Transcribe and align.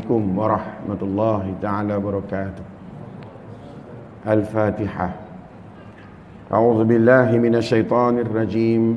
عليكم 0.00 0.38
ورحمة 0.38 1.00
الله 1.02 1.54
تعالى 1.62 1.96
وبركاته. 1.96 2.64
الفاتحة. 4.26 5.10
أعوذ 6.52 6.84
بالله 6.84 7.38
من 7.38 7.54
الشيطان 7.54 8.18
الرجيم. 8.18 8.96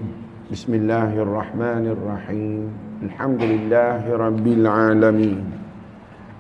بسم 0.52 0.73
الله 0.73 1.21
الرحمن 1.21 1.86
الرحيم. 1.88 2.62
الحمد 3.04 3.42
لله 3.44 4.18
رب 4.18 4.47
العالمين. 4.47 5.44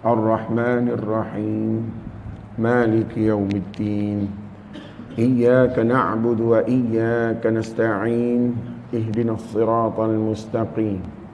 الرحمن 0.05 0.85
الرحيم. 0.89 1.91
مالك 2.59 3.17
يوم 3.17 3.49
الدين. 3.53 4.31
إياك 5.19 5.79
نعبد 5.79 6.39
وإياك 6.41 7.47
نستعين. 7.47 8.55
اهدنا 8.93 9.31
الصراط 9.31 9.99
المستقيم. 9.99 11.24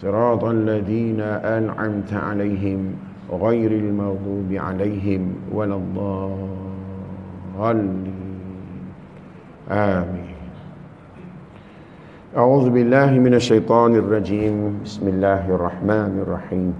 صراط 0.00 0.44
الذين 0.44 1.20
أنعمت 1.20 2.12
عليهم 2.12 2.94
غير 3.32 3.70
المغضوب 3.70 4.48
عليهم 4.52 5.34
ولا 5.52 5.74
الضالين. 5.76 6.40
آمين. 9.70 10.34
أعوذ 12.36 12.70
بالله 12.70 13.10
من 13.10 13.34
الشيطان 13.34 13.94
الرجيم. 13.94 14.80
بسم 14.84 15.08
الله 15.08 15.54
الرحمن 15.54 16.24
الرحيم. 16.24 16.74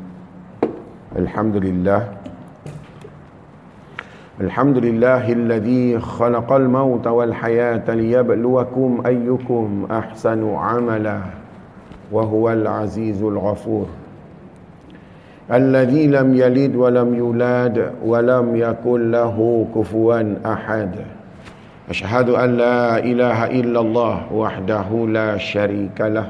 الحمد 1.17 1.57
لله. 1.57 2.09
الحمد 4.41 4.79
لله 4.79 5.33
الذي 5.33 5.99
خلق 5.99 6.53
الموت 6.53 7.07
والحياة 7.07 7.95
ليبلوكم 7.95 9.03
أيكم 9.07 9.87
أحسن 9.91 10.55
عملاً. 10.55 11.40
وهو 12.12 12.52
العزيز 12.52 13.24
الغفور 13.24 13.86
الذي 15.52 16.08
لم 16.08 16.34
يلد 16.34 16.76
ولم 16.76 17.16
يولد 17.16 17.92
ولم 18.06 18.56
يكن 18.56 19.12
له 19.12 19.68
كفوا 19.76 20.34
احد 20.54 20.92
اشهد 21.90 22.30
ان 22.30 22.58
لا 22.58 22.98
اله 22.98 23.46
الا 23.46 23.80
الله 23.80 24.34
وحده 24.34 24.90
لا 25.08 25.38
شريك 25.38 26.02
له 26.02 26.28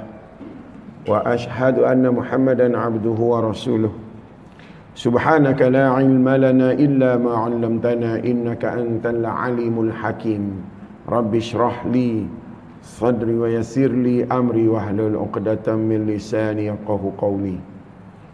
واشهد 1.08 1.80
ان 1.80 2.12
محمدا 2.12 2.78
عبده 2.78 3.10
ورسوله 3.20 3.92
سبحانك 4.96 5.62
لا 5.62 5.90
علم 5.90 6.30
لنا 6.30 6.72
الا 6.72 7.18
ما 7.18 7.34
علمتنا 7.38 8.16
انك 8.16 8.66
انت 8.66 9.06
العليم 9.06 9.76
الحكيم 9.82 10.44
رب 11.10 11.36
اشرح 11.36 11.86
لي 11.86 12.26
صدري 12.83 13.35
ويسر 13.35 13.93
لي 13.93 14.25
أمري 14.25 14.69
واحلل 14.69 15.17
عقدة 15.17 15.67
من 15.77 16.07
لساني 16.07 16.67
يفقه 16.67 17.13
قولي 17.19 17.59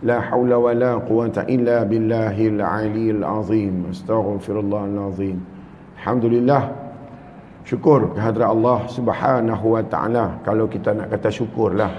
لا 0.02 0.20
حول 0.20 0.54
ولا 0.54 0.94
قوة 0.94 1.36
إلا 1.48 1.82
بالله 1.82 2.36
العلي 2.48 3.10
العظيم 3.10 3.74
أستغفر 3.90 4.56
الله 4.60 4.84
العظيم 4.84 5.38
الحمد 5.98 6.24
لله 6.24 6.62
syukur 7.66 8.14
kehadrat 8.14 8.46
Allah 8.46 8.86
Subhanahu 8.86 9.66
wa 9.74 9.82
taala. 9.82 10.38
Kalau 10.46 10.70
kita 10.70 10.94
nak 10.94 11.10
kata 11.10 11.28
syukurlah. 11.34 11.90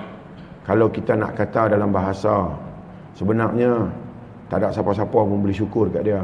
Kalau 0.64 0.88
kita 0.88 1.20
nak 1.20 1.36
kata 1.36 1.76
dalam 1.76 1.92
bahasa. 1.92 2.48
Sebenarnya 3.20 3.92
tak 4.48 4.64
ada 4.64 4.72
siapa-siapa 4.72 5.12
pun 5.12 5.44
boleh 5.44 5.56
syukur 5.56 5.92
kat 5.92 6.08
dia. 6.08 6.24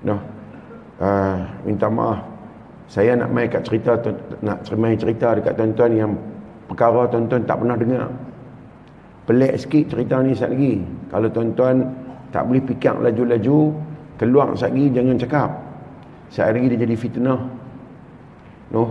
Nah, 0.00 0.20
uh, 0.96 1.36
minta 1.68 1.92
maaf 1.92 2.29
saya 2.90 3.14
nak 3.14 3.30
main 3.30 3.46
kat 3.46 3.62
cerita 3.62 3.94
nak 4.42 4.66
main 4.74 4.98
cerita 4.98 5.38
dekat 5.38 5.54
tuan-tuan 5.54 5.90
yang 5.94 6.10
perkara 6.66 7.06
tuan-tuan 7.06 7.46
tak 7.46 7.62
pernah 7.62 7.78
dengar. 7.78 8.10
Pelik 9.30 9.54
sikit 9.62 9.94
cerita 9.94 10.18
ni 10.26 10.34
sekali 10.34 10.50
lagi. 10.58 10.74
Kalau 11.06 11.28
tuan-tuan 11.30 11.76
tak 12.34 12.50
boleh 12.50 12.62
fikir 12.66 12.98
laju-laju 12.98 13.58
keluar 14.18 14.58
sekali 14.58 14.90
lagi 14.90 14.98
jangan 14.98 15.16
cakap. 15.22 15.50
Sekali 16.34 16.50
lagi 16.50 16.66
dia 16.74 16.78
jadi 16.82 16.96
fitnah. 16.98 17.40
No 18.74 18.82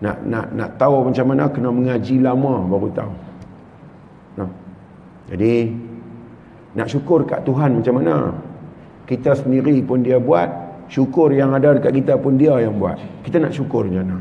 nak 0.00 0.16
nak 0.24 0.46
nak 0.56 0.70
tahu 0.80 1.12
macam 1.12 1.26
mana 1.28 1.44
kena 1.52 1.68
mengaji 1.68 2.24
lama 2.24 2.54
baru 2.66 2.88
tahu. 2.96 3.12
No. 4.40 4.48
jadi 5.28 5.68
nak 6.72 6.88
syukur 6.88 7.28
kat 7.28 7.44
Tuhan 7.44 7.76
macam 7.76 8.00
mana? 8.00 8.32
Kita 9.04 9.36
sendiri 9.36 9.84
pun 9.84 10.00
dia 10.00 10.16
buat 10.16 10.48
syukur 10.92 11.32
yang 11.32 11.56
ada 11.56 11.72
dekat 11.72 12.04
kita 12.04 12.20
pun 12.20 12.36
dia 12.36 12.52
yang 12.60 12.76
buat. 12.76 13.00
Kita 13.24 13.40
nak 13.40 13.56
syukur 13.56 13.88
macam 13.88 14.04
mana? 14.04 14.18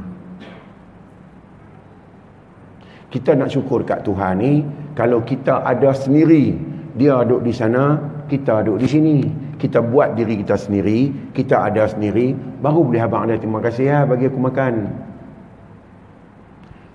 Kita 3.12 3.36
nak 3.36 3.52
syukur 3.52 3.84
kat 3.84 4.08
Tuhan 4.08 4.40
ni 4.40 4.64
kalau 4.96 5.20
kita 5.20 5.68
ada 5.68 5.92
sendiri 5.92 6.56
dia 6.96 7.20
duduk 7.28 7.44
di 7.44 7.52
sana 7.52 8.00
kita 8.32 8.64
duduk 8.64 8.80
di 8.80 8.88
sini. 8.88 9.18
Kita 9.60 9.84
buat 9.84 10.16
diri 10.16 10.40
kita 10.40 10.56
sendiri 10.56 11.12
kita 11.36 11.60
ada 11.60 11.92
sendiri 11.92 12.32
baru 12.64 12.88
boleh 12.88 13.04
abang 13.04 13.28
ada 13.28 13.36
terima 13.36 13.60
kasih 13.60 13.92
ya 13.92 14.00
bagi 14.08 14.32
aku 14.32 14.40
makan. 14.40 14.88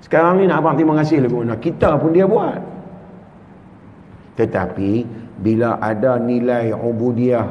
Sekarang 0.00 0.40
ni 0.40 0.48
nak 0.48 0.64
abang 0.64 0.80
terima 0.80 0.96
kasih 1.04 1.20
lagu 1.20 1.44
mana 1.44 1.60
kita 1.60 2.00
pun 2.00 2.16
dia 2.16 2.24
buat. 2.24 2.64
Tetapi 4.40 5.04
bila 5.36 5.76
ada 5.84 6.16
nilai 6.16 6.72
ubudiah 6.72 7.44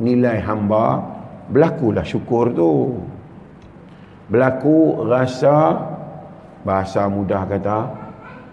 nilai 0.00 0.40
hamba 0.40 1.15
berlakulah 1.50 2.02
syukur 2.02 2.50
tu 2.50 2.98
berlaku 4.26 5.06
rasa 5.06 5.78
bahasa 6.66 7.06
mudah 7.06 7.46
kata 7.46 7.78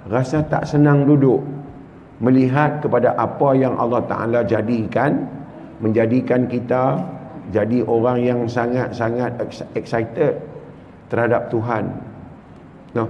rasa 0.10 0.46
tak 0.46 0.70
senang 0.70 1.10
duduk 1.10 1.42
melihat 2.22 2.78
kepada 2.86 3.18
apa 3.18 3.58
yang 3.58 3.74
Allah 3.82 4.06
Ta'ala 4.06 4.40
jadikan 4.46 5.26
menjadikan 5.82 6.46
kita 6.46 7.02
jadi 7.50 7.82
orang 7.84 8.22
yang 8.22 8.40
sangat-sangat 8.46 9.36
excited 9.74 10.38
terhadap 11.10 11.50
Tuhan 11.50 11.90
no. 12.94 13.10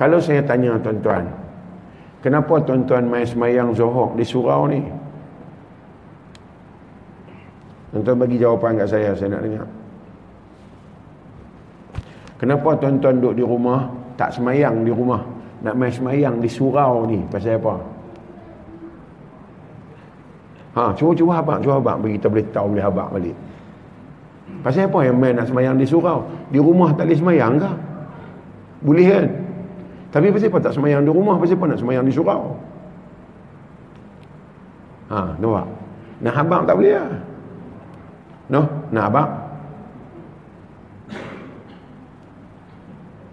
kalau 0.00 0.16
saya 0.16 0.40
tanya 0.40 0.80
tuan-tuan 0.80 1.28
kenapa 2.24 2.64
tuan-tuan 2.64 3.04
main 3.04 3.28
semayang 3.28 3.76
zohor 3.76 4.16
di 4.16 4.24
surau 4.24 4.64
ni 4.72 4.80
Tuan-tuan 7.92 8.16
bagi 8.24 8.40
jawapan 8.40 8.80
kat 8.80 8.88
saya, 8.88 9.12
saya 9.12 9.36
nak 9.36 9.44
dengar. 9.44 9.68
Kenapa 12.40 12.68
tuan-tuan 12.80 13.20
duduk 13.20 13.34
di 13.36 13.44
rumah, 13.44 13.86
tak 14.16 14.32
semayang 14.32 14.82
di 14.82 14.90
rumah, 14.90 15.20
nak 15.60 15.76
main 15.76 15.92
semayang 15.92 16.40
di 16.40 16.48
surau 16.48 17.04
ni, 17.04 17.20
pasal 17.28 17.60
apa? 17.60 17.74
Ha, 20.72 20.96
cuba-cuba 20.96 21.44
abang, 21.44 21.60
cuba 21.60 21.76
abang 21.76 22.00
bagi 22.00 22.16
kita 22.16 22.32
boleh 22.32 22.46
tahu 22.48 22.66
boleh 22.72 22.86
abang 22.88 23.08
balik. 23.12 23.36
Pasal 24.64 24.88
apa 24.88 24.98
yang 25.04 25.20
main 25.20 25.36
nak 25.36 25.52
semayang 25.52 25.76
di 25.76 25.84
surau? 25.84 26.24
Di 26.48 26.56
rumah 26.56 26.96
tak 26.96 27.12
boleh 27.12 27.18
semayang 27.20 27.60
ke? 27.60 27.70
Boleh 28.82 29.06
kan? 29.06 29.26
Tapi 30.16 30.32
pasal 30.32 30.48
apa 30.48 30.58
tak 30.64 30.72
semayang 30.80 31.04
di 31.04 31.12
rumah? 31.12 31.36
Pasal 31.36 31.60
apa 31.60 31.64
nak 31.68 31.78
semayang 31.78 32.04
di 32.08 32.12
surau? 32.16 32.56
Ha, 35.12 35.36
nampak? 35.36 35.66
Nah 36.24 36.32
abang 36.32 36.64
tak 36.64 36.74
boleh 36.80 36.96
lah. 36.96 37.31
Noh, 38.52 38.66
nak 38.92 39.04
abang? 39.08 39.30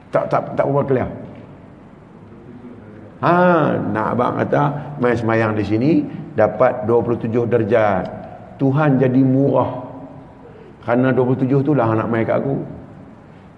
Tak 0.10 0.26
tak 0.32 0.42
tak 0.56 0.66
apa 0.66 0.82
clear. 0.88 1.10
Ha, 3.20 3.34
nak 3.92 4.16
abang 4.16 4.40
kata 4.40 4.96
main 5.04 5.20
semayang 5.20 5.60
di 5.60 5.64
sini 5.68 5.92
dapat 6.40 6.88
27 6.88 7.52
darjat. 7.52 8.08
Tuhan 8.56 8.96
jadi 8.96 9.20
murah. 9.20 9.92
Kerana 10.88 11.12
27 11.12 11.68
tu 11.68 11.76
lah 11.76 11.92
nak 11.92 12.08
main 12.08 12.24
kat 12.24 12.40
aku. 12.40 12.64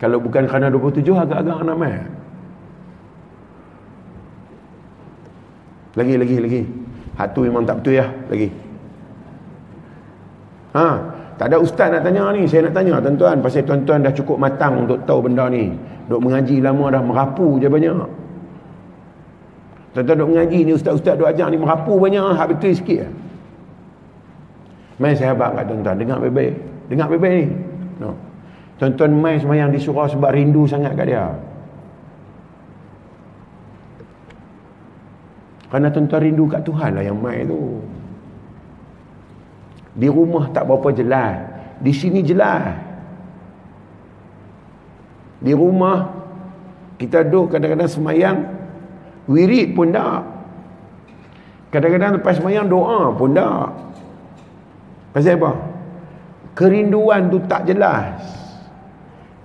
Kalau 0.02 0.18
bukan 0.18 0.50
kerana 0.50 0.74
27 0.74 1.06
agak-agak 1.14 1.62
nak 1.62 1.78
main. 1.78 2.10
Lagi 5.94 6.18
lagi 6.18 6.38
lagi. 6.42 6.62
Hak 7.22 7.38
tu 7.38 7.46
memang 7.46 7.70
tak 7.70 7.86
betul 7.86 8.02
ya, 8.02 8.10
lagi. 8.34 8.50
Ha, 10.74 10.86
tak 11.38 11.52
ada 11.52 11.58
ustaz 11.60 11.92
nak 11.92 12.04
tanya 12.04 12.32
ni. 12.36 12.48
Saya 12.50 12.68
nak 12.68 12.74
tanya 12.76 13.00
tuan-tuan. 13.00 13.40
Pasal 13.44 13.64
tuan-tuan 13.64 14.04
dah 14.04 14.14
cukup 14.14 14.38
matang 14.40 14.88
untuk 14.88 15.04
tahu 15.06 15.28
benda 15.28 15.48
ni. 15.52 15.72
Duk 16.08 16.22
mengaji 16.24 16.60
lama 16.60 16.92
dah 16.92 17.02
merapu 17.04 17.60
je 17.60 17.68
banyak. 17.72 17.96
Tuan-tuan 19.92 20.18
duk 20.24 20.30
mengaji 20.32 20.60
ni 20.68 20.72
ustaz-ustaz 20.76 21.16
duk 21.20 21.28
ajar 21.28 21.48
ni 21.52 21.58
merapu 21.60 22.00
banyak. 22.00 22.36
Hak 22.36 22.48
betul 22.56 22.74
sikit 22.76 23.08
lah. 23.08 23.14
Main 25.02 25.16
sahabat 25.18 25.50
kat 25.58 25.64
tuan-tuan. 25.72 25.96
Dengar 25.98 26.18
baik-baik. 26.22 26.54
Dengar 26.92 27.08
baik-baik 27.10 27.34
ni. 27.34 27.46
No. 28.02 28.14
Tuan-tuan 28.82 29.12
main 29.14 29.38
semayang 29.38 29.70
di 29.70 29.78
surau 29.78 30.10
sebab 30.10 30.34
rindu 30.34 30.66
sangat 30.66 30.98
kat 30.98 31.06
dia. 31.10 31.26
Kerana 35.72 35.88
tuan-tuan 35.88 36.22
rindu 36.22 36.46
kat 36.52 36.62
Tuhan 36.68 37.00
lah 37.00 37.04
yang 37.06 37.16
main 37.16 37.48
tu. 37.48 37.80
Di 39.92 40.08
rumah 40.08 40.48
tak 40.56 40.68
berapa 40.68 40.90
jelas. 40.96 41.36
Di 41.84 41.92
sini 41.92 42.24
jelas. 42.24 42.72
Di 45.42 45.52
rumah 45.52 46.08
kita 47.02 47.26
duduk 47.26 47.58
kadang-kadang 47.58 47.90
semayang 47.90 48.38
wirid 49.26 49.74
pun 49.74 49.90
tak. 49.90 50.22
Kadang-kadang 51.74 52.22
lepas 52.22 52.38
semayang 52.38 52.70
doa 52.70 53.10
pun 53.16 53.34
tak. 53.34 53.68
Pasal 55.12 55.42
apa? 55.42 55.52
Kerinduan 56.54 57.34
tu 57.34 57.42
tak 57.50 57.68
jelas. 57.68 58.22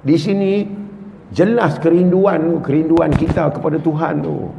Di 0.06 0.14
sini 0.14 0.68
jelas 1.34 1.80
kerinduan 1.82 2.62
kerinduan 2.62 3.10
kita 3.10 3.50
kepada 3.50 3.80
Tuhan 3.80 4.22
tu. 4.22 4.52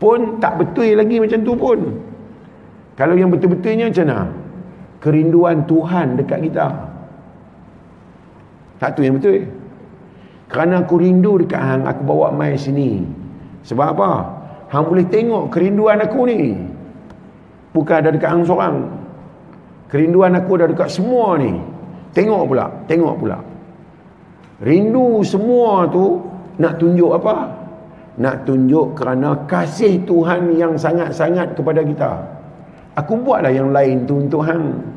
Pun 0.00 0.42
tak 0.42 0.58
betul 0.58 0.96
lagi 0.98 1.22
macam 1.22 1.40
tu 1.46 1.54
pun. 1.54 1.78
Kalau 2.98 3.14
yang 3.14 3.30
betul-betulnya 3.30 3.90
macam 3.90 4.06
mana? 4.06 4.43
Kerinduan 5.04 5.68
Tuhan 5.68 6.16
dekat 6.16 6.48
kita. 6.48 6.72
Tak 8.80 8.96
tu 8.96 9.04
yang 9.04 9.20
betul. 9.20 9.44
Kerana 10.48 10.80
aku 10.80 10.96
rindu 10.96 11.36
dekat 11.44 11.60
hang, 11.60 11.82
aku 11.84 12.08
bawa 12.08 12.32
mai 12.32 12.56
sini. 12.56 13.04
Sebab 13.68 14.00
apa? 14.00 14.10
Hang 14.72 14.88
boleh 14.88 15.04
tengok 15.04 15.52
kerinduan 15.52 16.00
aku 16.00 16.24
ni. 16.24 16.56
Bukan 17.76 17.96
ada 18.00 18.08
dekat 18.16 18.32
hang 18.32 18.48
seorang. 18.48 18.76
Kerinduan 19.92 20.40
aku 20.40 20.56
ada 20.56 20.72
dekat 20.72 20.88
semua 20.88 21.36
ni. 21.36 21.52
Tengok 22.16 22.48
pula, 22.48 22.72
tengok 22.88 23.14
pula. 23.20 23.38
Rindu 24.64 25.20
semua 25.20 25.84
tu 25.90 26.22
nak 26.56 26.80
tunjuk 26.80 27.12
apa? 27.12 27.50
Nak 28.14 28.46
tunjuk 28.46 28.94
kerana 28.96 29.36
kasih 29.50 30.00
Tuhan 30.06 30.54
yang 30.54 30.78
sangat-sangat 30.78 31.58
kepada 31.58 31.82
kita. 31.82 32.12
Aku 32.94 33.18
buatlah 33.18 33.50
yang 33.50 33.74
lain 33.74 34.06
tu 34.06 34.22
untuk 34.22 34.46
hang. 34.46 34.93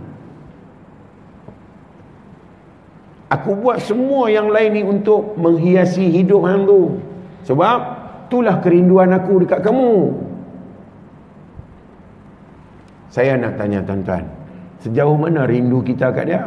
Aku 3.28 3.60
buat 3.60 3.84
semua 3.84 4.32
yang 4.32 4.48
lain 4.48 4.72
ni 4.72 4.84
untuk 4.88 5.36
menghiasi 5.36 6.08
hidup 6.08 6.48
hang 6.48 6.64
tu. 6.64 6.96
Sebab 7.44 7.78
itulah 8.28 8.64
kerinduan 8.64 9.12
aku 9.12 9.44
dekat 9.44 9.60
kamu. 9.68 10.16
Saya 13.12 13.36
nak 13.36 13.60
tanya 13.60 13.84
tuan-tuan. 13.84 14.24
Sejauh 14.80 15.18
mana 15.20 15.44
rindu 15.44 15.84
kita 15.84 16.14
kat 16.16 16.32
dia? 16.32 16.44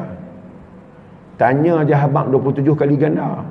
Tanya 1.36 1.84
je 1.84 1.96
habang 1.96 2.32
27 2.32 2.64
kali 2.72 2.96
ganda. 2.96 3.44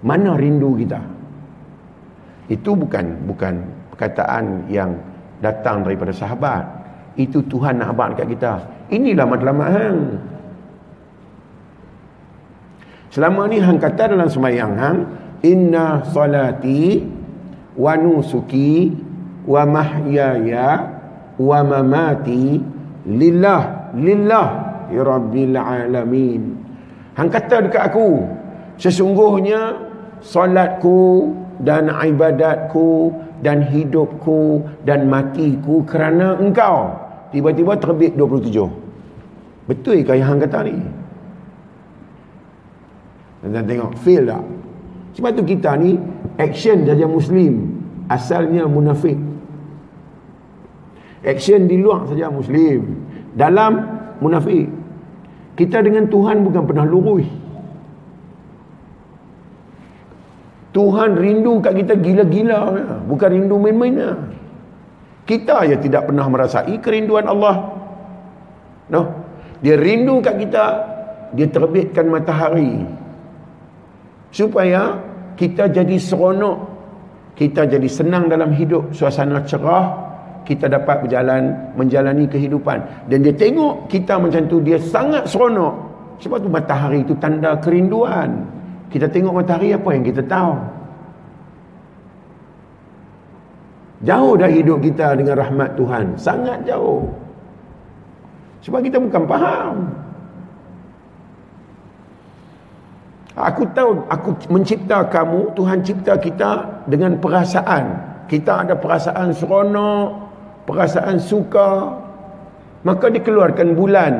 Mana 0.00 0.36
rindu 0.36 0.72
kita? 0.76 1.00
Itu 2.48 2.72
bukan 2.76 3.28
bukan 3.28 3.60
perkataan 3.92 4.68
yang 4.72 4.96
datang 5.44 5.84
daripada 5.84 6.12
sahabat. 6.12 6.64
Itu 7.20 7.44
Tuhan 7.44 7.80
nak 7.84 7.92
abad 7.92 8.16
dekat 8.16 8.28
kita. 8.36 8.52
Inilah 8.88 9.26
matlamat 9.28 9.68
hang. 9.68 9.98
Selama 13.12 13.44
ni 13.44 13.60
hang 13.60 13.76
kata 13.76 14.16
dalam 14.16 14.24
semayang 14.24 14.72
hang, 14.80 14.98
inna 15.44 16.00
salati 16.08 17.04
wa 17.76 17.92
nusuki 18.00 18.88
wa 19.44 19.68
mahyaya 19.68 20.88
wa 21.36 21.60
mamati 21.60 22.56
lillah 23.04 23.92
lillah 23.92 24.48
ya 24.88 25.02
rabbil 25.04 25.52
alamin. 25.60 26.56
Hang 27.12 27.28
kata 27.28 27.68
dekat 27.68 27.92
aku, 27.92 28.24
sesungguhnya 28.80 29.76
solatku 30.24 31.36
dan 31.60 31.92
ibadatku 31.92 33.12
dan 33.42 33.60
hidupku 33.66 34.64
dan 34.86 35.10
matiku 35.10 35.84
kerana 35.84 36.38
engkau 36.38 36.94
tiba-tiba 37.34 37.74
terbit 37.76 38.14
27 38.14 39.68
betul 39.68 39.98
ke 40.00 40.14
yang 40.14 40.38
kata 40.38 40.62
ni 40.64 40.78
dan 43.42 43.66
tengok 43.66 43.98
fail 43.98 44.22
tak? 44.22 44.42
Sebab 45.18 45.30
tu 45.34 45.42
kita 45.42 45.74
ni 45.76 45.98
action 46.38 46.86
saja 46.86 47.04
muslim. 47.10 47.82
Asalnya 48.06 48.64
munafik. 48.70 49.18
Action 51.22 51.66
di 51.66 51.76
luar 51.78 52.06
saja 52.06 52.30
muslim. 52.30 53.02
Dalam 53.34 53.72
munafik. 54.22 54.70
Kita 55.58 55.84
dengan 55.84 56.08
Tuhan 56.08 56.40
bukan 56.46 56.62
pernah 56.64 56.86
lurus. 56.86 57.28
Tuhan 60.72 61.20
rindu 61.20 61.60
kat 61.60 61.76
kita 61.76 62.00
gila-gila. 62.00 62.60
Bukan 63.04 63.28
rindu 63.28 63.60
main-main. 63.60 64.16
Kita 65.28 65.68
ya 65.68 65.76
tidak 65.76 66.08
pernah 66.08 66.24
merasai 66.30 66.80
kerinduan 66.80 67.28
Allah. 67.28 67.56
No 68.88 69.22
dia 69.62 69.78
rindu 69.78 70.18
kat 70.18 70.42
kita 70.42 70.64
dia 71.32 71.46
terbitkan 71.48 72.10
matahari 72.10 72.82
supaya 74.32 74.98
kita 75.38 75.68
jadi 75.70 75.96
seronok 76.00 76.58
kita 77.36 77.68
jadi 77.68 77.88
senang 77.88 78.26
dalam 78.32 78.50
hidup 78.56 78.90
suasana 78.90 79.44
cerah 79.44 80.10
kita 80.42 80.66
dapat 80.66 81.06
berjalan 81.06 81.54
menjalani 81.78 82.26
kehidupan 82.26 83.06
dan 83.06 83.18
dia 83.22 83.36
tengok 83.36 83.86
kita 83.86 84.18
macam 84.18 84.48
tu 84.50 84.58
dia 84.58 84.80
sangat 84.80 85.28
seronok 85.30 85.74
sebab 86.18 86.42
tu 86.42 86.48
matahari 86.50 87.06
itu 87.06 87.14
tanda 87.20 87.54
kerinduan 87.62 88.42
kita 88.92 89.08
tengok 89.08 89.40
matahari 89.40 89.72
apa 89.72 89.88
yang 89.96 90.04
kita 90.04 90.20
tahu? 90.28 90.52
Jauh 94.04 94.34
dah 94.36 94.50
hidup 94.52 94.84
kita 94.84 95.16
dengan 95.16 95.40
rahmat 95.40 95.80
Tuhan. 95.80 96.04
Sangat 96.20 96.60
jauh. 96.68 97.08
Sebab 98.60 98.84
kita 98.84 99.00
bukan 99.00 99.24
faham. 99.24 99.74
Aku 103.32 103.64
tahu 103.72 104.04
aku 104.12 104.36
mencipta 104.52 105.08
kamu, 105.08 105.56
Tuhan 105.56 105.80
cipta 105.80 106.20
kita 106.20 106.84
dengan 106.84 107.16
perasaan. 107.16 108.12
Kita 108.28 108.64
ada 108.64 108.76
perasaan 108.76 109.32
seronok, 109.32 110.08
perasaan 110.68 111.16
suka. 111.16 111.96
Maka 112.84 113.08
dikeluarkan 113.08 113.72
bulan. 113.72 114.12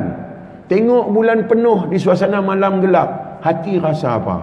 Tengok 0.65 1.13
bulan 1.13 1.45
penuh 1.45 1.93
di 1.93 2.01
suasana 2.01 2.41
malam 2.41 2.81
gelap. 2.81 3.43
Hati 3.45 3.77
rasa 3.77 4.17
apa? 4.17 4.37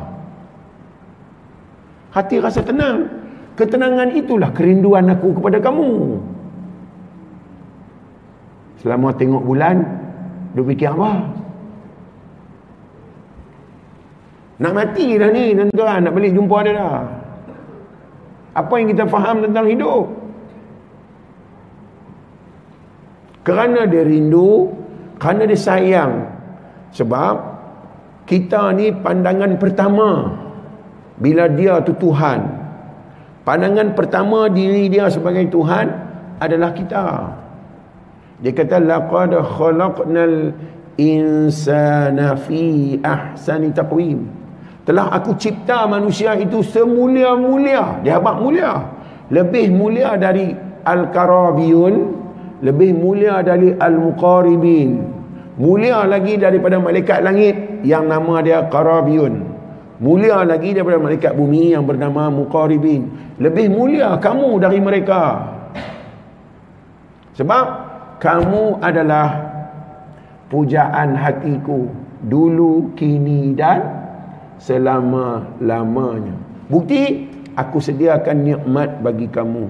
Hati 2.15 2.39
rasa 2.39 2.63
tenang. 2.63 3.11
Ketenangan 3.59 4.15
itulah 4.15 4.55
kerinduan 4.55 5.11
aku 5.11 5.35
kepada 5.35 5.59
kamu. 5.59 5.91
Selama 8.81 9.13
tengok 9.19 9.43
bulan, 9.43 9.83
duk 10.55 10.71
fikir 10.71 10.95
apa? 10.95 11.40
Nak 14.61 14.73
mati 14.77 15.17
dah 15.17 15.33
ni 15.33 15.57
tuan-tuan, 15.57 16.05
nak 16.05 16.13
balik 16.13 16.37
jumpa 16.37 16.57
dia 16.69 16.77
dah. 16.77 17.01
Apa 18.61 18.73
yang 18.77 18.89
kita 18.93 19.05
faham 19.09 19.41
tentang 19.41 19.67
hidup? 19.73 20.05
Kerana 23.41 23.89
dia 23.89 24.05
rindu, 24.05 24.69
kerana 25.17 25.49
dia 25.49 25.57
sayang. 25.57 26.29
Sebab 26.93 27.51
kita 28.31 28.71
ni 28.79 28.95
pandangan 28.95 29.59
pertama 29.59 30.39
bila 31.19 31.51
dia 31.51 31.83
tu 31.83 31.91
Tuhan 31.99 32.47
pandangan 33.43 33.99
pertama 33.99 34.47
diri 34.47 34.87
dia 34.87 35.11
sebagai 35.11 35.51
Tuhan 35.51 35.91
adalah 36.39 36.71
kita 36.71 37.27
dia 38.39 38.55
kata 38.55 38.79
laqad 38.79 39.35
khalaqnal 39.35 40.55
insana 40.95 42.39
fi 42.39 42.97
ahsani 43.03 43.75
taqwim 43.75 44.40
telah 44.91 45.07
aku 45.15 45.39
cipta 45.39 45.87
manusia 45.87 46.35
itu 46.35 46.67
semulia-mulia 46.67 48.03
dia 48.03 48.19
abang 48.19 48.43
mulia 48.43 48.91
lebih 49.31 49.71
mulia 49.71 50.19
dari 50.19 50.51
al-karabiyun 50.83 51.95
lebih 52.59 52.91
mulia 52.99 53.39
dari 53.47 53.71
al-muqaribin 53.71 54.99
mulia 55.63 56.03
lagi 56.11 56.35
daripada 56.35 56.83
malaikat 56.83 57.23
langit 57.23 57.87
yang 57.87 58.11
nama 58.11 58.43
dia 58.43 58.67
karabiyun 58.67 59.63
Mulia 60.01 60.49
lagi 60.49 60.73
daripada 60.73 60.97
malaikat 60.97 61.37
bumi 61.37 61.77
yang 61.77 61.85
bernama 61.85 62.33
Muqaribin. 62.33 63.37
Lebih 63.37 63.69
mulia 63.69 64.17
kamu 64.17 64.57
dari 64.57 64.81
mereka. 64.81 65.45
Sebab 67.37 67.65
kamu 68.17 68.81
adalah 68.81 69.29
pujaan 70.49 71.21
hatiku 71.21 71.85
dulu, 72.25 72.97
kini 72.97 73.53
dan 73.53 74.00
selama-lamanya. 74.61 76.37
Bukti 76.69 77.27
aku 77.57 77.81
sediakan 77.81 78.37
nikmat 78.45 79.01
bagi 79.01 79.27
kamu. 79.27 79.67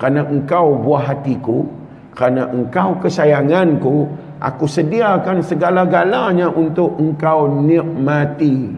Karena 0.00 0.24
engkau 0.24 0.80
buah 0.80 1.12
hatiku, 1.12 1.68
karena 2.16 2.48
engkau 2.48 2.96
kesayanganku, 2.98 4.08
aku 4.40 4.64
sediakan 4.64 5.44
segala-galanya 5.44 6.48
untuk 6.48 6.96
engkau 6.96 7.46
nikmati 7.60 8.72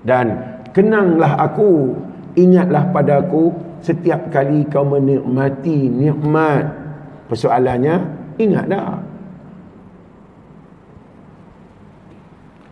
dan 0.00 0.58
kenanglah 0.72 1.36
aku 1.36 1.92
ingatlah 2.34 2.88
padaku 2.90 3.52
setiap 3.84 4.32
kali 4.32 4.64
kau 4.72 4.82
menikmati 4.82 5.92
nikmat 5.92 6.64
persoalannya 7.28 7.96
ingat 8.40 8.66
dah 8.66 8.98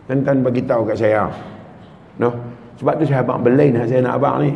Tuan-tuan 0.03 0.43
bagi 0.43 0.59
tahu 0.67 0.83
kat 0.83 0.99
saya. 0.99 1.31
No. 2.21 2.29
Sebab 2.77 2.99
tu 2.99 3.05
saya 3.05 3.21
abang 3.21 3.39
belai 3.41 3.69
nak 3.69 3.85
saya 3.89 4.01
nak 4.01 4.17
abang 4.17 4.41
ni. 4.43 4.51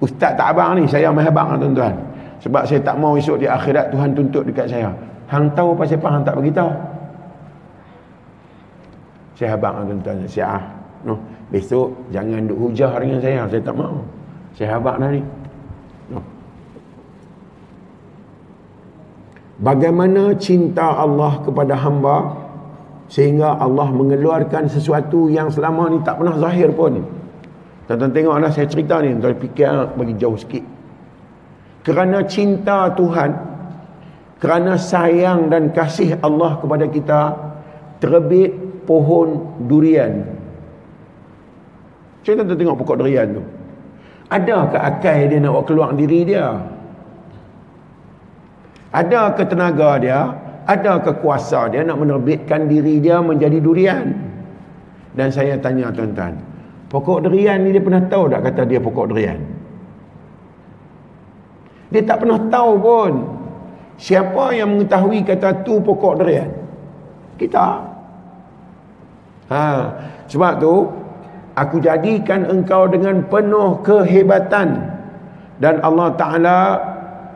Ustaz 0.00 0.32
tak 0.32 0.56
abang 0.56 0.80
ni, 0.80 0.88
saya 0.88 1.12
mai 1.12 1.28
abang 1.28 1.60
tuan-tuan. 1.60 1.92
Sebab 2.40 2.64
saya 2.64 2.80
tak 2.80 2.96
mau 2.96 3.20
esok 3.20 3.36
di 3.36 3.44
akhirat 3.44 3.92
Tuhan 3.92 4.16
tuntut 4.16 4.48
dekat 4.48 4.64
saya. 4.72 4.88
Hang 5.28 5.52
tahu 5.52 5.76
apa 5.76 5.84
siapa 5.84 6.08
hang 6.08 6.24
tak 6.24 6.40
beritahu. 6.40 6.72
Saya 9.36 9.56
habaq 9.56 9.72
tuan-tuan, 9.84 10.24
siap. 10.24 10.60
No. 11.04 11.20
Besok 11.52 11.92
jangan 12.08 12.48
duk 12.48 12.56
hujah 12.56 12.92
dengan 12.96 13.20
saya, 13.20 13.44
saya 13.44 13.60
tak 13.60 13.76
mau. 13.76 14.00
Saya 14.56 14.68
habaq 14.80 14.96
dah 14.96 15.10
ni. 15.12 15.22
No. 16.08 16.20
Bagaimana 19.60 20.32
cinta 20.40 20.96
Allah 20.96 21.44
kepada 21.44 21.76
hamba 21.76 22.39
sehingga 23.10 23.58
Allah 23.58 23.90
mengeluarkan 23.90 24.70
sesuatu 24.70 25.26
yang 25.26 25.50
selama 25.50 25.90
ni 25.90 25.98
tak 26.06 26.22
pernah 26.22 26.38
zahir 26.38 26.70
pun. 26.70 27.02
Tuan-tuan 27.90 28.14
tengoklah 28.14 28.54
saya 28.54 28.70
cerita 28.70 29.02
ni, 29.02 29.18
tuan 29.18 29.34
fikir 29.34 29.98
bagi 29.98 30.14
jauh 30.14 30.38
sikit. 30.38 30.62
Kerana 31.82 32.22
cinta 32.22 32.86
Tuhan, 32.94 33.30
kerana 34.38 34.78
sayang 34.78 35.50
dan 35.50 35.74
kasih 35.74 36.22
Allah 36.22 36.62
kepada 36.62 36.86
kita, 36.86 37.20
terbit 37.98 38.54
pohon 38.86 39.58
durian. 39.66 40.22
Cuba 42.22 42.46
tuan 42.46 42.54
tengok 42.62 42.78
pokok 42.78 43.02
durian 43.02 43.26
tu. 43.26 43.42
Ada 44.30 44.70
ke 44.70 44.78
akal 44.78 45.18
dia 45.26 45.42
nak 45.42 45.66
keluar 45.66 45.90
diri 45.98 46.22
dia? 46.22 46.62
Ada 48.94 49.34
ke 49.34 49.42
tenaga 49.50 49.98
dia? 49.98 50.30
Ada 50.70 51.02
ke 51.02 51.18
kuasa 51.18 51.66
dia 51.66 51.82
nak 51.82 51.98
menerbitkan 51.98 52.70
diri 52.70 53.02
dia 53.02 53.18
menjadi 53.18 53.58
durian? 53.58 54.06
Dan 55.18 55.34
saya 55.34 55.58
tanya 55.58 55.90
tuan-tuan, 55.90 56.38
pokok 56.86 57.26
durian 57.26 57.58
ni 57.66 57.74
dia 57.74 57.82
pernah 57.82 58.06
tahu 58.06 58.30
tak 58.30 58.46
kata 58.46 58.62
dia 58.70 58.78
pokok 58.78 59.10
durian? 59.10 59.38
Dia 61.90 62.06
tak 62.06 62.22
pernah 62.22 62.38
tahu 62.46 62.72
pun. 62.78 63.12
Siapa 63.98 64.54
yang 64.54 64.78
mengetahui 64.78 65.26
kata 65.26 65.66
tu 65.66 65.82
pokok 65.82 66.22
durian? 66.22 66.46
Kita. 67.34 67.66
Ha, 69.50 69.62
sebab 70.30 70.52
tu 70.62 70.86
aku 71.58 71.82
jadikan 71.82 72.46
engkau 72.46 72.86
dengan 72.86 73.26
penuh 73.26 73.82
kehebatan 73.82 74.78
dan 75.58 75.82
Allah 75.82 76.14
Taala 76.14 76.58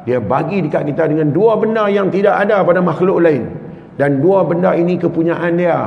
dia 0.05 0.21
bagi 0.21 0.61
dekat 0.61 0.85
kita 0.93 1.09
dengan 1.09 1.33
dua 1.33 1.57
benda 1.57 1.89
yang 1.89 2.13
tidak 2.13 2.37
ada 2.37 2.61
pada 2.61 2.85
makhluk 2.85 3.25
lain. 3.25 3.49
Dan 3.97 4.21
dua 4.21 4.45
benda 4.45 4.77
ini 4.77 5.01
kepunyaan 5.01 5.57
dia. 5.57 5.81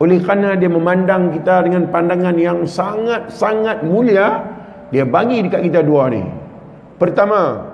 Oleh 0.00 0.18
kerana 0.24 0.56
dia 0.56 0.72
memandang 0.72 1.30
kita 1.36 1.68
dengan 1.68 1.86
pandangan 1.92 2.34
yang 2.40 2.64
sangat-sangat 2.64 3.84
mulia 3.86 4.42
dia 4.90 5.06
bagi 5.06 5.46
dekat 5.46 5.62
kita 5.70 5.86
dua 5.86 6.10
ni. 6.10 6.24
Pertama 6.98 7.70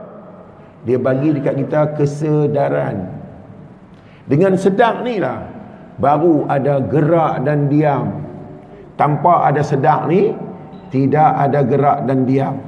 dia 0.85 0.99
bagi 1.01 1.33
dekat 1.33 1.55
kita 1.57 1.81
kesedaran. 1.97 3.17
Dengan 4.27 4.59
sedang 4.59 5.07
ni 5.07 5.23
lah 5.23 5.47
baru 5.97 6.45
ada 6.51 6.83
gerak 6.85 7.47
dan 7.47 7.73
diam. 7.73 8.27
Tanpa 8.99 9.47
ada 9.47 9.63
sedang 9.63 10.11
ni 10.11 10.35
tidak 10.91 11.31
ada 11.39 11.63
gerak 11.65 12.05
dan 12.05 12.27
diam. 12.27 12.59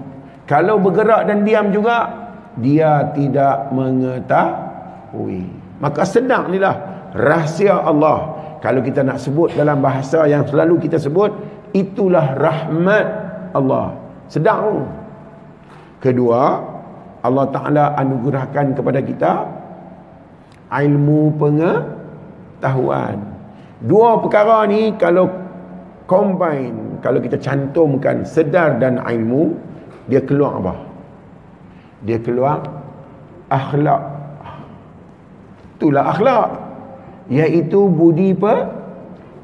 Kalau 0.47 0.80
bergerak 0.80 1.28
dan 1.28 1.42
diam 1.42 1.75
juga 1.75 2.27
dia 2.59 3.15
tidak 3.15 3.71
mengetahui. 3.71 5.47
Maka 5.79 6.03
sedang 6.03 6.50
ni 6.50 6.59
lah 6.59 6.75
rahsia 7.15 7.79
Allah. 7.83 8.35
Kalau 8.59 8.83
kita 8.83 9.07
nak 9.07 9.23
sebut 9.23 9.55
dalam 9.55 9.79
bahasa 9.79 10.27
yang 10.27 10.43
selalu 10.43 10.83
kita 10.83 10.99
sebut 10.99 11.31
itulah 11.71 12.35
rahmat 12.35 13.07
Allah. 13.55 13.95
Sedang. 14.27 14.91
Kedua 16.03 16.62
Allah 17.23 17.47
Ta'ala 17.50 17.85
anugerahkan 17.99 18.75
kepada 18.75 19.00
kita 19.03 19.33
ilmu 20.71 21.38
pengetahuan. 21.38 23.19
Dua 23.79 24.19
perkara 24.19 24.67
ni 24.67 24.95
kalau 24.99 25.31
combine 26.11 26.99
kalau 26.99 27.23
kita 27.23 27.38
cantumkan 27.38 28.27
sedar 28.27 28.79
dan 28.83 28.99
ilmu 28.99 29.55
dia 30.11 30.19
keluar 30.25 30.59
apa 30.59 30.88
dia 32.02 32.19
keluar 32.23 32.62
akhlak 33.50 34.02
itulah 35.78 36.05
akhlak 36.11 36.49
iaitu 37.31 37.88
budi 37.90 38.35
pe 38.35 38.55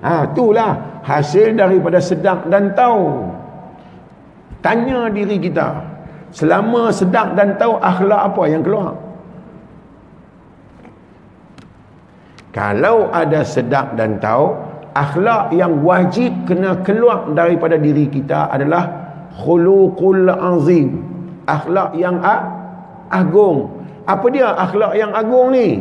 ha 0.05 0.29
itulah 0.29 1.03
hasil 1.07 1.55
daripada 1.55 1.99
sedar 2.03 2.47
dan 2.51 2.75
tahu 2.75 3.31
tanya 4.65 5.09
diri 5.11 5.39
kita 5.39 5.95
Selama 6.35 6.91
sedang 6.91 7.39
dan 7.39 7.55
tahu 7.55 7.79
akhlak 7.79 8.35
apa 8.35 8.43
yang 8.51 8.67
keluar. 8.67 8.99
Kalau 12.51 13.07
ada 13.15 13.47
sedang 13.47 13.95
dan 13.95 14.19
tahu, 14.19 14.51
akhlak 14.99 15.55
yang 15.55 15.79
wajib 15.87 16.35
kena 16.51 16.83
keluar 16.83 17.31
daripada 17.31 17.79
diri 17.79 18.11
kita 18.11 18.51
adalah 18.51 19.15
khuluqul 19.47 20.27
azim. 20.27 21.14
Akhlak 21.45 21.97
yang 21.97 22.21
agung. 23.13 23.85
Apa 24.05 24.27
dia 24.29 24.53
akhlak 24.53 24.93
yang 24.97 25.13
agung 25.17 25.53
ni? 25.53 25.81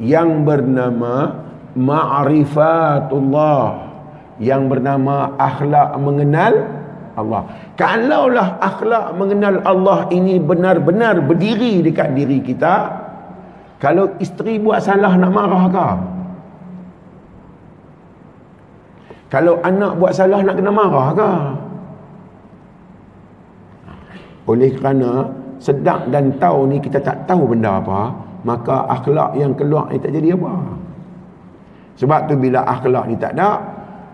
Yang 0.00 0.44
bernama 0.44 1.44
ma'rifatullah. 1.76 3.62
Yang 4.42 4.62
bernama 4.66 5.38
akhlak 5.38 5.94
mengenal 6.00 6.54
Allah. 7.14 7.46
Kalaulah 7.78 8.58
akhlak 8.58 9.14
mengenal 9.14 9.62
Allah 9.62 10.10
ini 10.10 10.42
benar-benar 10.42 11.22
berdiri 11.22 11.82
dekat 11.86 12.10
diri 12.14 12.42
kita, 12.42 13.04
kalau 13.78 14.16
isteri 14.18 14.58
buat 14.58 14.82
salah 14.82 15.14
nak 15.18 15.32
marah 15.34 15.64
ke? 15.70 15.88
Kalau 19.28 19.58
anak 19.66 19.98
buat 19.98 20.14
salah 20.14 20.40
nak 20.46 20.56
kena 20.56 20.72
marah 20.72 21.08
ke? 21.12 21.30
Oleh 24.44 24.70
kerana 24.76 25.28
sedang 25.56 26.12
dan 26.12 26.36
tahu 26.36 26.68
ni 26.68 26.76
kita 26.82 27.00
tak 27.00 27.24
tahu 27.24 27.48
benda 27.56 27.80
apa, 27.80 28.12
maka 28.44 28.84
akhlak 28.92 29.32
yang 29.40 29.56
keluar 29.56 29.88
ni 29.88 29.96
tak 29.96 30.12
jadi 30.12 30.36
apa. 30.36 30.54
Sebab 31.96 32.20
tu 32.28 32.34
bila 32.36 32.60
akhlak 32.68 33.08
ni 33.08 33.16
tak 33.16 33.32
ada, 33.38 33.64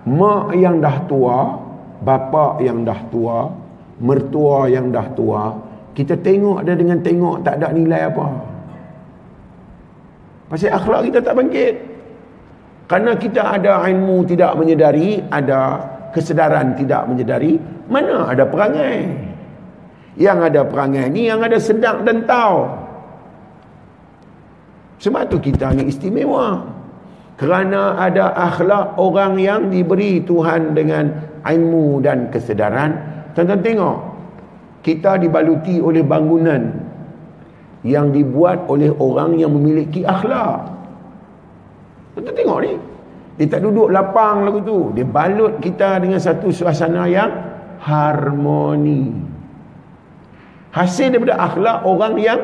mak 0.06 0.54
yang 0.54 0.78
dah 0.78 0.96
tua, 1.10 1.58
bapa 2.06 2.62
yang 2.62 2.86
dah 2.86 3.00
tua, 3.10 3.50
mertua 3.98 4.70
yang 4.70 4.94
dah 4.94 5.06
tua, 5.18 5.50
kita 5.96 6.14
tengok 6.22 6.62
dia 6.62 6.78
dengan 6.78 7.02
tengok 7.02 7.42
tak 7.42 7.58
ada 7.58 7.74
nilai 7.74 8.06
apa. 8.06 8.26
Pasal 10.50 10.74
akhlak 10.74 11.10
kita 11.10 11.18
tak 11.22 11.34
bangkit. 11.38 11.74
Kerana 12.90 13.14
kita 13.14 13.54
ada 13.54 13.86
ilmu 13.86 14.26
tidak 14.26 14.58
menyedari, 14.58 15.22
ada 15.30 15.78
kesedaran 16.10 16.74
tidak 16.74 17.06
menyedari, 17.06 17.54
mana 17.86 18.26
ada 18.26 18.42
perangai. 18.42 19.29
Yang 20.18 20.38
ada 20.50 20.60
perangai 20.66 21.06
ni 21.12 21.30
yang 21.30 21.42
ada 21.42 21.58
sedang 21.58 22.02
dan 22.02 22.26
tahu. 22.26 22.66
Sebab 25.00 25.22
tu 25.30 25.38
kita 25.38 25.70
ni 25.76 25.86
istimewa. 25.86 26.66
Kerana 27.38 27.96
ada 27.96 28.36
akhlak 28.36 29.00
orang 29.00 29.40
yang 29.40 29.72
diberi 29.72 30.20
Tuhan 30.20 30.76
dengan 30.76 31.30
ilmu 31.46 32.04
dan 32.04 32.28
kesedaran 32.28 33.00
tuan-tuan 33.32 33.62
tengok 33.64 33.98
kita 34.80 35.20
dibaluti 35.20 35.80
oleh 35.80 36.04
bangunan 36.04 36.72
yang 37.80 38.12
dibuat 38.12 38.68
oleh 38.68 38.92
orang 39.00 39.40
yang 39.40 39.52
memiliki 39.56 40.04
akhlak 40.04 40.68
tuan-tuan 42.16 42.36
tengok 42.36 42.58
ni 42.64 42.72
dia 43.40 43.46
tak 43.48 43.64
duduk 43.64 43.88
lapang 43.88 44.44
lagu 44.44 44.60
tu 44.60 44.92
dia 44.92 45.06
balut 45.06 45.56
kita 45.64 45.96
dengan 45.96 46.20
satu 46.20 46.52
suasana 46.52 47.08
yang 47.08 47.30
harmoni 47.80 49.16
hasil 50.70 51.14
daripada 51.14 51.38
akhlak 51.38 51.78
orang 51.86 52.14
yang 52.18 52.40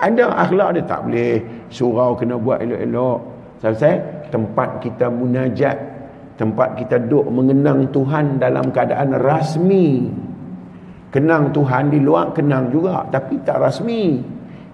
ada. 0.00 0.32
Akhlak 0.32 0.80
dia 0.80 0.84
tak 0.84 1.00
boleh 1.04 1.40
surau 1.68 2.16
kena 2.16 2.40
buat 2.40 2.60
elok-elok. 2.64 3.18
Selesai 3.60 3.94
tempat 4.32 4.80
kita 4.80 5.12
munajat 5.12 5.76
tempat 6.40 6.80
kita 6.80 6.96
duduk 7.04 7.28
mengenang 7.28 7.92
Tuhan 7.92 8.40
dalam 8.40 8.72
keadaan 8.72 9.12
rasmi. 9.20 10.08
Kenang 11.12 11.52
Tuhan 11.52 11.92
di 11.92 12.00
luar 12.00 12.32
kenang 12.32 12.72
juga 12.72 13.04
tapi 13.12 13.36
tak 13.44 13.60
rasmi. 13.60 14.24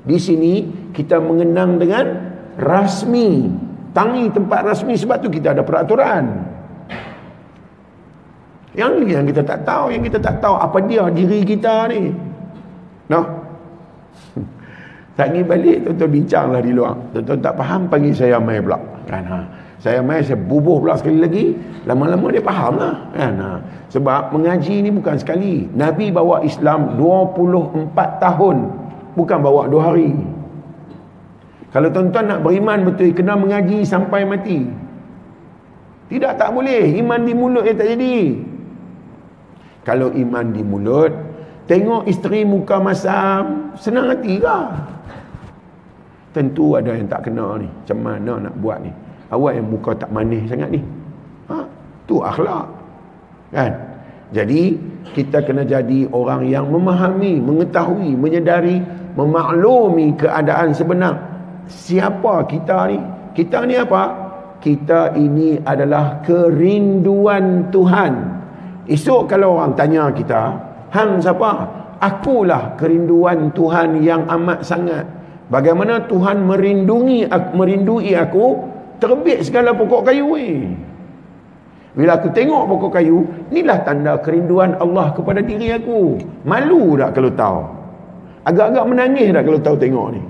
Di 0.06 0.14
sini 0.14 0.62
kita 0.94 1.18
mengenang 1.18 1.82
dengan 1.82 2.06
rasmi. 2.54 3.50
Tangi 3.90 4.30
tempat 4.30 4.62
rasmi 4.62 4.94
sebab 4.94 5.18
tu 5.18 5.32
kita 5.32 5.56
ada 5.56 5.66
peraturan. 5.66 6.54
Yang 8.76 8.92
yang 9.08 9.24
kita 9.26 9.42
tak 9.42 9.64
tahu 9.64 9.88
yang 9.90 10.04
kita 10.04 10.20
tak 10.20 10.36
tahu 10.38 10.54
apa 10.54 10.78
dia 10.84 11.08
diri 11.08 11.40
kita 11.42 11.88
ni 11.88 12.12
no 13.12 13.20
tak 15.16 15.32
pergi 15.32 15.42
balik 15.48 15.76
tuan-tuan 15.88 16.10
bincanglah 16.12 16.60
di 16.60 16.72
luar 16.76 16.94
tuan-tuan 17.16 17.38
tak 17.40 17.54
faham 17.56 17.80
panggil 17.88 18.12
saya 18.12 18.36
mai 18.36 18.60
pula 18.60 18.78
kan 19.08 19.24
ha 19.24 19.40
saya 19.76 20.00
main 20.00 20.24
saya 20.24 20.40
bubuh 20.40 20.80
pula 20.82 20.96
sekali 20.98 21.20
lagi 21.20 21.44
lama-lama 21.84 22.32
dia 22.32 22.42
faham 22.42 22.74
lah 22.80 22.96
kan? 23.12 23.32
Ha. 23.38 23.50
sebab 23.92 24.32
mengaji 24.34 24.82
ni 24.82 24.90
bukan 24.90 25.14
sekali 25.20 25.68
Nabi 25.76 26.10
bawa 26.10 26.42
Islam 26.42 26.96
24 26.98 27.94
tahun 27.94 28.56
bukan 29.16 29.38
bawa 29.40 29.66
dua 29.66 29.90
hari. 29.90 30.12
Kalau 31.72 31.88
tuan-tuan 31.90 32.28
nak 32.30 32.40
beriman 32.44 32.84
betul, 32.84 33.10
kena 33.16 33.34
mengaji 33.34 33.82
sampai 33.82 34.22
mati. 34.28 34.68
Tidak 36.06 36.32
tak 36.38 36.54
boleh. 36.54 36.94
Iman 37.00 37.26
di 37.26 37.32
mulut 37.34 37.66
yang 37.66 37.76
tak 37.76 37.88
jadi. 37.96 38.16
Kalau 39.82 40.14
iman 40.14 40.46
di 40.54 40.62
mulut, 40.62 41.10
tengok 41.66 42.06
isteri 42.06 42.42
muka 42.42 42.78
masam, 42.78 43.74
senang 43.78 44.10
hati 44.10 44.38
kah? 44.38 44.70
Tentu 46.34 46.78
ada 46.78 46.94
yang 46.94 47.08
tak 47.10 47.28
kena 47.28 47.58
ni. 47.60 47.68
Macam 47.68 47.98
mana 48.02 48.32
nak 48.48 48.54
buat 48.60 48.78
ni? 48.82 48.92
Awak 49.32 49.52
yang 49.56 49.66
muka 49.66 49.90
tak 49.96 50.10
manis 50.12 50.46
sangat 50.46 50.68
ni. 50.70 50.80
Ha? 51.50 51.56
Tu 52.06 52.16
akhlak. 52.22 52.66
Kan? 53.50 53.72
Jadi, 54.34 54.62
kita 55.14 55.38
kena 55.42 55.62
jadi 55.62 56.10
orang 56.10 56.50
yang 56.50 56.66
memahami, 56.68 57.38
mengetahui, 57.40 58.14
menyedari, 58.18 58.82
memaklumi 59.14 60.18
keadaan 60.18 60.74
sebenar. 60.74 61.14
Siapa 61.66 62.44
kita 62.50 62.90
ni? 62.90 62.98
Kita 63.32 63.64
ni 63.64 63.74
apa? 63.78 64.26
kita 64.60 65.14
ini 65.14 65.62
adalah 65.62 66.26
kerinduan 66.26 67.70
Tuhan. 67.70 68.12
Esok 68.86 69.30
kalau 69.30 69.58
orang 69.58 69.78
tanya 69.78 70.10
kita, 70.10 70.58
hang 70.92 71.22
siapa? 71.22 71.66
Akulah 71.96 72.76
kerinduan 72.76 73.50
Tuhan 73.56 74.04
yang 74.04 74.28
amat 74.28 74.60
sangat. 74.60 75.08
Bagaimana 75.48 76.04
Tuhan 76.10 76.44
merindungi 76.44 77.24
merindui 77.54 78.12
aku, 78.12 78.60
terbit 78.98 79.46
segala 79.46 79.72
pokok 79.72 80.10
kayu 80.10 80.34
ni. 80.36 80.74
Bila 81.96 82.20
aku 82.20 82.28
tengok 82.36 82.68
pokok 82.68 83.00
kayu, 83.00 83.24
inilah 83.48 83.80
tanda 83.80 84.20
kerinduan 84.20 84.76
Allah 84.76 85.16
kepada 85.16 85.40
diri 85.40 85.72
aku. 85.72 86.20
Malu 86.44 87.00
tak 87.00 87.16
kalau 87.16 87.32
tahu? 87.32 87.60
Agak-agak 88.44 88.84
menangis 88.84 89.32
tak 89.32 89.42
kalau 89.48 89.60
tahu 89.64 89.76
tengok 89.80 90.08
ni? 90.12 90.22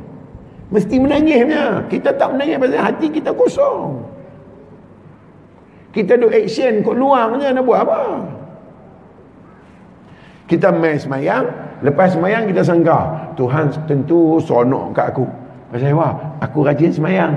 Mesti 0.70 0.94
menangisnya. 1.02 1.82
Kita 1.90 2.14
tak 2.14 2.38
menangis 2.38 2.62
pasal 2.62 2.80
hati 2.86 3.06
kita 3.10 3.30
kosong. 3.34 3.98
Kita 5.90 6.14
duk 6.20 6.30
action 6.30 6.84
kot 6.84 6.94
luang 6.94 7.40
je 7.40 7.48
nak 7.50 7.64
buat 7.64 7.80
apa? 7.82 8.00
Kita 10.46 10.70
main 10.70 10.94
semayang, 10.94 11.42
lepas 11.82 12.14
semayang 12.14 12.46
kita 12.46 12.62
sangka, 12.62 13.34
Tuhan 13.34 13.66
tentu 13.90 14.38
sonok 14.38 14.94
kat 14.94 15.10
aku. 15.10 15.26
Pasal 15.74 15.98
apa? 15.98 16.38
Aku 16.46 16.62
rajin 16.62 16.94
semayang. 16.94 17.34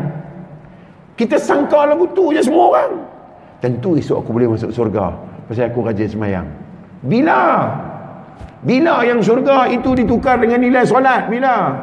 Kita 1.17 1.41
sangka 1.41 1.89
lagu 1.89 2.05
tu 2.13 2.29
je 2.29 2.45
semua 2.45 2.69
orang. 2.69 2.91
Tentu 3.59 3.97
esok 3.97 4.23
aku 4.23 4.29
boleh 4.29 4.47
masuk 4.53 4.69
surga. 4.69 5.11
Pasal 5.49 5.73
aku 5.73 5.81
rajin 5.81 6.05
semayang. 6.05 6.45
Bila? 7.01 7.65
Bila 8.61 9.01
yang 9.01 9.25
surga 9.25 9.73
itu 9.73 9.97
ditukar 9.97 10.37
dengan 10.37 10.61
nilai 10.61 10.85
solat? 10.85 11.27
Bila? 11.33 11.73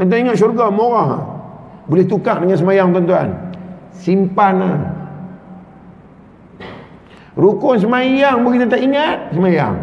Tuan-tuan 0.00 0.24
ingat 0.24 0.36
syurga 0.40 0.72
murah. 0.72 1.20
Boleh 1.84 2.08
tukar 2.08 2.40
dengan 2.40 2.56
semayang 2.56 2.96
tuan-tuan. 2.96 3.28
Simpan 3.92 4.54
lah. 4.56 4.95
Rukun 7.36 7.76
semayang 7.76 8.40
pun 8.40 8.56
kita 8.56 8.64
tak 8.64 8.80
ingat 8.80 9.28
semayang. 9.36 9.76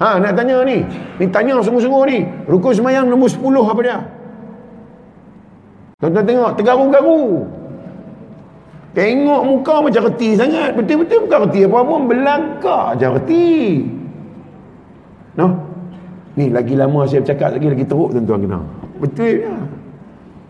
Ha, 0.00 0.18
nak 0.18 0.32
tanya 0.34 0.64
ni. 0.64 0.82
Ni 1.20 1.28
tanya 1.28 1.60
sungguh-sungguh 1.60 2.02
ni. 2.08 2.18
Rukun 2.48 2.72
semayang 2.72 3.06
nombor 3.06 3.28
10 3.28 3.70
apa 3.70 3.80
dia? 3.84 3.98
Tuan-tuan 6.02 6.26
tengok, 6.26 6.50
tergaru-garu. 6.58 7.46
Tengok 8.96 9.42
muka 9.46 9.74
macam 9.78 10.02
reti 10.10 10.34
sangat. 10.34 10.74
Betul-betul 10.74 11.28
bukan 11.28 11.38
reti 11.46 11.60
apa 11.68 11.78
pun. 11.86 12.00
Belangkak 12.10 12.86
je 12.98 13.06
reti. 13.06 13.52
No? 15.38 15.46
Ni 16.34 16.48
lagi 16.48 16.74
lama 16.74 17.04
saya 17.04 17.20
bercakap 17.20 17.60
lagi, 17.60 17.68
lagi 17.70 17.84
teruk 17.86 18.10
tuan-tuan 18.10 18.40
kena. 18.42 18.60
Betul 18.98 19.46
ya? 19.46 19.56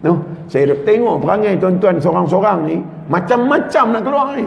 No? 0.07 0.25
Saya 0.47 0.73
tengok 0.87 1.27
perangai 1.27 1.59
tuan-tuan 1.59 1.99
seorang-seorang 1.99 2.59
ni. 2.71 2.77
Macam-macam 3.11 3.85
nak 3.93 4.03
keluar 4.07 4.27
ni. 4.39 4.47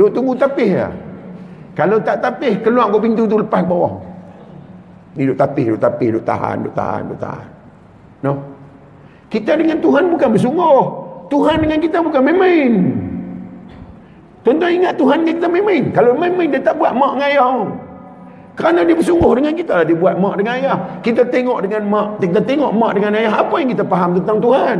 Duk 0.00 0.16
tunggu 0.16 0.32
tapis 0.32 0.80
ya. 0.80 0.88
Kalau 1.76 2.00
tak 2.00 2.24
tapis, 2.24 2.56
keluar 2.64 2.88
ke 2.88 2.96
pintu 3.04 3.28
tu 3.28 3.36
lepas 3.36 3.60
bawah. 3.60 4.00
Ni 5.12 5.28
duk 5.28 5.36
tapis, 5.36 5.76
duk 5.76 5.76
tapis, 5.76 6.08
duk 6.16 6.24
tahan, 6.24 6.64
duk 6.64 6.72
tahan, 6.72 7.02
duk 7.12 7.20
tahan. 7.20 7.46
No? 8.24 8.32
Kita 9.28 9.60
dengan 9.60 9.76
Tuhan 9.76 10.08
bukan 10.08 10.28
bersungguh. 10.32 10.80
Tuhan 11.28 11.56
dengan 11.60 11.78
kita 11.84 12.00
bukan 12.00 12.20
main-main. 12.24 12.72
Tuan-tuan 14.40 14.72
ingat 14.72 14.96
Tuhan 14.96 15.20
dengan 15.20 15.36
kita 15.36 15.48
main-main. 15.52 15.84
Kalau 15.92 16.16
main-main 16.16 16.48
dia 16.48 16.64
tak 16.64 16.80
buat 16.80 16.96
mak 16.96 17.20
ngayah. 17.20 17.68
Kerana 18.56 18.80
dia 18.88 18.96
bersungguh 18.96 19.32
dengan 19.36 19.52
kita 19.52 19.72
lah. 19.78 19.84
Dia 19.84 20.00
buat 20.00 20.16
mak 20.16 20.34
dengan 20.40 20.52
ayah. 20.56 20.78
Kita 21.04 21.28
tengok 21.28 21.60
dengan 21.68 21.82
mak. 21.92 22.08
Kita 22.24 22.40
tengok 22.40 22.72
mak 22.72 22.92
dengan 22.96 23.12
ayah. 23.20 23.32
Apa 23.36 23.54
yang 23.60 23.68
kita 23.68 23.84
faham 23.84 24.16
tentang 24.16 24.40
Tuhan? 24.40 24.78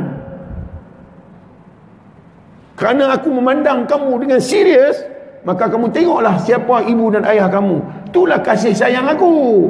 Kerana 2.81 3.13
aku 3.13 3.29
memandang 3.29 3.85
kamu 3.85 4.25
dengan 4.25 4.41
serius, 4.41 5.05
maka 5.45 5.69
kamu 5.69 5.93
tengoklah 5.93 6.41
siapa 6.41 6.81
ibu 6.89 7.13
dan 7.13 7.29
ayah 7.29 7.53
kamu. 7.53 7.77
Itulah 8.09 8.41
kasih 8.41 8.73
sayang 8.73 9.05
aku. 9.05 9.69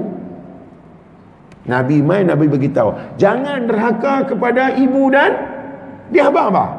Nabi 1.66 2.06
main 2.06 2.30
Nabi 2.30 2.46
beritahu, 2.46 2.94
jangan 3.18 3.66
derhaka 3.66 4.30
kepada 4.30 4.78
ibu 4.78 5.10
dan 5.10 5.34
dia 6.14 6.30
abang-abang. 6.30 6.78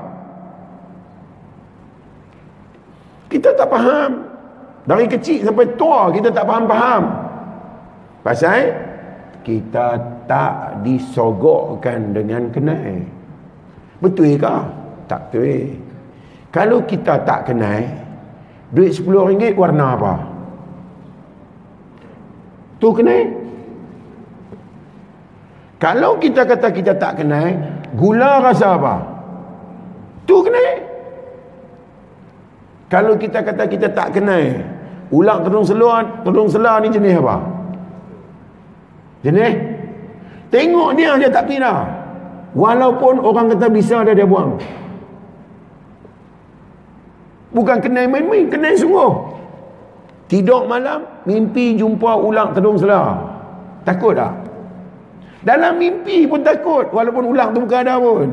Kita 3.27 3.51
tak 3.51 3.67
faham. 3.67 4.11
Dari 4.87 5.05
kecil 5.11 5.43
sampai 5.43 5.67
tua 5.75 6.15
kita 6.15 6.31
tak 6.31 6.47
faham-faham. 6.47 7.03
Pasal 8.23 8.71
kita 9.43 9.99
tak 10.31 10.79
disogokkan 10.79 12.15
dengan 12.15 12.47
kenal. 12.55 13.03
Betul 13.99 14.39
ke? 14.39 14.55
Tak 15.11 15.27
betul. 15.27 15.90
Kalau 16.51 16.83
kita 16.83 17.23
tak 17.23 17.47
kenal 17.47 17.87
Duit 18.71 18.91
RM10 18.95 19.55
warna 19.55 19.95
apa? 19.95 20.13
Tu 22.79 22.87
kenal 22.91 23.23
Kalau 25.79 26.19
kita 26.19 26.43
kata 26.43 26.67
kita 26.75 26.93
tak 26.99 27.23
kenal 27.23 27.55
Gula 27.95 28.43
rasa 28.43 28.75
apa? 28.75 28.95
Tu 30.27 30.35
kenal 30.43 30.71
Kalau 32.91 33.15
kita 33.15 33.39
kata 33.47 33.63
kita 33.71 33.87
tak 33.95 34.11
kenal 34.19 34.43
Ulang 35.11 35.47
tudung 35.47 35.63
seluar 35.63 36.23
Tudung 36.27 36.51
seluar 36.51 36.83
ni 36.83 36.91
jenis 36.91 37.15
apa? 37.23 37.35
Jenis? 39.23 39.55
Tengok 40.51 40.99
dia 40.99 41.15
je 41.15 41.31
tak 41.31 41.47
kira 41.47 41.87
Walaupun 42.51 43.23
orang 43.23 43.55
kata 43.55 43.71
bisa 43.71 44.03
dia 44.03 44.11
dia 44.11 44.27
buang 44.27 44.59
Bukan 47.51 47.77
kenai 47.83 48.07
main-main, 48.07 48.47
kenai 48.47 48.79
sungguh. 48.79 49.11
Tidur 50.31 50.63
malam, 50.63 51.03
mimpi 51.27 51.75
jumpa 51.75 52.15
ulang 52.15 52.55
tedung 52.55 52.79
selah. 52.79 53.19
Takut 53.83 54.15
tak? 54.15 54.31
Dalam 55.43 55.75
mimpi 55.75 56.23
pun 56.23 56.39
takut, 56.39 56.87
walaupun 56.95 57.35
ulang 57.35 57.51
tu 57.51 57.59
bukan 57.67 57.83
ada 57.83 57.99
pun. 57.99 58.29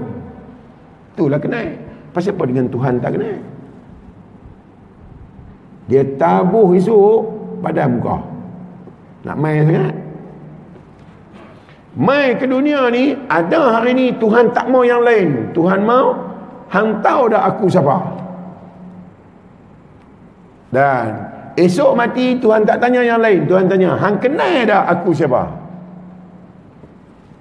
Itulah 1.18 1.40
kenai. 1.42 1.74
Pasal 2.14 2.38
apa 2.38 2.44
dengan 2.46 2.70
Tuhan 2.70 3.02
tak 3.02 3.18
kenai? 3.18 3.36
Dia 5.90 6.04
tabuh 6.20 6.76
esok 6.78 7.18
pada 7.64 7.90
muka. 7.90 8.22
Nak 9.26 9.36
main 9.40 9.66
sangat. 9.66 9.94
Mai 11.98 12.38
ke 12.38 12.46
dunia 12.46 12.86
ni, 12.94 13.18
ada 13.26 13.82
hari 13.82 13.90
ni 13.96 14.06
Tuhan 14.14 14.54
tak 14.54 14.70
mau 14.70 14.86
yang 14.86 15.02
lain. 15.02 15.50
Tuhan 15.50 15.82
mau, 15.82 16.14
hang 16.70 17.02
tahu 17.02 17.34
dah 17.34 17.50
aku 17.50 17.66
siapa? 17.66 18.27
Dan 20.68 21.04
esok 21.56 21.96
mati 21.96 22.36
Tuhan 22.36 22.68
tak 22.68 22.78
tanya 22.78 23.00
yang 23.00 23.20
lain. 23.20 23.48
Tuhan 23.48 23.66
tanya, 23.66 23.96
hang 23.96 24.20
kenal 24.20 24.52
dah 24.68 24.84
aku 24.88 25.10
siapa? 25.16 25.48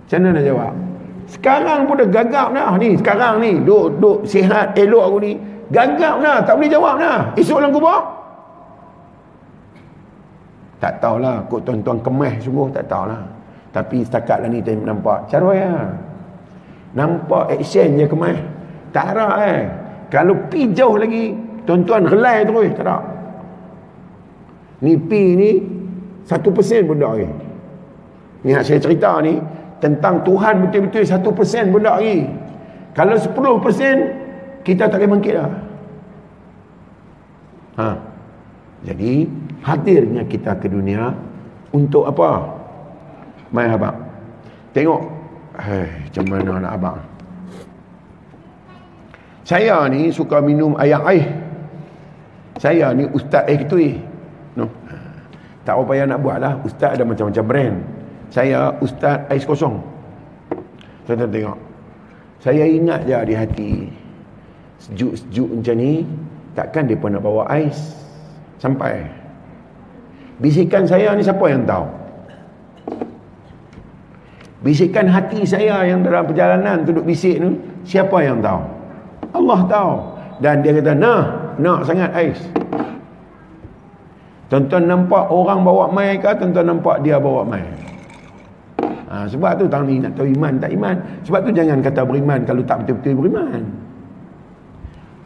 Macam 0.08 0.20
mana 0.24 0.40
nak 0.40 0.44
jawab? 0.48 0.74
Sekarang 1.28 1.80
pun 1.84 2.00
dah 2.00 2.08
gagap 2.08 2.48
dah 2.56 2.72
ni. 2.80 2.96
Sekarang 2.96 3.44
ni, 3.44 3.60
duk, 3.60 4.00
duk 4.00 4.24
sihat, 4.24 4.72
elok 4.80 5.04
aku 5.12 5.18
ni. 5.20 5.36
Gagap 5.68 6.24
dah, 6.24 6.40
tak 6.48 6.56
boleh 6.56 6.72
jawab 6.72 6.96
dah. 6.96 7.20
Esok 7.36 7.60
dalam 7.60 7.76
kubur? 7.76 8.00
Tak 10.80 11.04
tahulah, 11.04 11.44
kok 11.52 11.60
tuan-tuan 11.68 12.00
kemah 12.00 12.34
sungguh, 12.40 12.72
tak 12.72 12.88
tahulah. 12.88 13.20
Tapi 13.76 14.08
setakat 14.08 14.46
lah 14.46 14.50
ni 14.50 14.64
saya 14.64 14.80
nampak. 14.80 15.28
Cara 15.28 15.50
ya. 15.52 15.74
Nampak 16.96 17.52
action 17.52 18.00
je 18.00 18.06
kemah. 18.08 18.40
Tak 18.96 19.06
harap 19.12 19.36
eh. 19.44 19.68
Kalau 20.08 20.34
pi 20.48 20.72
jauh 20.72 20.96
lagi, 20.96 21.36
tuan-tuan 21.68 22.08
relai 22.08 22.48
terus. 22.48 22.72
Tak 22.80 22.88
ada. 22.88 23.17
Ni 24.84 24.94
P 24.94 25.12
ni 25.34 25.52
satu 26.28 26.54
persen 26.54 26.86
tak 26.86 26.98
lagi. 26.98 27.28
Ni 28.46 28.54
yang 28.54 28.62
saya 28.62 28.78
cerita 28.78 29.18
ni 29.26 29.42
tentang 29.82 30.22
Tuhan 30.22 30.68
betul-betul 30.68 31.04
satu 31.06 31.34
persen 31.34 31.74
tak 31.74 31.82
lagi. 31.82 32.30
Kalau 32.94 33.16
sepuluh 33.18 33.58
persen 33.58 34.14
kita 34.62 34.90
tak 34.90 35.02
boleh 35.02 35.10
bangkit 35.18 35.34
dah. 35.38 35.52
Ha. 37.78 37.88
Jadi 38.86 39.26
hadirnya 39.66 40.24
kita 40.30 40.58
ke 40.62 40.70
dunia 40.70 41.14
untuk 41.74 42.06
apa? 42.06 42.58
Mai 43.50 43.70
abang. 43.70 43.98
Tengok. 44.74 45.02
Hei, 45.58 45.90
macam 45.90 46.26
mana 46.30 46.52
nak 46.62 46.74
abang? 46.78 47.00
Saya 49.42 49.90
ni 49.90 50.14
suka 50.14 50.38
minum 50.44 50.78
air 50.78 51.02
air. 51.08 51.26
Saya 52.62 52.94
ni 52.94 53.10
ustaz 53.10 53.48
eh 53.50 53.64
eh. 53.64 53.96
No. 53.98 54.17
Tak 55.68 55.76
apa 55.76 55.84
payah 55.84 56.08
nak 56.08 56.24
buat 56.24 56.40
lah. 56.40 56.56
Ustaz 56.64 56.96
ada 56.96 57.04
macam-macam 57.04 57.44
brand. 57.44 57.76
Saya 58.32 58.72
ustaz 58.80 59.28
ais 59.28 59.44
kosong. 59.44 59.84
Tuan-tuan 61.04 61.28
tengok. 61.28 61.60
Saya 62.40 62.64
ingat 62.64 63.04
je 63.04 63.20
di 63.28 63.34
hati. 63.36 63.74
Sejuk-sejuk 64.80 65.60
macam 65.60 65.76
ni. 65.76 66.08
Takkan 66.56 66.88
dia 66.88 66.96
pun 66.96 67.12
nak 67.12 67.20
bawa 67.20 67.44
ais. 67.52 67.76
Sampai. 68.64 69.12
Bisikan 70.40 70.88
saya 70.88 71.12
ni 71.20 71.28
siapa 71.28 71.44
yang 71.52 71.68
tahu? 71.68 71.84
Bisikan 74.64 75.12
hati 75.12 75.44
saya 75.44 75.84
yang 75.84 76.00
dalam 76.00 76.24
perjalanan 76.32 76.88
duduk 76.88 77.04
bisik 77.04 77.44
ni. 77.44 77.60
Siapa 77.84 78.24
yang 78.24 78.40
tahu? 78.40 78.64
Allah 79.36 79.60
tahu 79.68 79.92
dan 80.40 80.62
dia 80.62 80.72
kata 80.80 80.94
nah 80.94 81.22
nak 81.58 81.84
sangat 81.84 82.14
ais 82.14 82.40
tuan-tuan 84.48 84.84
nampak 84.88 85.28
orang 85.28 85.60
bawa 85.64 85.92
mai 85.92 86.16
ke 86.20 86.32
tuan-tuan 86.36 86.72
nampak 86.72 87.04
dia 87.04 87.20
bawa 87.20 87.44
mai 87.44 87.88
ha, 89.08 89.26
sebab 89.28 89.52
tu 89.60 89.66
tang 89.72 89.88
ni 89.88 90.00
nak 90.00 90.14
tahu 90.16 90.28
iman 90.38 90.60
tak 90.60 90.72
iman. 90.76 90.96
Sebab 91.24 91.40
tu 91.48 91.52
jangan 91.56 91.80
kata 91.82 92.04
beriman 92.04 92.44
kalau 92.44 92.64
tak 92.68 92.84
betul-betul 92.84 93.16
beriman. 93.26 93.64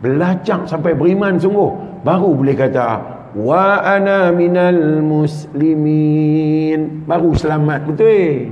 Belacak 0.02 0.66
sampai 0.66 0.98
beriman 0.98 1.38
sungguh. 1.38 2.02
Baru 2.02 2.34
boleh 2.34 2.58
kata 2.58 3.02
wa 3.38 3.82
ana 3.82 4.34
minal 4.34 5.02
muslimin. 5.06 6.80
Baru 7.06 7.38
selamat 7.38 7.86
betul? 7.90 8.50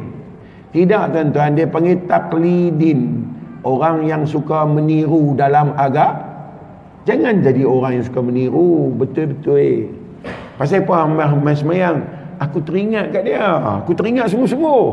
Tidak 0.69 1.03
tuan-tuan 1.09 1.57
dia 1.57 1.65
panggil 1.65 1.97
taklidin. 2.05 3.25
Orang 3.59 4.07
yang 4.07 4.23
suka 4.23 4.63
meniru 4.63 5.35
dalam 5.35 5.75
agak 5.75 6.15
jangan 7.03 7.43
jadi 7.43 7.67
orang 7.67 7.99
yang 7.99 8.05
suka 8.05 8.21
meniru. 8.23 8.93
Betul-betul. 8.93 9.57
eh 9.57 10.08
pasal 10.59 10.83
apa 10.83 11.07
amal 11.07 11.55
semayang? 11.55 12.03
Aku 12.39 12.59
teringat 12.59 13.15
kat 13.15 13.23
dia. 13.23 13.47
Aku 13.79 13.95
teringat 13.95 14.31
sungguh-sungguh. 14.35 14.85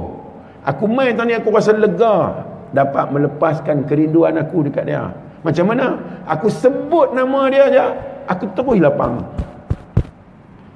Aku 0.66 0.86
main 0.86 1.18
tadi 1.18 1.34
aku 1.34 1.50
rasa 1.50 1.74
lega. 1.74 2.46
Dapat 2.70 3.10
melepaskan 3.10 3.86
kerinduan 3.86 4.38
aku 4.38 4.66
dekat 4.66 4.86
dia. 4.86 5.10
Macam 5.42 5.70
mana? 5.70 5.98
Aku 6.26 6.46
sebut 6.50 7.14
nama 7.14 7.46
dia 7.50 7.62
aja 7.70 7.84
aku 8.26 8.50
terus 8.52 8.78
lapang. 8.82 9.22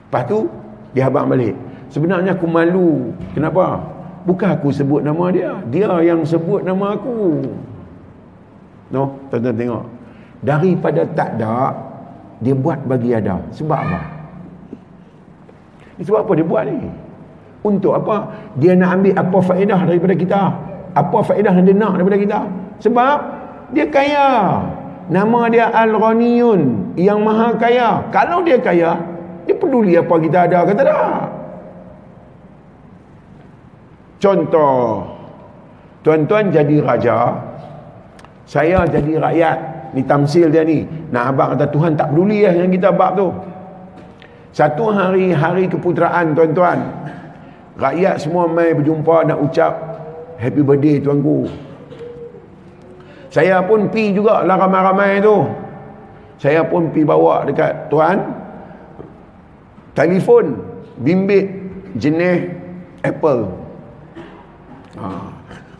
Lepas 0.06 0.22
tu 0.30 0.46
dia 0.94 1.06
habang 1.06 1.26
balik. 1.30 1.54
Sebenarnya 1.90 2.38
aku 2.38 2.46
malu. 2.46 3.10
Kenapa? 3.34 3.82
Bukan 4.22 4.48
aku 4.54 4.70
sebut 4.70 5.02
nama 5.02 5.30
dia. 5.34 5.58
Dia 5.70 5.90
yang 6.02 6.22
sebut 6.22 6.62
nama 6.62 6.94
aku. 6.94 7.42
No, 8.90 9.18
tuan-tuan 9.30 9.54
tengok. 9.54 9.84
Daripada 10.40 11.02
tak 11.14 11.38
ada, 11.38 11.74
dia 12.42 12.54
buat 12.54 12.78
bagi 12.86 13.14
ada. 13.14 13.38
Sebab 13.54 13.78
apa? 13.78 14.19
Sebab 16.00 16.24
apa 16.24 16.32
dia 16.36 16.46
buat 16.46 16.64
ni? 16.68 16.88
Untuk 17.60 17.92
apa? 17.92 18.32
Dia 18.56 18.72
nak 18.72 19.00
ambil 19.00 19.14
apa 19.16 19.38
faedah 19.44 19.80
daripada 19.84 20.14
kita? 20.16 20.40
Apa 20.96 21.18
faedah 21.20 21.52
yang 21.52 21.66
dia 21.68 21.76
nak 21.76 21.92
daripada 22.00 22.16
kita? 22.16 22.40
Sebab 22.80 23.16
dia 23.76 23.86
kaya. 23.88 24.28
Nama 25.10 25.40
dia 25.50 25.66
Al-Ghaniyun. 25.74 26.94
Yang 26.96 27.18
maha 27.20 27.48
kaya. 27.58 28.08
Kalau 28.14 28.40
dia 28.46 28.56
kaya, 28.62 28.96
dia 29.44 29.54
peduli 29.58 29.98
apa 29.98 30.14
kita 30.16 30.38
ada 30.48 30.58
kata 30.64 30.82
tak? 30.86 31.24
Contoh. 34.20 35.04
Tuan-tuan 36.00 36.48
jadi 36.48 36.80
raja, 36.80 37.36
saya 38.48 38.88
jadi 38.88 39.20
rakyat 39.20 39.56
ni 39.92 40.02
tamsil 40.06 40.48
dia 40.48 40.62
ni 40.64 40.86
nak 41.10 41.34
abang 41.34 41.54
kata 41.54 41.66
Tuhan 41.70 41.92
tak 41.98 42.14
peduli 42.14 42.46
lah 42.46 42.54
yang 42.54 42.70
kita 42.70 42.88
bab 42.94 43.18
tu 43.18 43.28
satu 44.50 44.90
hari 44.90 45.30
hari 45.30 45.70
keputeraan 45.70 46.34
tuan-tuan. 46.34 46.78
Rakyat 47.78 48.20
semua 48.20 48.50
mai 48.50 48.74
berjumpa 48.74 49.30
nak 49.30 49.38
ucap 49.40 49.72
happy 50.36 50.60
birthday 50.60 50.98
tuanku. 50.98 51.46
Saya 53.30 53.62
pun 53.62 53.86
pi 53.88 54.10
juga 54.10 54.42
lah 54.42 54.58
ramai-ramai 54.58 55.22
tu. 55.22 55.46
Saya 56.36 56.66
pun 56.66 56.90
pi 56.90 57.06
bawa 57.06 57.46
dekat 57.46 57.86
tuan. 57.86 58.18
Telefon 59.94 60.58
bimbit 60.98 61.46
jenis 61.94 62.50
Apple. 63.06 63.46
Ha, 64.98 65.06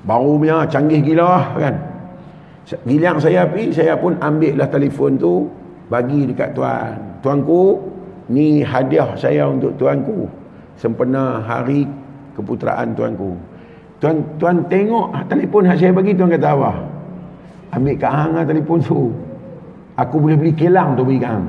baru 0.07 0.39
punya 0.39 0.63
canggih 0.71 1.03
gila 1.03 1.59
kan? 1.59 1.75
Gilang 2.87 3.19
saya 3.19 3.51
pergi, 3.51 3.75
saya 3.75 3.99
pun 3.99 4.15
ambil 4.23 4.55
lah 4.55 4.71
telefon 4.71 5.19
tu, 5.19 5.51
bagi 5.91 6.31
dekat 6.31 6.55
tuan. 6.55 7.19
Tuanku, 7.19 7.90
ni 8.31 8.63
hadiah 8.63 9.11
saya 9.19 9.51
untuk 9.51 9.75
tuanku. 9.75 10.31
Sempena 10.79 11.43
hari 11.43 11.85
keputeraan 12.39 12.95
tuanku. 12.95 13.35
Tuan 14.01 14.25
tuan 14.41 14.65
tengok 14.71 15.13
telefon 15.29 15.69
yang 15.69 15.77
saya 15.77 15.93
bagi, 15.93 16.17
tuan 16.17 16.33
kata 16.33 16.57
apa? 16.57 16.73
Ambil 17.77 17.95
kat 18.01 18.09
hang 18.09 18.33
lah 18.33 18.45
telefon 18.47 18.79
tu. 18.81 19.13
Aku 20.01 20.17
boleh 20.17 20.39
beli 20.41 20.53
kilang 20.57 20.97
tu 20.97 21.05
bagi 21.05 21.21
hang. 21.21 21.45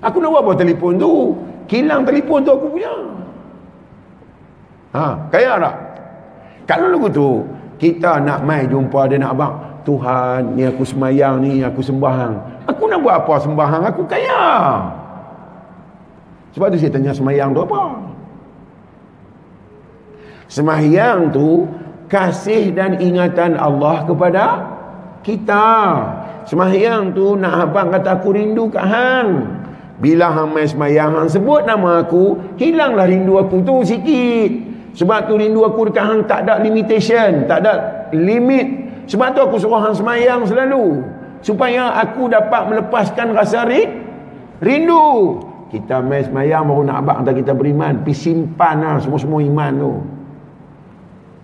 Aku 0.00 0.16
nak 0.22 0.32
buat 0.32 0.42
apa 0.48 0.52
telefon 0.64 0.96
tu? 0.96 1.12
Kilang 1.68 2.08
telefon 2.08 2.40
tu 2.40 2.52
aku 2.56 2.66
punya. 2.72 2.92
Ha, 4.94 5.04
kaya 5.28 5.58
tak? 5.58 5.76
Kalau 6.64 6.86
lagu 6.88 7.08
tu, 7.12 7.28
kita 7.76 8.22
nak 8.22 8.46
mai 8.46 8.64
jumpa 8.64 9.10
dia 9.10 9.20
nak 9.20 9.36
abang 9.36 9.54
Tuhan 9.84 10.56
ni 10.56 10.64
aku 10.64 10.82
semayang 10.82 11.44
ni 11.44 11.60
aku 11.60 11.84
sembahang 11.84 12.64
aku 12.64 12.88
nak 12.88 13.00
buat 13.04 13.16
apa 13.24 13.34
sembahang 13.40 13.82
aku 13.84 14.02
kaya. 14.08 14.44
Sebab 16.54 16.70
tu 16.70 16.76
saya 16.78 16.92
tanya 16.94 17.12
semayang 17.12 17.50
tu 17.50 17.60
apa? 17.66 17.82
Semayang 20.46 21.34
tu 21.34 21.66
kasih 22.06 22.70
dan 22.70 23.02
ingatan 23.02 23.58
Allah 23.58 24.06
kepada 24.06 24.44
kita. 25.26 25.66
Semayang 26.46 27.16
tu 27.16 27.34
nak 27.34 27.72
abang 27.72 27.90
kata 27.90 28.20
aku 28.20 28.36
rindu 28.36 28.70
kat 28.70 28.86
hang. 28.86 29.28
Bila 29.98 30.30
hang 30.30 30.52
main 30.52 30.68
semayang 30.68 31.16
hang 31.16 31.30
sebut 31.30 31.64
nama 31.66 32.04
aku 32.04 32.38
hilanglah 32.60 33.08
rindu 33.08 33.40
aku 33.40 33.64
tu 33.66 33.82
sikit. 33.82 34.76
Sebab 34.94 35.26
tu 35.26 35.34
rindu 35.34 35.66
aku 35.66 35.90
dekat 35.90 36.04
hang 36.06 36.20
tak 36.30 36.46
ada 36.46 36.62
limitation, 36.62 37.50
tak 37.50 37.66
ada 37.66 37.72
limit. 38.14 38.83
Sebab 39.04 39.36
tu 39.36 39.40
aku 39.44 39.56
suruh 39.60 39.80
hang 39.80 39.96
semayang 39.96 40.44
selalu. 40.48 41.04
Supaya 41.44 41.92
aku 42.00 42.32
dapat 42.32 42.72
melepaskan 42.72 43.36
rasa 43.36 43.68
ri, 43.68 43.84
rindu. 44.64 45.40
Kita 45.68 46.00
main 46.00 46.24
semayang 46.24 46.70
baru 46.70 46.82
nak 46.86 46.96
abang 47.04 47.20
kita 47.26 47.52
beriman. 47.52 48.00
Pergi 48.06 48.32
simpan 48.32 48.80
lah 48.80 48.96
semua-semua 49.02 49.42
iman 49.42 49.72
tu. 49.74 49.92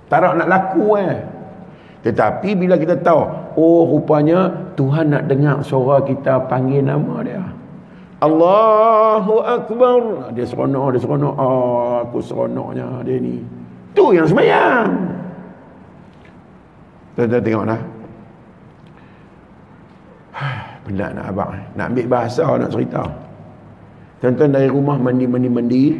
Tak 0.09 0.38
nak 0.38 0.49
laku 0.49 0.99
eh. 0.99 1.20
Tetapi 2.01 2.57
bila 2.57 2.81
kita 2.81 2.96
tahu, 3.05 3.20
oh 3.61 3.85
rupanya 3.92 4.49
Tuhan 4.73 5.12
nak 5.12 5.29
dengar 5.29 5.61
suara 5.61 6.01
kita 6.01 6.49
panggil 6.49 6.81
nama 6.81 7.20
dia. 7.20 7.44
Allahu 8.20 9.40
Akbar. 9.40 10.33
Dia 10.37 10.44
seronok, 10.44 10.96
dia 10.96 11.01
seronok. 11.01 11.35
Oh, 11.37 12.05
aku 12.05 12.20
seronoknya 12.25 13.05
dia 13.05 13.16
ni. 13.16 13.40
Tu 13.92 14.05
yang 14.16 14.29
semayang. 14.29 14.88
Tuan-tuan 17.18 17.42
tengok 17.42 17.64
lah. 17.66 17.81
Penat 20.87 21.11
nak 21.16 21.27
abang. 21.31 21.51
Nak 21.75 21.87
ambil 21.90 22.07
bahasa, 22.07 22.44
nak 22.57 22.70
cerita. 22.70 23.03
Tuan-tuan 24.20 24.51
dari 24.53 24.68
rumah 24.68 24.96
mandi-mandi-mandi. 25.01 25.99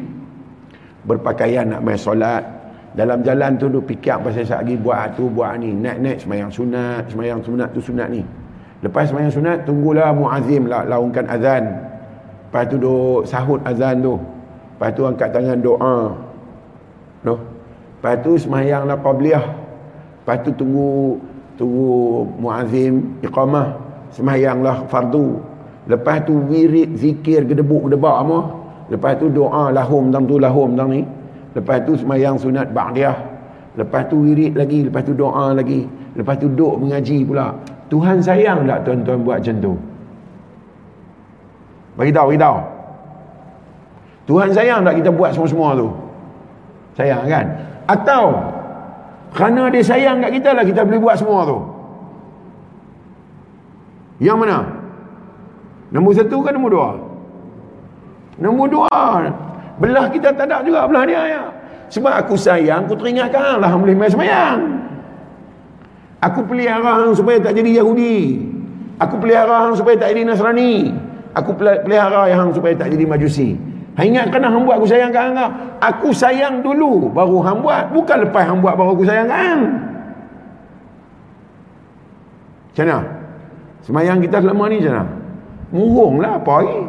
Berpakaian 1.09 1.73
nak 1.73 1.81
main 1.81 1.99
solat. 1.99 2.45
Dalam 2.91 3.23
jalan 3.23 3.55
tu 3.55 3.71
duk 3.71 3.87
fikir 3.87 4.19
pasal 4.19 4.45
lagi 4.45 4.75
buat 4.75 5.15
tu, 5.15 5.31
buat 5.31 5.57
ni. 5.63 5.71
Naik-naik 5.73 6.19
semayang 6.23 6.51
sunat. 6.51 7.07
Semayang 7.09 7.41
sunat 7.41 7.71
tu 7.71 7.81
sunat 7.81 8.09
ni. 8.11 8.23
Lepas 8.81 9.13
semayang 9.13 9.33
sunat, 9.33 9.69
tunggulah 9.69 10.09
muazim 10.17 10.65
lah, 10.65 10.89
laungkan 10.89 11.29
azan. 11.29 11.69
Lepas 12.49 12.65
tu 12.67 12.77
duk 12.81 13.29
sahut 13.29 13.61
azan 13.63 14.01
tu. 14.01 14.17
Lepas 14.17 14.91
tu 14.97 15.05
angkat 15.05 15.29
tangan 15.31 15.59
doa. 15.61 15.97
No. 17.23 17.35
Lepas 18.01 18.15
tu 18.25 18.41
semayang 18.41 18.89
lah 18.89 18.97
qabliyah. 18.97 19.45
Lepas 20.31 20.47
tu 20.47 20.55
tunggu 20.63 21.19
tunggu 21.59 22.23
muazim 22.39 23.19
iqamah. 23.19 23.75
Semayang 24.15 24.63
lah 24.63 24.87
fardu. 24.87 25.43
Lepas 25.91 26.23
tu 26.23 26.39
wirid 26.47 26.95
zikir 26.95 27.43
gedebuk 27.51 27.91
gedebak 27.91 28.15
apa. 28.15 28.39
Lepas 28.95 29.19
tu 29.19 29.27
doa 29.27 29.75
lahum 29.75 30.15
tang 30.15 30.31
tu 30.31 30.39
lahum 30.39 30.79
tang 30.79 30.95
ni. 30.95 31.03
Lepas 31.59 31.83
tu 31.83 31.99
semayang 31.99 32.39
sunat 32.39 32.71
ba'diyah. 32.71 33.19
Lepas 33.75 34.07
tu 34.07 34.23
wirid 34.23 34.55
lagi. 34.55 34.87
Lepas 34.87 35.03
tu 35.03 35.19
doa 35.19 35.51
lagi. 35.51 35.83
Lepas 36.15 36.39
tu 36.39 36.47
duduk 36.47 36.79
mengaji 36.79 37.27
pula. 37.27 37.51
Tuhan 37.91 38.23
sayang 38.23 38.71
tak 38.71 38.87
tuan-tuan 38.87 39.27
buat 39.27 39.43
macam 39.43 39.57
tu? 39.59 39.75
Bagi 41.99 42.15
tahu, 42.15 42.27
bagi 42.31 42.39
tahu. 42.39 42.59
Tuhan 44.31 44.49
sayang 44.55 44.87
tak 44.87 44.95
kita 44.95 45.11
buat 45.11 45.35
semua-semua 45.35 45.75
tu? 45.75 45.91
sayang 47.01 47.25
kan 47.27 47.47
atau 47.89 48.37
kerana 49.31 49.71
dia 49.71 49.83
sayang 49.83 50.19
kat 50.23 50.31
kita 50.39 50.51
lah 50.55 50.65
kita 50.67 50.83
boleh 50.83 51.01
buat 51.01 51.17
semua 51.19 51.47
tu. 51.47 51.59
Yang 54.21 54.37
mana? 54.37 54.59
Nombor 55.95 56.13
satu 56.19 56.39
kan 56.43 56.53
nombor 56.55 56.71
dua? 56.71 56.91
Nombor 58.39 58.67
dua. 58.69 59.01
Belah 59.81 60.07
kita 60.13 60.35
tak 60.35 60.51
ada 60.51 60.61
juga 60.61 60.85
belah 60.85 61.05
dia 61.09 61.23
ya. 61.25 61.43
sebab 61.91 62.23
aku 62.23 62.39
sayang 62.39 62.87
aku 62.87 62.95
teringatkan 62.95 63.59
lah 63.59 63.75
boleh 63.75 63.99
main 63.99 64.07
semayang 64.07 64.63
aku 66.23 66.47
pelihara 66.47 67.11
supaya 67.17 67.41
tak 67.41 67.57
jadi 67.57 67.81
Yahudi. 67.83 68.47
Aku 69.01 69.17
pelihara 69.17 69.73
supaya 69.73 69.97
tak 69.97 70.13
jadi 70.13 70.29
Nasrani. 70.29 70.93
Aku 71.33 71.57
pelihara 71.57 72.29
yang 72.29 72.53
supaya 72.53 72.77
tak 72.77 72.93
jadi 72.93 73.09
Majusi 73.09 73.70
Ingatkan 74.01 74.41
hang 74.41 74.65
buat 74.65 74.81
aku 74.81 74.89
sayang 74.89 75.13
kat 75.13 75.23
hang 75.29 75.37
Aku 75.81 76.09
sayang 76.15 76.65
dulu 76.65 77.13
baru 77.13 77.45
hang 77.45 77.61
buat. 77.61 77.93
Bukan 77.93 78.17
lepas 78.29 78.49
hang 78.49 78.61
buat 78.65 78.75
baru 78.77 78.97
aku 78.97 79.05
sayang 79.05 79.29
hang. 79.29 79.61
Macam 82.71 82.85
mana? 82.87 82.99
Semayang 83.83 84.23
kita 84.23 84.39
selama 84.41 84.71
ni 84.71 84.79
macam 84.81 84.93
mana? 84.95 85.05
Murung 85.71 86.15
lah 86.23 86.39
apa 86.39 86.53
lagi? 86.63 86.81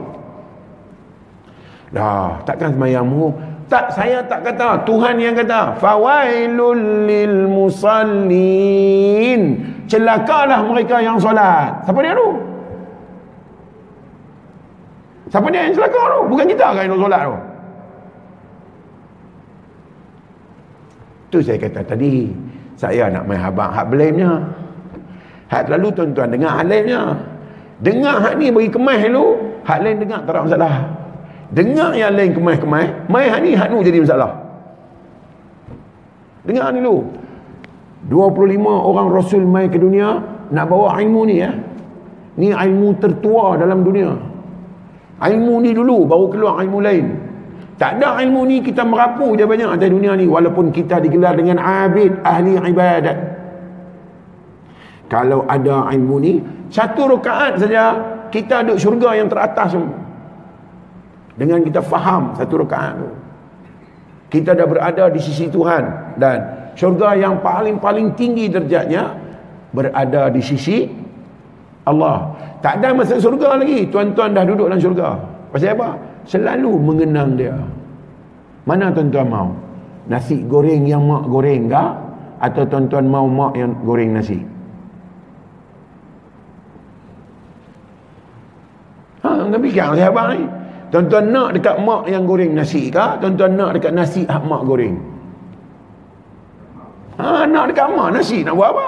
Dah, 1.91 2.39
takkan 2.47 2.71
semayang 2.77 3.05
murung. 3.09 3.35
Tak, 3.71 3.87
saya 3.95 4.19
tak 4.27 4.43
kata. 4.43 4.83
Tuhan 4.83 5.15
yang 5.15 5.31
kata. 5.31 5.79
Fawailul 5.79 7.07
lil 7.07 7.47
musallin. 7.47 9.41
Celakalah 9.87 10.59
mereka 10.67 10.99
yang 10.99 11.15
solat. 11.15 11.79
Siapa 11.87 11.99
dia 12.03 12.11
tu? 12.11 12.50
Siapa 15.31 15.47
dia 15.47 15.63
yang 15.63 15.73
celaka 15.79 16.01
tu? 16.11 16.19
Bukan 16.27 16.45
kita 16.51 16.65
kan 16.75 16.83
yang 16.83 16.99
solat 16.99 17.21
tu. 17.23 17.35
Tu 21.31 21.37
saya 21.39 21.57
kata 21.57 21.81
tadi. 21.87 22.27
Saya 22.75 23.07
nak 23.07 23.23
main 23.23 23.39
habang 23.39 23.71
hak 23.71 23.87
blame-nya. 23.87 24.43
Hak 25.47 25.71
lalu 25.71 25.87
tuan-tuan 25.95 26.35
dengar 26.35 26.59
hak 26.59 26.67
lainnya. 26.67 27.15
Dengar 27.79 28.19
hak 28.19 28.35
ni 28.39 28.51
bagi 28.51 28.69
kemas 28.71 28.99
dulu. 29.07 29.25
Hak 29.63 29.79
lain 29.79 29.97
dengar 30.03 30.19
tak 30.27 30.35
ada 30.35 30.39
masalah. 30.43 30.75
Dengar 31.51 31.91
yang 31.95 32.11
lain 32.15 32.31
kemas-kemas. 32.35 32.87
Main 33.07 33.27
hak 33.31 33.39
ni, 33.43 33.51
hak 33.55 33.67
ni 33.71 33.83
jadi 33.87 33.99
masalah. 34.03 34.31
Dengar 36.43 36.75
ni 36.75 36.79
dulu. 36.83 37.07
25 38.11 38.65
orang 38.65 39.07
Rasul 39.13 39.43
main 39.47 39.67
ke 39.71 39.79
dunia. 39.79 40.19
Nak 40.51 40.65
bawa 40.67 40.99
ilmu 40.99 41.21
ni 41.27 41.39
ya. 41.39 41.51
Ni 42.35 42.51
ilmu 42.51 42.99
tertua 42.99 43.55
dalam 43.55 43.83
dunia. 43.83 44.30
Ilmu 45.21 45.61
ni 45.61 45.71
dulu 45.77 46.09
baru 46.09 46.25
keluar 46.33 46.53
ilmu 46.65 46.79
lain. 46.81 47.05
Tak 47.77 47.97
ada 47.97 48.21
ilmu 48.21 48.45
ni 48.45 48.57
kita 48.61 48.81
merapu 48.85 49.33
je 49.37 49.45
banyak 49.45 49.69
atas 49.69 49.89
dunia 49.89 50.17
ni 50.17 50.25
walaupun 50.25 50.73
kita 50.73 51.01
digelar 51.01 51.37
dengan 51.37 51.61
abid 51.61 52.13
ahli 52.25 52.57
ibadat. 52.57 53.17
Kalau 55.09 55.45
ada 55.45 55.89
ilmu 55.93 56.15
ni 56.21 56.33
satu 56.69 57.17
rakaat 57.17 57.61
saja 57.61 57.83
kita 58.33 58.65
duduk 58.65 58.77
syurga 58.81 59.17
yang 59.17 59.29
teratas. 59.29 59.77
Dengan 61.37 61.61
kita 61.65 61.81
faham 61.81 62.37
satu 62.37 62.61
rakaat 62.61 62.93
tu. 63.01 63.09
Kita 64.31 64.53
dah 64.53 64.65
berada 64.69 65.09
di 65.09 65.19
sisi 65.19 65.49
Tuhan 65.49 66.15
dan 66.21 66.71
syurga 66.77 67.17
yang 67.17 67.41
paling-paling 67.41 68.13
tinggi 68.13 68.47
derajatnya 68.47 69.17
berada 69.73 70.29
di 70.29 70.41
sisi 70.43 71.00
Allah. 71.89 72.29
Tak 72.61 72.77
ada 72.81 72.93
masuk 72.93 73.17
surga 73.17 73.57
lagi. 73.57 73.89
Tuan-tuan 73.89 74.37
dah 74.37 74.45
duduk 74.45 74.69
dalam 74.69 74.81
surga. 74.81 75.17
Pasal 75.49 75.73
apa? 75.73 75.97
Selalu 76.29 76.71
mengenang 76.77 77.33
dia. 77.33 77.57
Mana 78.69 78.93
tuan-tuan 78.93 79.27
mau? 79.27 79.49
Nasi 80.05 80.45
goreng 80.45 80.85
yang 80.85 81.09
mak 81.09 81.25
goreng 81.25 81.65
ke? 81.65 81.85
Atau 82.41 82.65
tuan-tuan 82.69 83.05
mau 83.09 83.25
mak 83.25 83.57
yang 83.57 83.73
goreng 83.81 84.13
nasi? 84.13 84.37
Ha, 89.21 89.29
tak 89.49 89.59
fikir 89.61 89.89
sahabat 89.97 90.25
ni. 90.37 90.41
Tuan-tuan 90.93 91.25
nak 91.33 91.49
dekat 91.57 91.75
mak 91.81 92.03
yang 92.05 92.29
goreng 92.29 92.53
nasi 92.53 92.93
ke? 92.93 93.05
Tuan-tuan 93.21 93.57
nak 93.57 93.77
dekat 93.77 93.93
nasi 93.93 94.21
hak 94.29 94.43
mak 94.45 94.61
goreng? 94.69 94.97
Ha, 97.17 97.49
nak 97.49 97.65
dekat 97.73 97.89
mak 97.89 98.13
nasi 98.13 98.45
nak 98.45 98.53
buat 98.53 98.69
apa? 98.77 98.87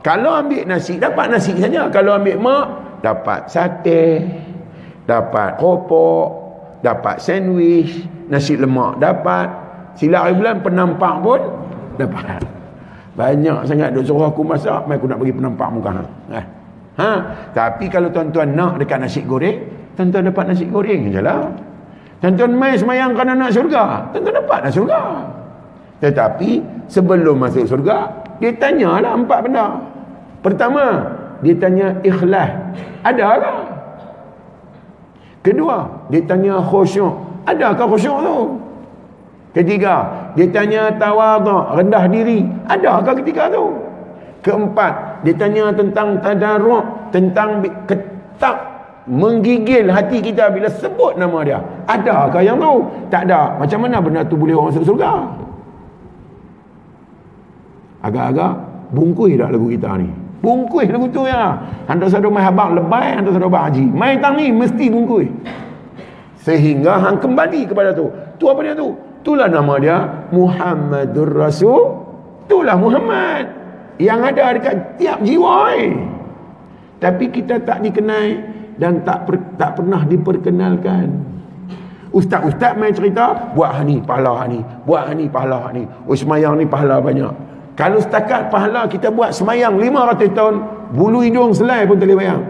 Kalau 0.00 0.32
ambil 0.32 0.64
nasi, 0.64 0.96
dapat 0.96 1.28
nasi 1.28 1.52
saja. 1.60 1.92
Kalau 1.92 2.16
ambil 2.16 2.36
mak, 2.40 2.66
dapat 3.04 3.48
sate, 3.52 4.24
dapat 5.04 5.60
keropok, 5.60 6.28
dapat 6.80 7.20
sandwich, 7.20 8.08
nasi 8.30 8.56
lemak 8.56 8.96
dapat, 9.00 9.48
sila 9.98 10.24
hari 10.24 10.36
bulan 10.36 10.64
penampak 10.64 11.14
pun 11.20 11.40
dapat. 12.00 12.40
Banyak 13.18 13.68
sangat 13.68 13.92
duk 13.92 14.06
suruh 14.06 14.32
aku 14.32 14.40
masak, 14.46 14.86
mai 14.88 14.96
aku 14.96 15.10
nak 15.10 15.18
bagi 15.20 15.34
penampak 15.34 15.68
muka. 15.74 15.90
Ha? 15.92 16.40
ha? 16.96 17.10
Tapi 17.52 17.90
kalau 17.92 18.08
tuan-tuan 18.08 18.54
nak 18.56 18.80
dekat 18.80 19.02
nasi 19.02 19.20
goreng, 19.26 19.60
tuan-tuan 19.98 20.30
dapat 20.30 20.54
nasi 20.54 20.64
goreng 20.70 21.10
jelah. 21.12 21.52
Tuan-tuan 22.22 22.52
mai 22.56 22.76
semayang 22.76 23.12
kerana 23.12 23.32
nak 23.36 23.50
syurga, 23.52 24.08
tuan-tuan 24.14 24.34
dapat 24.40 24.58
nak 24.64 24.72
syurga. 24.72 25.00
Tetapi 26.00 26.50
sebelum 26.88 27.36
masuk 27.36 27.68
syurga, 27.68 28.08
dia 28.40 28.50
tanyalah 28.56 29.14
empat 29.20 29.38
benda. 29.44 29.66
Pertama, 30.40 31.04
dia 31.44 31.54
tanya 31.60 31.92
ikhlas. 32.00 32.50
Ada 33.04 33.28
ke? 33.36 33.52
Kedua, 35.40 35.88
dia 36.08 36.20
tanya 36.24 36.60
khusyuk. 36.60 37.12
Adakah 37.44 37.86
khusyuk 37.88 38.18
tu? 38.24 38.36
Ketiga, 39.56 40.08
dia 40.36 40.46
tanya 40.48 40.92
tawaduk, 40.96 41.76
rendah 41.76 42.04
diri. 42.08 42.48
Adakah 42.68 43.12
ketika 43.20 43.52
tu? 43.52 43.76
Keempat, 44.40 45.20
dia 45.24 45.36
tanya 45.36 45.68
tentang 45.76 46.16
tadaruk, 46.24 47.12
tentang 47.12 47.60
ketak 47.84 48.56
menggigil 49.10 49.90
hati 49.90 50.22
kita 50.22 50.48
bila 50.48 50.68
sebut 50.70 51.18
nama 51.18 51.44
dia. 51.44 51.58
Adakah 51.88 52.40
yang 52.40 52.56
tu? 52.56 52.88
Tak 53.12 53.28
ada. 53.28 53.58
Macam 53.58 53.84
mana 53.84 54.00
benda 54.00 54.20
tu 54.24 54.38
boleh 54.38 54.54
orang 54.56 54.72
masuk 54.72 54.86
surga? 54.86 55.28
Agak-agak 58.00 58.52
bungkus 58.96 59.36
dah 59.36 59.48
lagu 59.52 59.68
kita 59.68 60.00
ni. 60.00 60.08
Bungkus 60.40 60.88
lagu 60.88 61.06
tu 61.12 61.28
ya. 61.28 61.52
Hantar 61.84 62.08
sadar 62.08 62.32
mai 62.32 62.44
habang 62.44 62.72
lebay, 62.72 63.20
hantar 63.20 63.36
sadar 63.36 63.52
haji. 63.52 63.84
Mai 63.92 64.16
tang 64.18 64.40
ni 64.40 64.48
mesti 64.48 64.88
bungkus. 64.88 65.28
Sehingga 66.40 66.96
hang 66.96 67.20
kembali 67.20 67.68
kepada 67.68 67.92
tu. 67.92 68.08
Tu 68.40 68.48
apa 68.48 68.60
dia 68.64 68.72
tu? 68.72 68.96
Itulah 69.20 69.52
nama 69.52 69.76
dia 69.76 69.96
Muhammadur 70.32 71.28
Rasul. 71.36 71.80
Itulah 72.48 72.80
Muhammad. 72.80 73.44
Yang 74.00 74.20
ada 74.32 74.44
dekat 74.56 74.76
tiap 74.96 75.20
jiwa 75.20 75.76
eh. 75.76 75.92
Tapi 77.04 77.28
kita 77.28 77.60
tak 77.60 77.84
dikenal 77.84 78.26
dan 78.80 79.04
tak 79.04 79.28
per, 79.28 79.36
tak 79.60 79.76
pernah 79.76 80.08
diperkenalkan. 80.08 81.08
Ustaz-ustaz 82.10 82.74
main 82.80 82.96
cerita, 82.96 83.52
buat 83.54 83.70
hani 83.76 84.02
pahala 84.02 84.40
hani, 84.40 84.64
buat 84.88 85.06
hani 85.06 85.28
pahala 85.28 85.68
hani. 85.68 85.84
Oh 86.08 86.16
semayang 86.16 86.56
ni 86.56 86.64
pahala 86.64 86.98
banyak. 86.98 87.49
Kalau 87.80 87.96
setakat 87.96 88.52
pahala 88.52 88.84
kita 88.84 89.08
buat 89.08 89.32
semayang 89.32 89.80
500 89.80 90.36
tahun, 90.36 90.54
bulu 90.92 91.24
hidung 91.24 91.56
selai 91.56 91.88
pun 91.88 91.96
tak 91.96 92.12
boleh 92.12 92.18
bayang. 92.20 92.42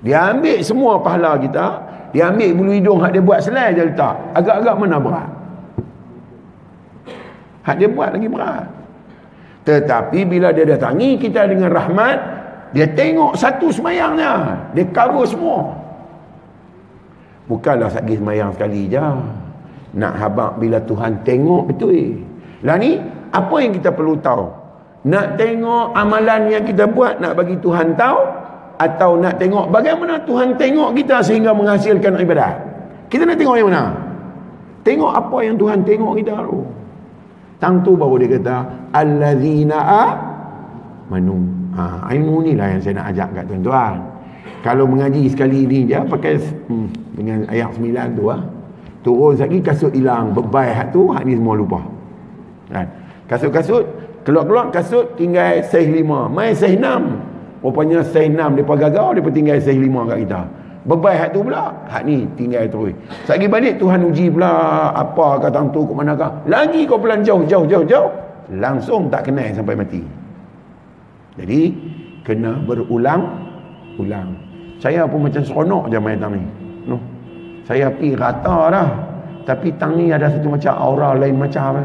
Dia 0.00 0.32
ambil 0.32 0.56
semua 0.64 0.96
pahala 0.96 1.36
kita, 1.36 1.84
dia 2.16 2.32
ambil 2.32 2.48
bulu 2.56 2.72
hidung 2.72 2.96
hak 3.04 3.12
dia 3.12 3.20
buat 3.20 3.44
selai 3.44 3.76
je 3.76 3.92
letak. 3.92 4.16
Agak-agak 4.32 4.74
mana 4.80 4.96
berat? 4.96 5.28
Hak 7.68 7.76
dia 7.76 7.88
buat 7.92 8.08
lagi 8.16 8.28
berat. 8.32 8.64
Tetapi 9.68 10.24
bila 10.24 10.48
dia 10.56 10.64
datangi 10.64 11.20
kita 11.20 11.44
dengan 11.44 11.68
rahmat, 11.68 12.16
dia 12.72 12.88
tengok 12.88 13.36
satu 13.36 13.68
semayangnya. 13.68 14.64
Dia 14.72 14.88
cover 14.88 15.28
semua. 15.28 15.76
Bukanlah 17.52 17.92
sagi 17.92 18.16
semayang 18.16 18.56
sekali 18.56 18.88
je. 18.88 19.04
Nak 19.92 20.14
habak 20.16 20.56
bila 20.56 20.80
Tuhan 20.80 21.20
tengok 21.20 21.68
betul. 21.68 22.27
Lah 22.66 22.74
ni, 22.74 22.98
apa 23.30 23.54
yang 23.62 23.72
kita 23.76 23.94
perlu 23.94 24.18
tahu? 24.18 24.46
Nak 25.06 25.38
tengok 25.38 25.94
amalan 25.94 26.50
yang 26.50 26.64
kita 26.66 26.90
buat 26.90 27.22
nak 27.22 27.38
bagi 27.38 27.54
Tuhan 27.62 27.94
tahu 27.94 28.18
atau 28.78 29.18
nak 29.18 29.38
tengok 29.38 29.70
bagaimana 29.70 30.22
Tuhan 30.26 30.58
tengok 30.58 30.90
kita 30.98 31.22
sehingga 31.22 31.54
menghasilkan 31.54 32.18
ibadat? 32.18 32.54
Kita 33.06 33.22
nak 33.22 33.38
tengok 33.38 33.56
yang 33.56 33.70
mana? 33.70 33.84
Tengok 34.82 35.12
apa 35.14 35.38
yang 35.46 35.54
Tuhan 35.54 35.86
tengok 35.86 36.12
kita 36.18 36.34
tu. 36.44 36.60
Tang 37.58 37.82
tu 37.82 37.98
baru 37.98 38.22
dia 38.22 38.38
kata 38.38 38.56
allazina 38.94 39.80
manu. 41.10 41.38
Ha, 41.78 42.10
ilmu 42.10 42.42
ni 42.42 42.52
lah 42.58 42.74
yang 42.74 42.80
saya 42.82 42.98
nak 42.98 43.06
ajak 43.14 43.28
kat 43.38 43.44
tuan-tuan. 43.46 44.02
Kalau 44.66 44.84
mengaji 44.90 45.30
sekali 45.30 45.62
ni 45.62 45.86
dia 45.86 46.02
pakai 46.02 46.42
hmm, 46.42 46.86
dengan 47.14 47.38
ayat 47.46 47.70
9 47.78 48.18
tu 48.18 48.24
ah. 48.30 48.42
Turun 49.06 49.38
lagi 49.38 49.62
kasut 49.62 49.94
hilang, 49.94 50.34
bebai 50.34 50.74
hak 50.74 50.90
tu, 50.90 51.14
hak 51.14 51.22
ni 51.22 51.38
semua 51.38 51.54
lupa. 51.54 51.78
Kan? 52.68 52.86
Kasut-kasut, 53.28 53.84
keluar-keluar 54.24 54.72
kasut 54.72 55.16
tinggal 55.16 55.60
saiz 55.68 55.88
lima. 55.88 56.28
Mai 56.28 56.56
saiz 56.56 56.76
enam. 56.76 57.20
Rupanya 57.60 58.00
saiz 58.04 58.32
enam, 58.32 58.56
mereka 58.56 58.88
gagal, 58.88 59.18
mereka 59.18 59.30
tinggal 59.32 59.58
saiz 59.60 59.76
lima 59.76 60.04
kat 60.08 60.18
kita. 60.24 60.42
bebai 60.88 61.20
hak 61.20 61.36
tu 61.36 61.44
pula 61.44 61.68
hak 61.84 62.02
ni 62.08 62.24
tinggal 62.32 62.64
terus 62.64 62.96
lagi 63.28 63.44
balik 63.44 63.76
Tuhan 63.76 64.08
uji 64.08 64.32
pula 64.32 64.52
apa 64.96 65.36
kata 65.36 65.68
tu 65.68 65.84
ke 65.84 65.92
manakah 65.92 66.32
lagi 66.48 66.88
kau 66.88 66.96
pelan 66.96 67.20
jauh 67.20 67.44
jauh 67.44 67.68
jauh 67.68 67.84
jauh 67.84 68.08
langsung 68.56 69.12
tak 69.12 69.28
kenal 69.28 69.52
sampai 69.52 69.76
mati 69.76 70.00
jadi 71.36 71.76
kena 72.24 72.56
berulang 72.64 73.20
ulang 74.00 74.32
saya 74.80 75.04
pun 75.04 75.28
macam 75.28 75.44
seronok 75.44 75.92
je 75.92 75.98
main 76.00 76.16
tang 76.16 76.32
ni 76.32 76.42
no. 76.88 76.96
saya 77.68 77.92
pergi 77.92 78.16
rata 78.16 78.58
dah 78.72 78.88
tapi 79.44 79.68
tang 79.76 79.92
ni 79.92 80.08
ada 80.08 80.28
satu 80.28 80.44
macam 80.52 80.76
aura 80.76 81.16
lain 81.16 81.40
macam. 81.40 81.80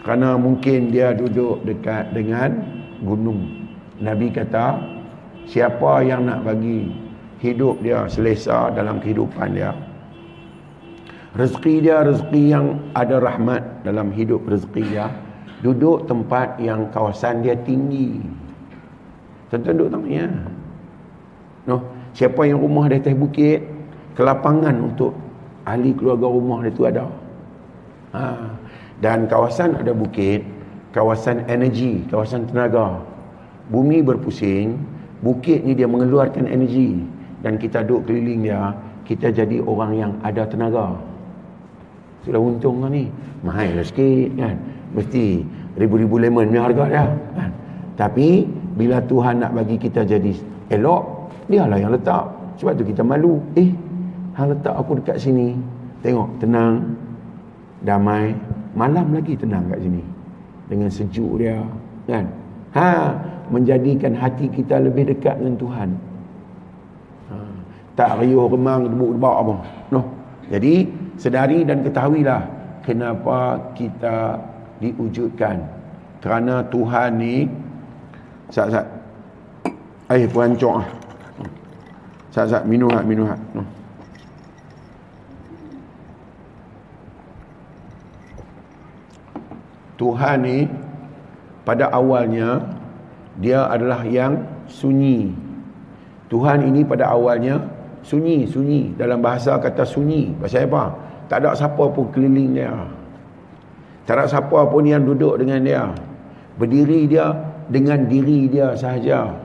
Kerana 0.00 0.40
mungkin 0.40 0.88
dia 0.88 1.12
duduk 1.12 1.60
dekat 1.68 2.16
dengan 2.16 2.56
gunung. 3.04 3.68
Nabi 4.00 4.32
kata 4.32 4.80
siapa 5.44 6.00
yang 6.00 6.24
nak 6.24 6.48
bagi 6.48 6.88
hidup 7.44 7.84
dia 7.84 8.08
selesa 8.08 8.72
dalam 8.72 8.96
kehidupan 9.00 9.56
dia? 9.56 9.76
Rezeki 11.36 11.74
dia 11.84 12.02
rezeki 12.02 12.42
yang 12.48 12.66
ada 12.96 13.22
rahmat 13.22 13.86
dalam 13.86 14.10
hidup 14.10 14.42
rezeki 14.48 14.82
dia. 14.88 15.06
Duduk 15.60 16.08
tempat 16.08 16.56
yang 16.56 16.88
kawasan 16.88 17.44
dia 17.44 17.54
tinggi. 17.60 18.24
Tentu 19.52 19.76
duduk 19.76 19.92
tempat 19.92 20.10
ya. 20.10 20.26
no 21.68 21.84
siapa 22.16 22.48
yang 22.48 22.58
rumah 22.58 22.88
di 22.88 22.96
atas 22.96 23.12
bukit 23.14 23.60
kelapangan 24.16 24.74
untuk 24.80 25.12
ahli 25.68 25.92
keluarga 25.92 26.26
rumah 26.26 26.58
dia 26.64 26.72
tu 26.72 26.82
ada. 26.88 27.04
Ha. 28.10 28.22
Dan 29.00 29.24
kawasan 29.26 29.80
ada 29.80 29.96
bukit 29.96 30.44
kawasan 30.92 31.48
energi 31.48 32.04
kawasan 32.12 32.44
tenaga. 32.44 33.00
Bumi 33.72 34.04
berpusing 34.04 34.76
bukit 35.24 35.64
ni 35.64 35.72
dia 35.72 35.88
mengeluarkan 35.88 36.44
energi. 36.46 37.00
Dan 37.40 37.56
kita 37.56 37.80
duduk 37.80 38.12
keliling 38.12 38.44
dia 38.44 38.76
kita 39.08 39.32
jadi 39.32 39.64
orang 39.64 39.92
yang 39.96 40.12
ada 40.20 40.44
tenaga. 40.44 40.92
Sudah 42.28 42.36
untung 42.36 42.84
kan 42.84 42.92
ni. 42.92 43.08
Mahal 43.40 43.80
lah 43.80 43.86
sikit 43.88 44.36
kan? 44.36 44.60
Mesti 44.92 45.40
ribu-ribu 45.80 46.20
lemon 46.20 46.52
ni 46.52 46.60
harga 46.60 46.84
dia 46.84 47.04
kan? 47.32 47.50
Tapi 47.96 48.44
bila 48.76 49.00
Tuhan 49.00 49.40
nak 49.40 49.56
bagi 49.56 49.80
kita 49.80 50.04
jadi 50.04 50.36
elok 50.68 51.32
dia 51.48 51.64
lah 51.64 51.80
yang 51.80 51.96
letak. 51.96 52.28
Sebab 52.60 52.76
tu 52.76 52.84
kita 52.84 53.00
malu. 53.00 53.40
Eh 53.56 53.72
hang 54.36 54.52
letak 54.52 54.76
aku 54.76 55.00
dekat 55.00 55.16
sini. 55.16 55.56
Tengok 56.04 56.28
tenang 56.36 56.96
damai 57.80 58.36
malam 58.76 59.10
lagi 59.14 59.34
tenang 59.34 59.66
kat 59.70 59.80
sini 59.82 60.02
dengan 60.70 60.90
sejuk 60.90 61.42
dia 61.42 61.58
kan 62.06 62.24
ha 62.74 62.90
menjadikan 63.50 64.14
hati 64.14 64.46
kita 64.48 64.78
lebih 64.78 65.10
dekat 65.10 65.36
dengan 65.42 65.58
Tuhan. 65.58 65.88
Ha, 67.28 67.36
tak 67.98 68.22
riuh 68.22 68.46
remang 68.46 68.86
debuk-debak 68.86 69.36
apa. 69.42 69.54
No. 69.90 70.00
Jadi 70.50 70.86
sedari 71.18 71.66
dan 71.66 71.82
ketahuilah 71.82 72.42
kenapa 72.86 73.58
kita 73.74 74.38
diwujudkan. 74.78 75.60
Kerana 76.22 76.62
Tuhan 76.70 77.10
ni 77.18 77.46
sat-sat 78.54 78.86
air 80.10 80.26
perancok 80.30 80.74
ah. 80.80 80.88
Sat-sat 82.30 82.62
minum 82.70 82.90
hat, 82.94 83.02
minum 83.02 83.26
hat. 83.26 83.38
No. 83.50 83.66
Tuhan 90.00 90.36
ni 90.40 90.64
pada 91.68 91.92
awalnya 91.92 92.64
dia 93.36 93.68
adalah 93.68 94.00
yang 94.08 94.40
sunyi. 94.64 95.28
Tuhan 96.32 96.64
ini 96.64 96.80
pada 96.88 97.12
awalnya 97.12 97.60
sunyi 98.00 98.48
sunyi. 98.48 98.96
Dalam 98.96 99.20
bahasa 99.20 99.60
kata 99.60 99.84
sunyi. 99.84 100.32
Pasal 100.40 100.72
apa? 100.72 100.96
Tak 101.28 101.44
ada 101.44 101.52
siapa 101.52 101.84
pun 101.92 102.08
keliling 102.16 102.56
dia. 102.56 102.72
Tak 104.08 104.16
ada 104.16 104.24
siapa 104.24 104.64
pun 104.72 104.88
yang 104.88 105.04
duduk 105.04 105.36
dengan 105.36 105.60
dia. 105.60 105.84
Berdiri 106.56 107.04
dia 107.04 107.36
dengan 107.68 108.08
diri 108.08 108.48
dia 108.48 108.72
sahaja. 108.72 109.36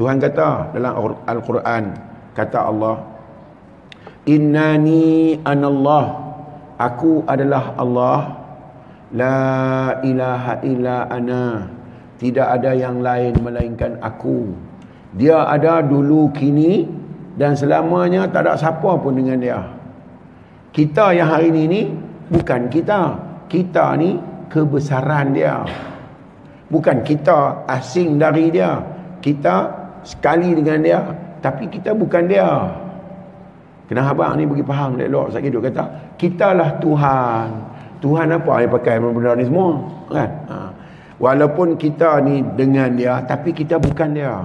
Tuhan 0.00 0.16
kata 0.16 0.72
dalam 0.72 1.20
Al-Quran 1.28 1.84
kata 2.32 2.58
Allah 2.64 2.96
innani 4.28 5.40
anallah. 5.42 6.28
Aku 6.78 7.26
adalah 7.26 7.74
Allah 7.74 8.37
la 9.14 9.98
ilaha 10.04 10.60
illa 10.64 11.08
ana. 11.08 11.64
Tidak 12.18 12.42
ada 12.42 12.74
yang 12.74 12.98
lain 12.98 13.38
melainkan 13.38 14.02
aku. 14.02 14.50
Dia 15.14 15.46
ada 15.46 15.80
dulu 15.80 16.34
kini 16.34 16.84
dan 17.38 17.54
selamanya 17.54 18.26
tak 18.26 18.50
ada 18.50 18.58
siapa 18.58 18.98
pun 18.98 19.14
dengan 19.14 19.38
dia. 19.38 19.60
Kita 20.74 21.14
yang 21.14 21.30
hari 21.30 21.54
ini 21.54 21.62
ni 21.70 21.80
bukan 22.28 22.66
kita. 22.66 23.00
Kita 23.46 23.94
ni 23.96 24.18
kebesaran 24.50 25.32
dia. 25.32 25.62
Bukan 26.68 27.00
kita 27.06 27.64
asing 27.70 28.18
dari 28.18 28.50
dia. 28.52 28.82
Kita 29.22 29.56
sekali 30.02 30.52
dengan 30.58 30.78
dia 30.82 31.00
tapi 31.38 31.70
kita 31.70 31.94
bukan 31.94 32.26
dia. 32.26 32.50
Kena 33.88 34.12
abang 34.12 34.36
ni 34.36 34.44
bagi 34.44 34.60
faham 34.66 35.00
elok 35.00 35.32
sakit 35.32 35.48
duk 35.48 35.64
kata 35.64 35.84
kitalah 36.20 36.76
Tuhan 36.76 37.46
Tuhan 37.98 38.30
apa 38.30 38.62
yang 38.62 38.70
pakai 38.70 39.02
benda 39.02 39.34
ni 39.34 39.44
semua 39.46 39.82
kan? 40.06 40.30
Ha. 40.46 40.56
Walaupun 41.18 41.74
kita 41.74 42.22
ni 42.22 42.46
dengan 42.54 42.94
dia 42.94 43.18
Tapi 43.26 43.50
kita 43.50 43.82
bukan 43.82 44.14
dia. 44.14 44.38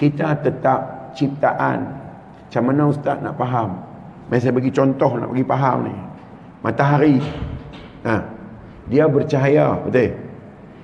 Kita 0.00 0.40
tetap 0.40 1.12
ciptaan. 1.12 1.84
Macam 2.48 2.62
mana 2.64 2.82
ustaz 2.88 3.20
nak 3.20 3.36
faham? 3.36 3.76
Saya 4.32 4.56
bagi 4.56 4.72
contoh 4.72 5.20
nak 5.20 5.28
bagi 5.28 5.44
faham 5.44 5.78
ni. 5.84 5.96
Matahari. 6.64 7.16
Ha. 8.08 8.14
Dia 8.88 9.04
bercahaya 9.06 9.78
Betul? 9.84 10.16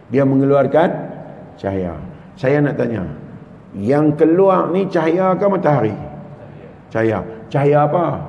Dia 0.08 0.22
mengeluarkan 0.24 0.88
cahaya. 1.60 1.96
Saya 2.38 2.62
nak 2.62 2.78
tanya 2.78 3.04
Yang 3.76 4.24
keluar 4.24 4.70
ni 4.72 4.88
cahaya 4.88 5.36
ke 5.36 5.44
matahari? 5.48 5.96
Cahaya. 6.92 7.24
Cahaya 7.48 7.88
apa 7.88 8.27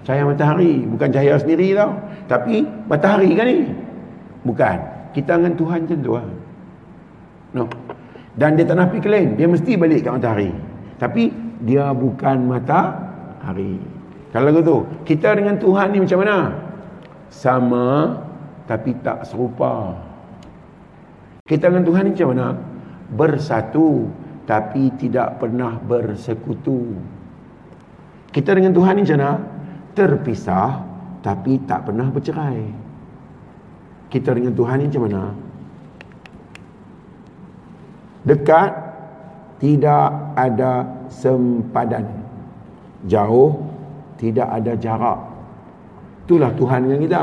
Cahaya 0.00 0.24
matahari 0.24 0.84
Bukan 0.88 1.12
cahaya 1.12 1.36
sendiri 1.36 1.76
tau 1.76 1.92
Tapi 2.24 2.64
matahari 2.88 3.36
kan 3.36 3.46
ni 3.48 3.68
Bukan 4.42 5.00
kita 5.10 5.38
dengan 5.38 5.54
Tuhan 5.58 5.78
macam 5.86 5.98
tu 6.00 6.12
lah. 6.14 6.26
No. 7.54 7.64
Dan 8.38 8.54
dia 8.54 8.64
tak 8.64 8.78
nak 8.78 8.94
pergi 8.94 9.10
lain. 9.10 9.28
Dia 9.34 9.46
mesti 9.50 9.72
balik 9.74 10.06
ke 10.06 10.10
matahari. 10.10 10.50
Tapi 11.02 11.34
dia 11.66 11.90
bukan 11.90 12.46
matahari. 12.46 13.76
Kalau 14.30 14.48
gitu, 14.54 14.76
kita 15.02 15.34
dengan 15.34 15.58
Tuhan 15.58 15.90
ni 15.90 15.98
macam 16.06 16.18
mana? 16.22 16.38
Sama 17.30 17.86
tapi 18.70 18.94
tak 19.02 19.26
serupa. 19.26 19.98
Kita 21.42 21.66
dengan 21.66 21.82
Tuhan 21.82 22.02
ni 22.06 22.10
macam 22.14 22.30
mana? 22.30 22.48
Bersatu 23.10 24.06
tapi 24.46 24.94
tidak 24.94 25.42
pernah 25.42 25.74
bersekutu. 25.82 26.94
Kita 28.30 28.54
dengan 28.54 28.70
Tuhan 28.70 28.94
ni 28.94 29.02
macam 29.02 29.18
mana? 29.18 29.32
Terpisah 29.92 30.86
tapi 31.20 31.60
tak 31.68 31.90
pernah 31.90 32.08
bercerai 32.08 32.90
kita 34.10 34.34
dengan 34.34 34.52
Tuhan 34.58 34.82
ni 34.82 34.86
macam 34.90 35.02
mana? 35.06 35.22
Dekat 38.26 38.70
tidak 39.62 40.08
ada 40.34 40.84
sempadan. 41.08 42.04
Jauh 43.06 43.56
tidak 44.18 44.50
ada 44.50 44.74
jarak. 44.76 45.18
Itulah 46.26 46.50
Tuhan 46.58 46.84
dengan 46.84 47.00
kita. 47.06 47.22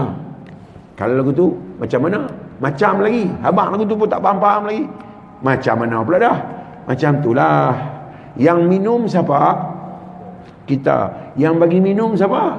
Kalau 0.97 1.13
lagu 1.21 1.31
tu 1.35 1.53
macam 1.77 2.07
mana? 2.07 2.19
Macam 2.57 3.03
lagi. 3.03 3.29
Abang 3.45 3.75
lagu 3.75 3.85
tu 3.85 3.93
pun 3.93 4.07
tak 4.09 4.23
faham-faham 4.23 4.63
lagi. 4.65 4.83
Macam 5.43 5.75
mana 5.85 6.01
pula 6.01 6.17
dah? 6.17 6.37
Macam 6.89 7.11
itulah. 7.21 7.61
Yang 8.39 8.59
minum 8.65 9.05
siapa? 9.05 9.37
Kita. 10.65 11.26
Yang 11.37 11.53
bagi 11.61 11.79
minum 11.79 12.17
siapa? 12.17 12.57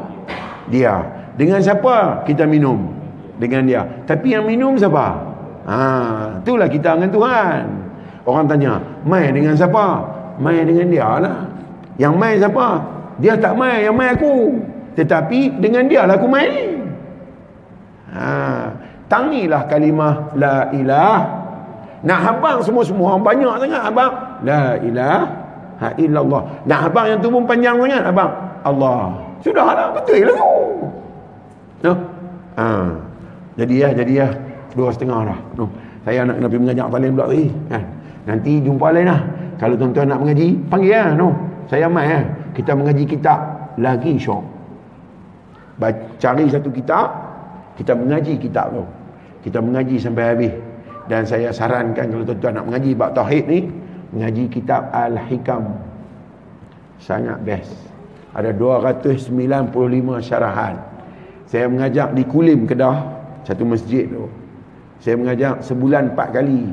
Dia. 0.70 1.02
Dengan 1.34 1.58
siapa 1.58 2.22
kita 2.26 2.46
minum? 2.46 2.98
dengan 3.38 3.62
dia. 3.64 3.82
Tapi 4.04 4.34
yang 4.34 4.44
minum 4.44 4.74
siapa? 4.74 5.14
Ha, 5.64 5.78
itulah 6.42 6.68
kita 6.68 6.98
dengan 6.98 7.10
Tuhan. 7.14 7.62
Orang 8.26 8.44
tanya, 8.50 8.82
mai 9.06 9.30
dengan 9.32 9.54
siapa? 9.54 10.04
Mai 10.36 10.66
dengan 10.66 10.86
dia 10.90 11.08
lah. 11.22 11.38
Yang 11.96 12.14
mai 12.18 12.32
siapa? 12.36 12.66
Dia 13.18 13.34
tak 13.38 13.54
mai, 13.56 13.86
yang 13.86 13.96
mai 13.96 14.12
aku. 14.12 14.58
Tetapi 14.98 15.62
dengan 15.62 15.86
dia 15.86 16.04
lah 16.04 16.18
aku 16.18 16.28
mai 16.28 16.76
Ha, 18.08 18.72
tangilah 19.06 19.68
kalimah 19.68 20.32
la 20.32 20.72
ilah. 20.72 21.20
Nak 22.00 22.20
habang 22.24 22.58
semua-semua 22.64 23.20
banyak 23.20 23.52
sangat 23.60 23.82
abang. 23.84 24.12
La 24.48 24.80
ilah 24.80 25.28
ha 25.76 25.92
illallah. 26.00 26.64
Nak 26.64 26.78
habang 26.88 27.06
yang 27.12 27.18
tu 27.20 27.28
pun 27.28 27.44
panjang 27.44 27.76
sangat 27.76 28.08
abang. 28.08 28.32
Allah. 28.64 29.14
Sudahlah 29.44 29.94
betul 29.94 30.26
lah 30.26 30.34
tu. 30.34 30.50
No? 31.86 31.92
Ha. 32.58 32.66
Jadi 33.58 33.74
ya, 33.78 33.88
jadi 33.94 34.12
ya. 34.26 34.28
Dua 34.74 34.90
setengah 34.90 35.34
dah. 35.34 35.38
No. 35.54 35.70
Saya 36.02 36.26
nak 36.26 36.38
kena 36.38 36.46
pergi 36.50 36.62
mengajak 36.62 36.86
paling 36.90 37.10
pula 37.14 37.26
tadi. 37.30 37.46
Kan? 37.70 37.82
Nanti 38.26 38.52
jumpa 38.62 38.86
lain 38.94 39.06
lah. 39.06 39.20
Kalau 39.58 39.74
tuan-tuan 39.74 40.06
nak 40.10 40.20
mengaji, 40.22 40.48
panggil 40.70 40.94
lah. 40.94 41.08
No. 41.14 41.28
Saya 41.70 41.86
mai 41.90 42.08
eh. 42.08 42.24
Kita 42.54 42.74
mengaji 42.74 43.04
kitab 43.06 43.38
lagi 43.78 44.18
syok. 44.18 44.42
Cari 46.18 46.44
satu 46.50 46.74
kitab, 46.74 47.06
kita 47.78 47.94
mengaji 47.94 48.34
kitab 48.36 48.74
tu. 48.74 48.82
Kita 49.46 49.62
mengaji 49.62 49.96
sampai 50.02 50.24
habis. 50.34 50.54
Dan 51.08 51.24
saya 51.24 51.54
sarankan 51.54 52.10
kalau 52.12 52.24
tuan-tuan 52.26 52.52
nak 52.60 52.64
mengaji 52.68 52.90
bab 52.92 53.16
tauhid 53.16 53.44
ni, 53.48 53.70
mengaji 54.12 54.44
kitab 54.50 54.92
Al-Hikam. 54.92 55.72
Sangat 57.00 57.40
best. 57.46 57.87
Ada 58.36 58.52
295 58.52 60.20
syarahan. 60.20 60.76
Saya 61.48 61.64
mengajak 61.64 62.12
di 62.12 62.22
Kulim 62.28 62.68
Kedah, 62.68 63.08
satu 63.48 63.64
masjid 63.64 64.04
tu. 64.04 64.28
Saya 65.00 65.16
mengajak 65.16 65.64
sebulan 65.64 66.12
empat 66.12 66.36
kali. 66.36 66.68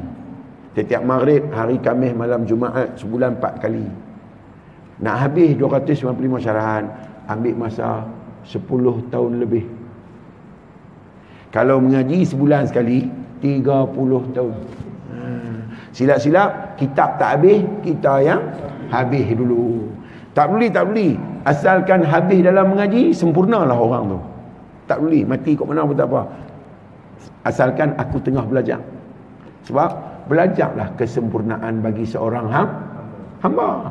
Setiap 0.75 1.07
maghrib, 1.07 1.47
hari 1.55 1.79
Khamis, 1.79 2.11
malam 2.11 2.43
Jumaat, 2.43 2.99
sebulan 2.99 3.39
empat 3.39 3.63
kali. 3.63 3.87
Nak 4.99 5.15
habis 5.15 5.55
295 5.55 6.43
syarahan, 6.43 6.91
ambil 7.31 7.55
masa 7.55 8.03
10 8.43 8.59
tahun 9.07 9.39
lebih. 9.39 9.63
Kalau 11.55 11.79
mengaji 11.79 12.27
sebulan 12.27 12.67
sekali, 12.67 13.07
30 13.39 14.35
tahun. 14.35 14.55
Hmm. 15.15 15.55
Silap-silap, 15.95 16.75
kitab 16.75 17.15
tak 17.15 17.39
habis, 17.39 17.63
kita 17.87 18.19
yang 18.19 18.43
habis 18.91 19.23
dulu. 19.31 19.94
Tak 20.35 20.51
boleh, 20.51 20.67
tak 20.67 20.91
boleh. 20.91 21.15
Asalkan 21.47 22.03
habis 22.03 22.43
dalam 22.43 22.75
mengaji, 22.75 23.15
sempurnalah 23.15 23.71
orang 23.71 24.03
tu. 24.11 24.19
Tak 24.85 24.99
boleh, 24.99 25.23
mati 25.23 25.55
kat 25.55 25.63
mana 25.63 25.87
pun 25.87 25.95
tak 25.95 26.11
apa. 26.11 26.21
Asalkan 27.47 27.95
aku 27.95 28.19
tengah 28.19 28.43
belajar. 28.43 28.83
Sebab 29.63 29.89
belajarlah 30.27 30.91
kesempurnaan 30.99 31.79
bagi 31.79 32.03
seorang 32.03 32.51
ham, 32.51 32.67
hamba. 33.41 33.89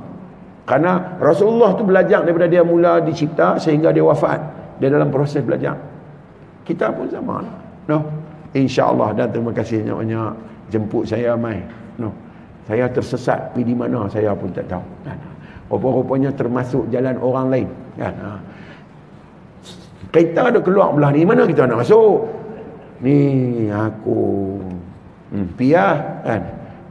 Karena 0.68 1.16
Rasulullah 1.16 1.72
tu 1.76 1.88
belajar 1.88 2.20
daripada 2.22 2.44
dia 2.44 2.60
mula 2.60 3.00
dicipta 3.00 3.56
sehingga 3.56 3.88
dia 3.88 4.04
wafat. 4.04 4.38
Dia 4.84 4.92
dalam 4.92 5.08
proses 5.08 5.40
belajar. 5.40 5.80
Kita 6.68 6.92
pun 6.92 7.08
sama. 7.08 7.40
No. 7.88 8.04
InsyaAllah 8.54 9.16
dan 9.16 9.32
terima 9.32 9.50
kasih 9.50 9.82
banyak-banyak 9.82 10.30
jemput 10.70 11.04
saya 11.08 11.34
mai. 11.36 11.58
No. 11.96 12.12
Saya 12.64 12.88
tersesat 12.88 13.52
pergi 13.52 13.72
di 13.72 13.74
mana 13.76 14.08
saya 14.08 14.32
pun 14.32 14.48
tak 14.52 14.68
tahu. 14.68 14.84
Kan? 15.04 15.33
Rupa-rupanya 15.72 16.30
termasuk 16.34 16.86
jalan 16.92 17.16
orang 17.18 17.46
lain. 17.48 17.68
Kan? 17.96 18.14
Ha. 18.20 18.30
Kita 20.14 20.54
ada 20.54 20.60
keluar 20.62 20.94
belah 20.94 21.10
ni. 21.10 21.26
Mana 21.26 21.48
kita 21.48 21.66
nak 21.66 21.82
masuk? 21.82 22.28
Ni 23.02 23.66
aku 23.72 24.60
Hmm, 25.34 25.50
piah 25.58 26.22
kan. 26.22 26.42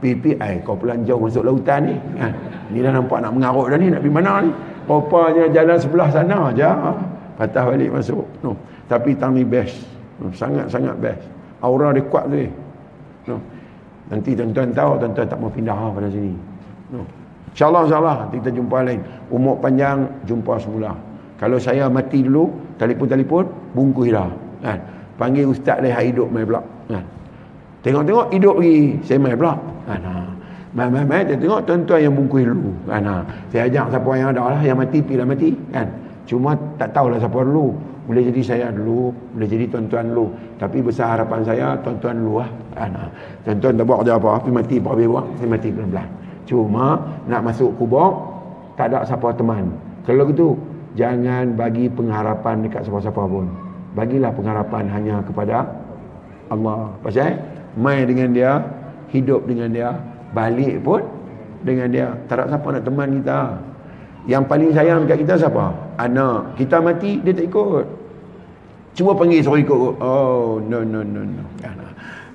Pipi 0.04 0.36
ai 0.36 0.60
kau 0.60 0.76
pelanjau 0.76 1.16
masuk 1.16 1.48
lautan 1.48 1.88
ni 1.88 1.96
kan. 2.20 2.28
Ni 2.68 2.84
dah 2.84 2.92
nampak 2.92 3.24
nak 3.24 3.32
mengarut 3.32 3.72
dah 3.72 3.80
ni 3.80 3.88
nak 3.88 4.04
pergi 4.04 4.12
mana 4.12 4.32
ni? 4.44 4.50
Rupanya 4.84 5.48
jalan 5.48 5.78
sebelah 5.80 6.08
sana 6.12 6.52
aja. 6.52 6.92
Patah 7.40 7.64
balik 7.72 7.88
masuk. 7.88 8.20
No. 8.44 8.52
Tapi 8.84 9.16
tang 9.16 9.32
ni 9.32 9.48
best. 9.48 9.80
No. 10.20 10.28
Sangat-sangat 10.28 11.00
best. 11.00 11.24
Aura 11.64 11.88
dia 11.96 12.04
kuat 12.04 12.28
tu. 12.28 12.36
Eh. 12.36 12.52
No. 13.32 13.40
Nanti 14.12 14.36
tuan-tuan 14.36 14.76
tahu 14.76 15.00
tuan-tuan 15.00 15.24
tak 15.24 15.38
mau 15.40 15.48
pindah 15.48 15.72
lah 15.72 15.90
pada 15.96 16.08
sini. 16.12 16.36
No. 16.92 17.08
InsyaAllah, 17.54 17.82
insyaAllah. 17.86 18.16
Nanti 18.26 18.36
kita 18.42 18.50
jumpa 18.50 18.82
lain. 18.82 19.00
Umur 19.30 19.62
panjang, 19.62 20.10
jumpa 20.26 20.58
semula. 20.58 20.90
Kalau 21.38 21.54
saya 21.62 21.86
mati 21.86 22.26
dulu, 22.26 22.50
telefon-telefon, 22.82 23.46
bungkus 23.78 24.10
dah. 24.10 24.26
Kan? 24.58 24.78
Panggil 25.14 25.46
ustaz 25.46 25.78
dia 25.78 25.94
hidup 26.02 26.34
main 26.34 26.42
pula. 26.42 26.66
Kan? 26.90 27.06
Tengok-tengok 27.86 28.26
hidup 28.34 28.58
lagi. 28.58 28.98
Saya 29.06 29.18
main 29.22 29.38
pula. 29.38 29.54
Kan? 29.86 30.02
Main-main, 30.74 31.22
dia 31.22 31.38
tengok 31.38 31.62
tuan-tuan 31.62 32.02
yang 32.02 32.14
bungkus 32.18 32.42
dulu. 32.42 32.74
Kan? 32.90 33.06
Saya 33.54 33.70
ajak 33.70 33.86
siapa 33.94 34.10
yang 34.18 34.28
ada 34.34 34.42
lah. 34.50 34.62
Yang 34.66 34.78
mati, 34.82 34.98
pilih 34.98 35.22
mati. 35.22 35.48
Kan? 35.70 35.86
Cuma 36.26 36.58
tak 36.74 36.90
tahulah 36.90 37.22
siapa 37.22 37.38
dulu. 37.38 37.70
Boleh 38.10 38.26
jadi 38.34 38.42
saya 38.42 38.66
dulu. 38.74 39.14
Boleh 39.38 39.46
jadi 39.46 39.70
tuan-tuan 39.70 40.10
dulu. 40.10 40.26
Tapi 40.58 40.82
besar 40.82 41.14
harapan 41.14 41.46
saya, 41.46 41.78
tuan-tuan 41.86 42.18
dulu 42.18 42.42
lah. 42.42 42.50
Kan? 42.74 42.90
Tuan-tuan 43.46 43.78
tak 43.78 43.84
buat 43.86 43.98
kerja 44.02 44.18
apa. 44.18 44.28
Tapi 44.42 44.50
mati, 44.50 44.76
habis 44.82 45.06
buat. 45.06 45.26
Saya 45.38 45.48
mati 45.54 45.68
pelan-pelan. 45.70 46.08
Cuma, 46.44 47.00
nak 47.24 47.40
masuk 47.40 47.72
kubur, 47.80 48.20
tak 48.76 48.92
ada 48.92 49.04
siapa 49.08 49.32
teman. 49.32 49.72
Kalau 50.04 50.28
gitu, 50.28 50.58
jangan 50.94 51.56
bagi 51.56 51.88
pengharapan 51.88 52.68
dekat 52.68 52.84
siapa-siapa 52.84 53.22
pun. 53.24 53.48
Bagilah 53.96 54.30
pengharapan 54.34 54.84
hanya 54.92 55.24
kepada 55.24 55.64
Allah. 56.52 56.92
Pasal 57.00 57.40
main 57.80 58.04
dengan 58.04 58.28
dia, 58.36 58.52
hidup 59.08 59.48
dengan 59.48 59.72
dia, 59.72 59.96
balik 60.36 60.84
pun 60.84 61.00
dengan 61.64 61.88
dia. 61.88 62.12
Tak 62.28 62.44
ada 62.44 62.52
siapa 62.52 62.66
nak 62.68 62.84
teman 62.84 63.08
kita. 63.22 63.40
Yang 64.24 64.42
paling 64.48 64.70
sayang 64.72 64.98
dekat 65.04 65.18
kita 65.24 65.34
siapa? 65.36 65.72
Anak. 66.00 66.56
Kita 66.60 66.80
mati, 66.80 67.20
dia 67.20 67.32
tak 67.32 67.48
ikut. 67.48 67.84
Cuma 68.96 69.12
panggil 69.16 69.40
suruh 69.40 69.60
ikut. 69.60 70.00
Oh, 70.00 70.60
no, 70.64 70.80
no, 70.80 71.00
no, 71.00 71.20
no. 71.24 71.44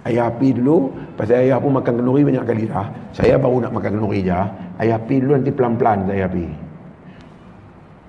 Ayah 0.08 0.32
api 0.32 0.56
dulu, 0.56 0.95
pasal 1.20 1.43
ayah 1.43 1.60
pun 1.60 1.76
makan 1.76 2.00
kenuri 2.00 2.24
banyak 2.24 2.45
kali 2.47 2.64
dah. 2.72 2.88
Saya 3.12 3.36
baru 3.36 3.68
nak 3.68 3.76
makan 3.76 4.00
kenuri 4.00 4.24
je. 4.24 4.32
Ayah 4.80 4.95
api 4.95 5.16
dulu 5.20 5.32
nanti 5.36 5.52
pelan-pelan 5.52 6.08
saya 6.08 6.24
api. 6.32 6.47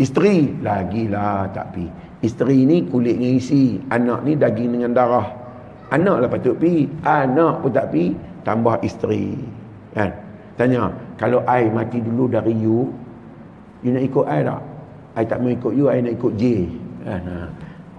Isteri, 0.00 0.62
lagilah 0.62 1.50
tak 1.50 1.74
api. 1.74 1.86
Isteri 2.22 2.58
ni 2.64 2.86
kulit 2.86 3.18
dengan 3.18 3.36
isi. 3.36 3.82
Anak 3.90 4.22
ni 4.22 4.38
daging 4.38 4.78
dengan 4.78 4.94
darah. 4.94 5.28
Anak 5.90 6.22
lah 6.22 6.28
patut 6.30 6.54
pi, 6.54 6.86
anak 7.02 7.66
pun 7.66 7.70
tak 7.74 7.90
pi, 7.90 8.14
tambah 8.46 8.78
isteri. 8.86 9.34
Kan? 9.90 10.14
Tanya, 10.54 10.94
kalau 11.18 11.42
ai 11.50 11.66
mati 11.66 11.98
dulu 11.98 12.30
dari 12.30 12.54
you, 12.54 12.86
you 13.82 13.90
nak 13.90 14.06
ikut 14.06 14.24
ai 14.30 14.46
tak? 14.46 14.62
Ai 15.18 15.24
tak 15.26 15.42
mau 15.42 15.50
ikut 15.50 15.72
you, 15.74 15.90
ai 15.90 15.98
nak 15.98 16.14
ikut 16.14 16.32
J. 16.38 16.70
Kan? 17.02 17.22
Ha. 17.26 17.36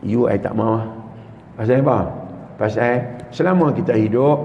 You 0.01 0.31
ai 0.31 0.39
tak 0.39 0.55
mau. 0.55 0.79
Pasal 1.59 1.83
apa? 1.83 2.20
Pasal 2.61 3.25
selama 3.33 3.73
kita 3.73 3.97
hidup, 3.97 4.37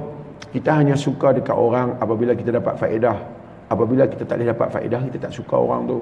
kita 0.48 0.72
hanya 0.72 0.96
suka 0.96 1.36
dekat 1.36 1.52
orang 1.52 2.00
apabila 2.00 2.32
kita 2.32 2.48
dapat 2.48 2.80
faedah. 2.80 3.12
Apabila 3.68 4.08
kita 4.08 4.24
tak 4.24 4.40
boleh 4.40 4.48
dapat 4.56 4.68
faedah, 4.72 5.00
kita 5.04 5.28
tak 5.28 5.32
suka 5.36 5.52
orang 5.52 5.84
tu. 5.84 6.00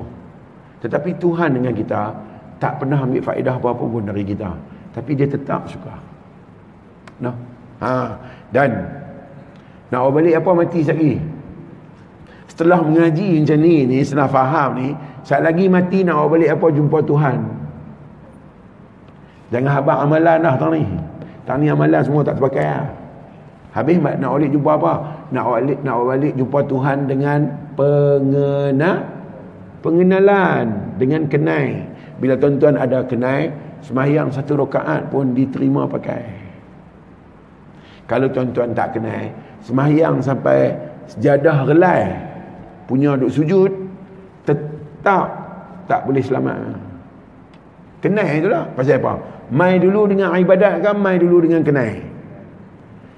Tetapi 0.86 1.10
Tuhan 1.18 1.58
dengan 1.58 1.74
kita 1.74 2.14
tak 2.62 2.78
pernah 2.78 3.02
ambil 3.02 3.18
faedah 3.18 3.58
apa-apa 3.58 3.82
pun 3.82 4.06
dari 4.06 4.22
kita. 4.22 4.46
Tapi 4.94 5.10
dia 5.18 5.26
tetap 5.26 5.66
suka. 5.66 5.90
No. 7.18 7.34
Ha. 7.82 8.14
Dan 8.54 8.70
nak 9.90 10.14
balik 10.14 10.38
apa 10.38 10.50
mati 10.54 10.86
sekali. 10.86 11.18
Setelah 12.46 12.78
mengaji 12.78 13.42
macam 13.42 13.58
ni 13.58 13.90
ni, 13.90 13.98
setelah 14.06 14.30
faham 14.30 14.70
ni, 14.78 14.94
saat 15.26 15.42
lagi 15.42 15.66
mati 15.66 16.06
nak 16.06 16.30
balik 16.30 16.54
apa 16.54 16.66
jumpa 16.70 17.02
Tuhan. 17.02 17.38
Jangan 19.50 19.72
habaq 19.82 19.98
amalan 19.98 20.38
dah 20.38 20.54
tang 20.62 20.70
ni. 20.78 20.86
Tang 21.44 21.60
ni 21.60 21.68
amalan 21.68 22.00
semua 22.00 22.24
tak 22.24 22.40
terpakai 22.40 22.64
lah. 22.64 22.88
Habis 23.74 23.98
nak 24.00 24.30
balik 24.32 24.50
jumpa 24.54 24.70
apa? 24.80 24.92
Nak 25.34 25.44
balik 25.44 25.78
nak 25.84 25.96
balik 26.06 26.32
jumpa 26.38 26.58
Tuhan 26.70 26.98
dengan 27.10 27.40
pengena 27.74 29.02
pengenalan 29.84 30.96
dengan 30.96 31.28
kenai. 31.28 31.84
Bila 32.16 32.38
tuan-tuan 32.40 32.80
ada 32.80 33.04
kenai, 33.04 33.52
sembahyang 33.84 34.32
satu 34.32 34.64
rakaat 34.64 35.12
pun 35.12 35.36
diterima 35.36 35.84
pakai. 35.84 36.24
Kalau 38.08 38.30
tuan-tuan 38.32 38.72
tak 38.72 38.96
kenal, 38.96 39.28
semahyang 39.60 40.24
sampai 40.24 40.72
sejadah 41.12 41.68
relai 41.68 42.14
punya 42.88 43.16
duk 43.16 43.32
sujud, 43.32 43.72
tetap 44.44 45.28
tak 45.84 46.00
boleh 46.08 46.20
selamat. 46.24 46.56
Kenal 48.00 48.28
itulah. 48.28 48.64
Pasal 48.76 49.00
apa? 49.00 49.33
Mai 49.52 49.76
dulu 49.76 50.08
dengan 50.08 50.32
ibadat 50.32 50.80
kan, 50.80 50.96
mai 50.96 51.20
dulu 51.20 51.44
dengan 51.44 51.60
kenal. 51.60 52.00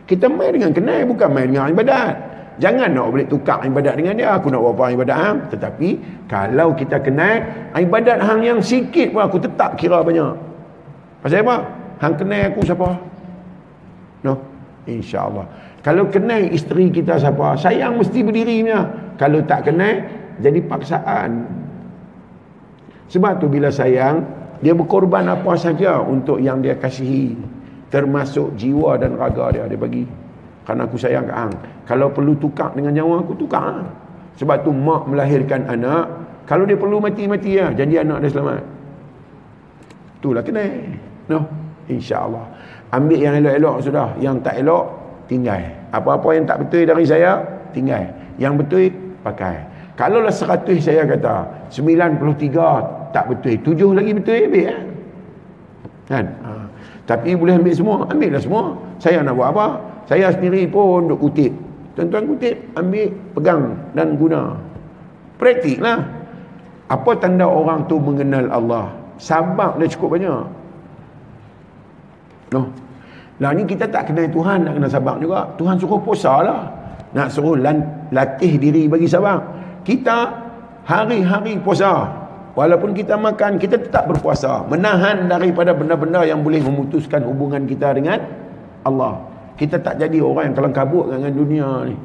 Kita 0.06 0.26
mai 0.26 0.50
dengan 0.54 0.70
kenal, 0.74 1.06
bukan 1.06 1.28
mai 1.30 1.46
dengan 1.46 1.70
ibadat. 1.70 2.14
Jangan 2.56 2.88
nak 2.96 3.12
boleh 3.12 3.26
tukar 3.28 3.60
ibadat 3.68 4.00
dengan 4.00 4.16
dia. 4.16 4.32
Aku 4.32 4.48
nak 4.48 4.64
buat 4.64 4.74
apa 4.80 4.84
ibadat 4.96 5.16
hang. 5.18 5.38
Tetapi, 5.52 5.88
kalau 6.24 6.72
kita 6.72 7.04
kenal, 7.04 7.44
ibadat 7.76 8.18
hang 8.22 8.40
yang 8.42 8.58
sikit 8.64 9.12
pun 9.12 9.20
aku 9.20 9.38
tetap 9.42 9.76
kira 9.76 10.00
banyak. 10.00 10.34
Pasal 11.20 11.44
apa? 11.44 11.56
Hang 12.00 12.14
kenal 12.16 12.42
aku 12.48 12.60
siapa? 12.64 12.88
No? 14.24 14.34
InsyaAllah. 14.86 15.46
Kalau 15.82 16.08
kenal 16.08 16.42
isteri 16.50 16.90
kita 16.90 17.18
siapa, 17.20 17.58
sayang 17.60 17.98
mesti 18.00 18.24
berdirinya. 18.24 18.88
Kalau 19.20 19.42
tak 19.44 19.68
kenal, 19.68 20.02
jadi 20.40 20.60
paksaan. 20.64 21.46
Sebab 23.06 23.38
tu 23.38 23.46
bila 23.46 23.70
sayang, 23.70 24.22
dia 24.60 24.72
berkorban 24.72 25.28
apa 25.28 25.52
saja 25.58 26.00
untuk 26.00 26.40
yang 26.40 26.64
dia 26.64 26.76
kasihi. 26.76 27.36
Termasuk 27.86 28.58
jiwa 28.58 28.98
dan 28.98 29.14
raga 29.14 29.52
dia, 29.54 29.64
dia 29.68 29.78
bagi. 29.78 30.04
Kerana 30.66 30.90
aku 30.90 30.98
sayang 30.98 31.30
kat 31.30 31.36
hang. 31.38 31.54
Kalau 31.86 32.10
perlu 32.10 32.34
tukar 32.34 32.74
dengan 32.74 32.90
nyawa 32.90 33.22
aku, 33.22 33.38
tukar. 33.38 33.86
Sebab 34.36 34.66
tu 34.66 34.74
mak 34.74 35.06
melahirkan 35.06 35.70
anak. 35.70 36.06
Kalau 36.50 36.66
dia 36.66 36.74
perlu 36.74 36.98
mati-mati 36.98 37.58
ya, 37.62 37.70
janji 37.70 37.96
anak 37.96 38.26
dia 38.26 38.30
selamat. 38.34 38.62
Itulah 40.18 40.42
kenal. 40.42 40.66
No? 41.30 41.38
InsyaAllah. 41.86 42.44
Ambil 42.90 43.18
yang 43.22 43.34
elok-elok 43.38 43.76
sudah. 43.86 44.08
Yang 44.18 44.42
tak 44.42 44.54
elok, 44.58 44.84
tinggal. 45.30 45.62
Apa-apa 45.94 46.28
yang 46.34 46.44
tak 46.50 46.66
betul 46.66 46.82
dari 46.82 47.06
saya, 47.06 47.38
tinggal. 47.70 48.02
Yang 48.42 48.54
betul, 48.66 48.84
pakai. 49.22 49.56
Kalau 49.96 50.20
lah 50.20 50.34
100 50.34 50.76
saya 50.76 51.08
kata 51.08 51.66
93 51.72 53.05
tak 53.12 53.24
betul. 53.30 53.58
7 53.60 53.98
lagi 53.98 54.10
betul 54.14 54.38
ambil 54.48 54.64
kan? 54.66 54.84
Kan? 56.06 56.26
Ha. 56.46 56.50
tapi 57.06 57.34
boleh 57.34 57.58
ambil 57.58 57.74
semua? 57.74 57.96
Ambil 58.06 58.30
lah 58.34 58.42
semua. 58.42 58.62
Saya 59.02 59.22
nak 59.26 59.34
buat 59.34 59.50
apa? 59.50 59.66
Saya 60.06 60.30
sendiri 60.30 60.70
pun 60.70 61.10
duk 61.10 61.18
kutip. 61.18 61.50
Tuan-tuan 61.98 62.24
kutip 62.30 62.54
ambil 62.78 63.10
pegang 63.34 63.62
dan 63.98 64.14
guna. 64.14 64.54
Praktik 65.36 65.82
lah 65.82 66.06
apa 66.86 67.10
tanda 67.18 67.46
orang 67.46 67.82
tu 67.90 67.98
mengenal 67.98 68.46
Allah? 68.54 68.86
Sabak 69.18 69.80
dia 69.82 69.90
cukup 69.90 70.18
banyak. 70.18 70.44
No. 72.54 72.70
lah 73.42 73.50
ni 73.52 73.66
kita 73.66 73.90
tak 73.90 74.08
kenal 74.08 74.30
Tuhan 74.30 74.64
nak 74.64 74.78
kena 74.78 74.88
sabak 74.88 75.18
juga. 75.18 75.50
Tuhan 75.58 75.76
suruh 75.82 75.98
puasa 75.98 76.40
lah. 76.46 76.60
Nak 77.10 77.34
suruh 77.34 77.58
latih 78.14 78.54
diri 78.60 78.86
bagi 78.86 79.10
sabak 79.10 79.42
kita 79.86 80.34
hari-hari 80.82 81.54
puasa 81.62 82.10
walaupun 82.56 82.96
kita 82.96 83.14
makan 83.20 83.60
kita 83.60 83.76
tetap 83.76 84.08
berpuasa. 84.08 84.64
Menahan 84.66 85.28
daripada 85.28 85.76
benda-benda 85.76 86.24
yang 86.24 86.40
boleh 86.40 86.64
memutuskan 86.64 87.22
hubungan 87.28 87.68
kita 87.68 87.92
dengan 87.92 88.24
Allah. 88.82 89.20
Kita 89.60 89.78
tak 89.78 90.00
jadi 90.00 90.18
orang 90.24 90.50
yang 90.50 90.56
kelang 90.56 90.74
kabut 90.74 91.12
dengan 91.12 91.32
dunia 91.32 91.68
ni. 91.86 91.96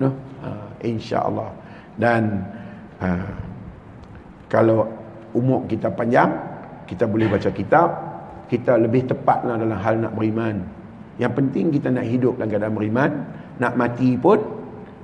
No? 0.00 0.10
ha, 0.40 0.48
insyaAllah. 0.80 1.48
Dan 1.96 2.44
ha, 3.00 3.08
kalau 4.48 4.88
umur 5.36 5.68
kita 5.68 5.92
panjang 5.92 6.32
kita 6.88 7.04
boleh 7.04 7.28
baca 7.28 7.52
kitab 7.52 7.88
kita 8.46 8.78
lebih 8.80 9.12
tepatlah 9.12 9.60
dalam 9.60 9.76
hal 9.76 9.94
nak 10.00 10.12
beriman. 10.16 10.64
Yang 11.16 11.32
penting 11.36 11.72
kita 11.72 11.88
nak 11.92 12.06
hidup 12.08 12.40
dalam 12.40 12.48
keadaan 12.52 12.74
beriman 12.76 13.10
nak 13.56 13.72
mati 13.76 14.20
pun 14.20 14.36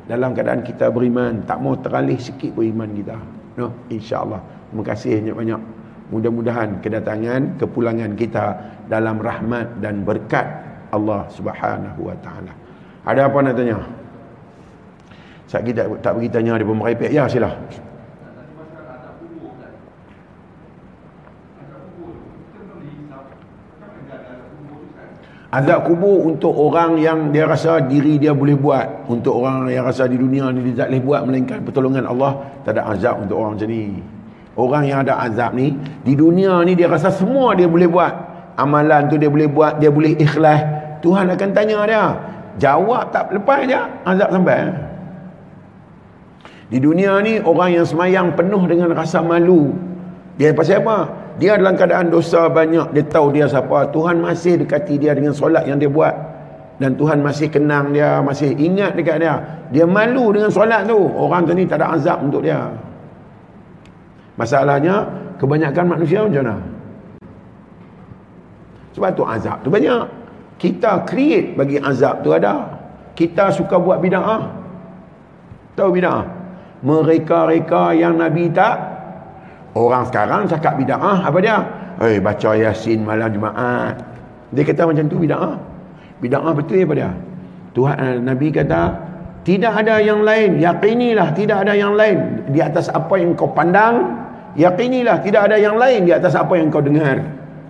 dalam 0.06 0.36
keadaan 0.36 0.60
kita 0.60 0.92
beriman. 0.92 1.44
Tak 1.48 1.58
mau 1.60 1.76
teralih 1.80 2.20
sikit 2.20 2.52
pun 2.52 2.68
iman 2.68 2.90
kita. 2.92 3.16
No 3.56 3.66
insyaallah 3.88 4.61
terima 4.72 4.88
kasih 4.88 5.20
banyak-banyak 5.20 5.60
mudah-mudahan 6.08 6.80
kedatangan 6.80 7.60
kepulangan 7.60 8.16
kita 8.16 8.56
dalam 8.88 9.20
rahmat 9.20 9.84
dan 9.84 10.00
berkat 10.00 10.48
Allah 10.88 11.28
Subhanahu 11.28 12.08
wa 12.08 12.16
taala 12.24 12.56
ada 13.04 13.28
apa 13.28 13.36
nak 13.44 13.52
tanya 13.52 13.76
saya 15.44 15.68
tak 15.76 15.86
tak 16.00 16.12
bagi 16.16 16.32
tanya 16.32 16.56
di 16.56 16.64
pemeripek 16.64 17.12
ya 17.12 17.28
sila 17.28 17.52
Azab 25.52 25.84
kubur 25.84 26.32
untuk 26.32 26.56
orang 26.56 26.96
yang 26.96 27.28
dia 27.28 27.44
rasa 27.44 27.76
diri 27.84 28.16
dia 28.16 28.32
boleh 28.32 28.56
buat. 28.56 29.04
Untuk 29.04 29.36
orang 29.36 29.68
yang 29.68 29.84
rasa 29.84 30.08
di 30.08 30.16
dunia 30.16 30.48
ni 30.48 30.72
dia 30.72 30.88
tak 30.88 30.96
boleh 30.96 31.02
buat 31.04 31.20
melainkan 31.28 31.60
pertolongan 31.60 32.08
Allah. 32.08 32.40
Tak 32.64 32.72
ada 32.72 32.88
azab 32.88 33.28
untuk 33.28 33.36
orang 33.36 33.60
macam 33.60 33.68
ni. 33.68 34.00
Orang 34.52 34.84
yang 34.84 35.00
ada 35.04 35.16
azab 35.16 35.56
ni, 35.56 35.72
di 36.04 36.12
dunia 36.12 36.60
ni 36.62 36.76
dia 36.76 36.88
rasa 36.88 37.08
semua 37.08 37.56
dia 37.56 37.64
boleh 37.64 37.88
buat. 37.88 38.12
Amalan 38.60 39.08
tu 39.08 39.16
dia 39.16 39.32
boleh 39.32 39.48
buat, 39.48 39.80
dia 39.80 39.88
boleh 39.88 40.12
ikhlas. 40.20 40.60
Tuhan 41.00 41.32
akan 41.32 41.50
tanya 41.56 41.78
dia. 41.88 42.04
Jawab 42.60 43.08
tak 43.10 43.32
lepas 43.32 43.64
je, 43.64 43.80
azab 44.04 44.28
sampai. 44.28 44.60
Di 46.68 46.78
dunia 46.80 47.16
ni 47.24 47.40
orang 47.40 47.80
yang 47.80 47.86
semayang 47.88 48.36
penuh 48.36 48.60
dengan 48.68 48.92
rasa 48.92 49.24
malu. 49.24 49.72
Dia 50.36 50.52
pasal 50.52 50.84
apa? 50.84 51.22
dia 51.40 51.56
dalam 51.56 51.78
keadaan 51.78 52.12
dosa 52.12 52.50
banyak 52.50 52.92
dia 52.92 53.04
tahu 53.08 53.32
dia 53.32 53.48
siapa 53.48 53.88
Tuhan 53.88 54.20
masih 54.20 54.60
dekati 54.64 55.00
dia 55.00 55.16
dengan 55.16 55.32
solat 55.32 55.64
yang 55.64 55.80
dia 55.80 55.88
buat 55.88 56.12
dan 56.76 56.98
Tuhan 56.98 57.24
masih 57.24 57.48
kenang 57.48 57.94
dia 57.94 58.20
masih 58.20 58.52
ingat 58.58 58.98
dekat 58.98 59.22
dia 59.22 59.34
dia 59.72 59.84
malu 59.88 60.34
dengan 60.34 60.52
solat 60.52 60.84
tu 60.84 60.98
orang 60.98 61.48
tu 61.48 61.56
ni 61.56 61.64
tak 61.64 61.80
ada 61.80 61.96
azab 61.96 62.20
untuk 62.20 62.44
dia 62.44 62.68
masalahnya 64.42 65.06
kebanyakan 65.38 65.86
manusia 65.86 66.26
macam 66.26 66.42
mana 66.42 66.56
sebab 68.98 69.10
tu 69.14 69.22
azab 69.22 69.56
tu 69.62 69.70
banyak 69.70 70.02
kita 70.58 71.06
create 71.06 71.54
bagi 71.54 71.78
azab 71.78 72.26
tu 72.26 72.34
ada 72.34 72.66
kita 73.14 73.54
suka 73.54 73.78
buat 73.78 74.02
bida'ah 74.02 74.50
tahu 75.78 75.94
bida'ah 75.94 76.26
mereka-reka 76.82 77.94
yang 77.94 78.18
Nabi 78.18 78.50
tak 78.50 78.92
Orang 79.72 80.04
sekarang 80.04 80.44
cakap 80.44 80.76
bida'ah 80.76 81.24
apa 81.24 81.38
dia? 81.40 81.58
Eh 82.04 82.20
baca 82.20 82.52
Yasin 82.52 83.08
malam 83.08 83.32
Jumaat. 83.32 83.96
Dia 84.52 84.68
kata 84.68 84.84
macam 84.84 85.08
tu 85.08 85.16
bida'ah. 85.16 85.56
Bida'ah 86.20 86.52
betul 86.52 86.84
apa 86.84 86.92
dia? 86.92 87.10
Tuhan 87.72 87.96
eh, 87.96 88.16
Nabi 88.20 88.52
kata 88.52 88.80
tidak 89.48 89.72
ada 89.80 89.96
yang 90.04 90.20
lain. 90.20 90.60
Yakinilah 90.60 91.32
tidak 91.32 91.64
ada 91.64 91.72
yang 91.72 91.96
lain 91.96 92.44
di 92.52 92.60
atas 92.60 92.92
apa 92.92 93.16
yang 93.16 93.32
kau 93.32 93.48
pandang. 93.48 94.21
Yakinilah 94.56 95.24
tidak 95.24 95.48
ada 95.48 95.56
yang 95.56 95.80
lain 95.80 96.04
di 96.04 96.12
atas 96.12 96.36
apa 96.36 96.54
yang 96.58 96.68
kau 96.68 96.84
dengar. 96.84 97.20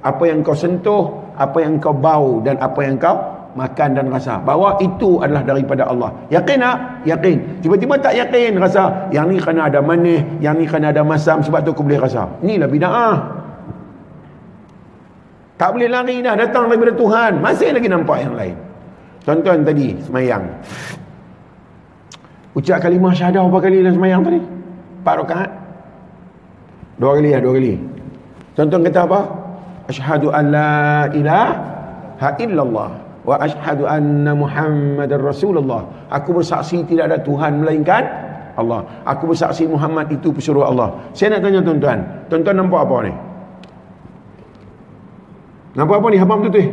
Apa 0.03 0.26
yang 0.26 0.43
kau 0.43 0.57
sentuh, 0.57 1.33
apa 1.39 1.62
yang 1.62 1.78
kau 1.78 1.95
bau 1.95 2.43
dan 2.43 2.59
apa 2.59 2.80
yang 2.83 2.99
kau 2.99 3.16
makan 3.55 3.95
dan 3.95 4.09
rasa. 4.11 4.41
Bahawa 4.43 4.80
itu 4.83 5.22
adalah 5.22 5.47
daripada 5.47 5.87
Allah. 5.87 6.11
Yakin 6.33 6.59
tak? 6.59 6.76
yakin. 7.07 7.37
Tiba-tiba 7.62 7.95
tak 8.01 8.18
yakin 8.18 8.59
rasa 8.59 9.12
yang 9.14 9.30
ni 9.30 9.39
kena 9.39 9.70
ada 9.70 9.78
manis 9.78 10.24
yang 10.43 10.59
ni 10.59 10.66
kena 10.66 10.91
ada 10.91 11.07
masam 11.07 11.45
sebab 11.45 11.62
tu 11.62 11.70
aku 11.70 11.87
boleh 11.87 12.01
rasa. 12.01 12.26
Inilah 12.43 12.66
bida'ah 12.66 13.43
tak 15.62 15.78
boleh 15.78 15.87
lari 15.87 16.18
dah 16.18 16.35
datang 16.35 16.66
daripada 16.66 16.91
Tuhan. 16.91 17.39
Masih 17.39 17.70
lagi 17.70 17.87
nampak 17.87 18.18
yang 18.18 18.35
lain. 18.35 18.59
Tuan-tuan 19.22 19.62
tadi 19.62 19.95
semayang. 20.03 20.43
Ucap 22.59 22.83
kalimah 22.83 23.14
syahadah 23.14 23.47
berapa 23.47 23.70
kali 23.70 23.78
dalam 23.78 23.95
semayang 23.95 24.20
tadi? 24.26 24.43
4 25.07 25.20
rakaat 25.22 25.51
dua 26.97 27.20
kali 27.20 27.30
ya 27.32 27.38
dua 27.40 27.53
kali. 27.57 27.74
Tuan-tuan 28.53 28.84
kata 28.84 29.01
apa? 29.09 29.20
Asyhadu 29.88 30.28
an 30.28 30.45
la 30.53 31.09
ilaha 31.16 32.28
illallah 32.38 32.90
wa 33.22 33.34
ashhadu 33.38 33.88
anna 33.88 34.36
muhammadar 34.36 35.22
rasulullah. 35.22 35.86
Aku 36.12 36.36
bersaksi 36.36 36.84
tidak 36.84 37.09
ada 37.12 37.18
tuhan 37.22 37.64
melainkan 37.64 38.05
Allah. 38.53 38.84
Aku 39.09 39.32
bersaksi 39.32 39.64
Muhammad 39.64 40.12
itu 40.12 40.28
pesuruh 40.28 40.68
Allah. 40.68 40.93
Saya 41.16 41.38
nak 41.38 41.49
tanya 41.49 41.64
tuan-tuan 41.64 41.99
tuan-tuan 42.28 42.57
nampak 42.61 42.84
apa 42.84 42.97
ni? 43.09 43.12
Nampak 45.72 45.97
apa 46.05 46.07
ni 46.12 46.16
apa 46.20 46.34
betul 46.36 46.66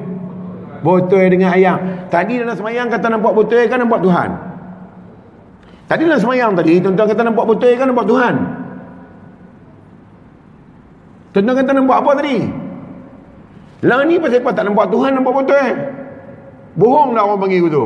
botol 0.84 1.24
dengan 1.32 1.56
ayam. 1.56 1.78
Tadi 2.12 2.40
dalam 2.40 2.56
semayang 2.56 2.92
kata 2.92 3.08
nampak 3.08 3.32
botol 3.32 3.64
kan 3.72 3.80
nampak 3.80 4.00
Tuhan? 4.04 4.30
Tadi 5.88 6.02
dalam 6.04 6.20
semayang 6.20 6.52
tadi 6.60 6.84
tuan-tuan 6.84 7.08
kata 7.08 7.22
nampak 7.24 7.46
botol 7.48 7.72
kan 7.80 7.88
nampak 7.88 8.08
Tuhan 8.12 8.59
tuan-tuan 11.32 11.56
kata 11.62 11.72
nampak 11.78 11.98
apa 12.02 12.12
tadi 12.20 12.38
lah 13.80 14.04
ni 14.04 14.20
pasal 14.20 14.44
apa 14.44 14.50
tak 14.52 14.66
nampak 14.68 14.86
Tuhan 14.92 15.12
nampak 15.16 15.34
botol 15.34 15.68
Bohong 16.80 17.12
dah 17.12 17.28
orang 17.28 17.40
panggil 17.44 17.68
tu. 17.68 17.86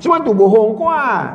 Sebab 0.00 0.22
tu 0.22 0.32
bohong 0.32 0.78
kuat. 0.78 1.28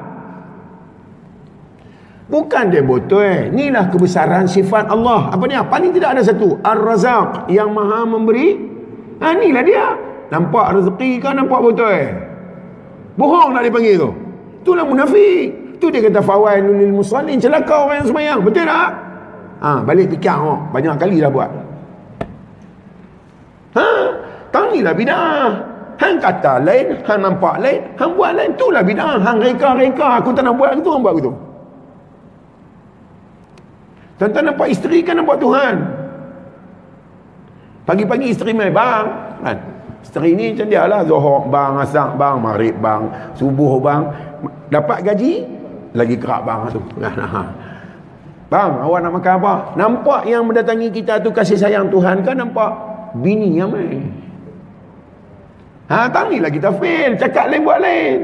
Bukan 2.32 2.64
dia 2.72 2.82
botol 2.82 3.22
eh. 3.22 3.42
Inilah 3.52 3.92
kebesaran 3.92 4.48
sifat 4.48 4.90
Allah. 4.90 5.30
Apa 5.36 5.44
dia? 5.46 5.62
Paling 5.68 5.92
tidak 5.92 6.18
ada 6.18 6.22
satu. 6.24 6.58
Ar-Razak 6.64 7.52
yang 7.52 7.76
maha 7.76 8.08
memberi. 8.08 8.58
Ha, 9.22 9.36
inilah 9.36 9.64
dia. 9.68 9.86
Nampak 10.32 10.74
rezeki 10.80 11.22
kan 11.22 11.38
nampak 11.38 11.60
botol 11.62 11.92
eh. 11.92 12.16
Bohong 13.20 13.54
nak 13.54 13.68
dipanggil 13.68 14.00
tu. 14.00 14.10
Itulah 14.64 14.88
munafik. 14.88 15.78
Tu 15.78 15.92
dia 15.92 16.00
kata 16.00 16.24
fawailul 16.24 16.80
lil 16.80 16.96
musallin 16.96 17.38
celaka 17.38 17.86
orang 17.86 18.02
yang 18.02 18.08
semayang. 18.08 18.40
Betul 18.42 18.66
tak? 18.66 18.90
Ha, 19.64 19.84
balik 19.84 20.12
fikir 20.12 20.36
oh. 20.36 20.60
Banyak 20.72 20.96
kali 21.00 21.24
dah 21.24 21.32
buat. 21.32 21.50
Ha? 23.76 23.90
Tangilah 24.52 24.96
bidah. 24.96 25.50
Hang 25.96 26.20
kata 26.20 26.60
lain, 26.60 27.00
hang 27.08 27.20
nampak 27.24 27.56
lain, 27.64 27.80
hang 27.96 28.12
buat 28.20 28.36
lain. 28.36 28.52
Itulah 28.52 28.84
bid'ah. 28.84 29.16
Hang 29.24 29.40
reka-reka. 29.40 30.20
Aku 30.20 30.36
tak 30.36 30.44
nak 30.44 30.60
buat 30.60 30.76
itu, 30.76 30.92
hang 30.92 31.04
buat 31.04 31.16
itu. 31.16 31.32
Tuan-tuan 34.20 34.44
nampak 34.52 34.68
isteri 34.72 35.00
kan 35.04 35.20
nampak 35.20 35.40
Tuhan. 35.40 35.76
Pagi-pagi 37.88 38.28
isteri 38.32 38.52
main 38.52 38.76
bang. 38.76 39.06
Kan? 39.44 39.58
Isteri 40.04 40.36
ni 40.36 40.52
macam 40.52 40.68
dia 40.68 40.84
lah. 40.84 41.02
Zohor 41.08 41.48
bang, 41.48 41.72
asak 41.80 42.20
bang, 42.20 42.36
marib 42.40 42.76
bang, 42.80 43.02
subuh 43.36 43.80
bang. 43.80 44.04
Dapat 44.72 45.00
gaji, 45.04 45.34
lagi 45.96 46.16
kerak 46.20 46.42
bang 46.44 46.60
tu. 46.76 46.82
Kan? 47.00 47.16
bang, 48.50 48.72
awak 48.82 49.00
nak 49.02 49.14
makan 49.18 49.34
apa? 49.42 49.54
Nampak 49.74 50.22
yang 50.30 50.46
mendatangi 50.46 50.90
kita 50.94 51.20
tu 51.22 51.34
kasih 51.34 51.58
sayang 51.58 51.90
Tuhan 51.90 52.22
kan 52.22 52.38
nampak 52.38 52.72
bini 53.18 53.58
yang 53.58 53.72
main. 53.74 54.06
Ha, 55.86 56.10
tangilah 56.10 56.50
kita 56.50 56.74
fail. 56.82 57.14
Cakap 57.18 57.54
lain 57.54 57.62
buat 57.62 57.78
lain. 57.78 58.18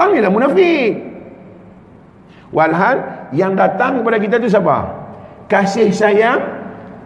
Tangilah 0.00 0.32
munafik. 0.32 0.96
Walhal 2.52 3.28
yang 3.36 3.52
datang 3.52 4.00
kepada 4.00 4.16
kita 4.16 4.36
tu 4.40 4.48
siapa? 4.48 4.88
Kasih 5.44 5.92
sayang 5.92 6.40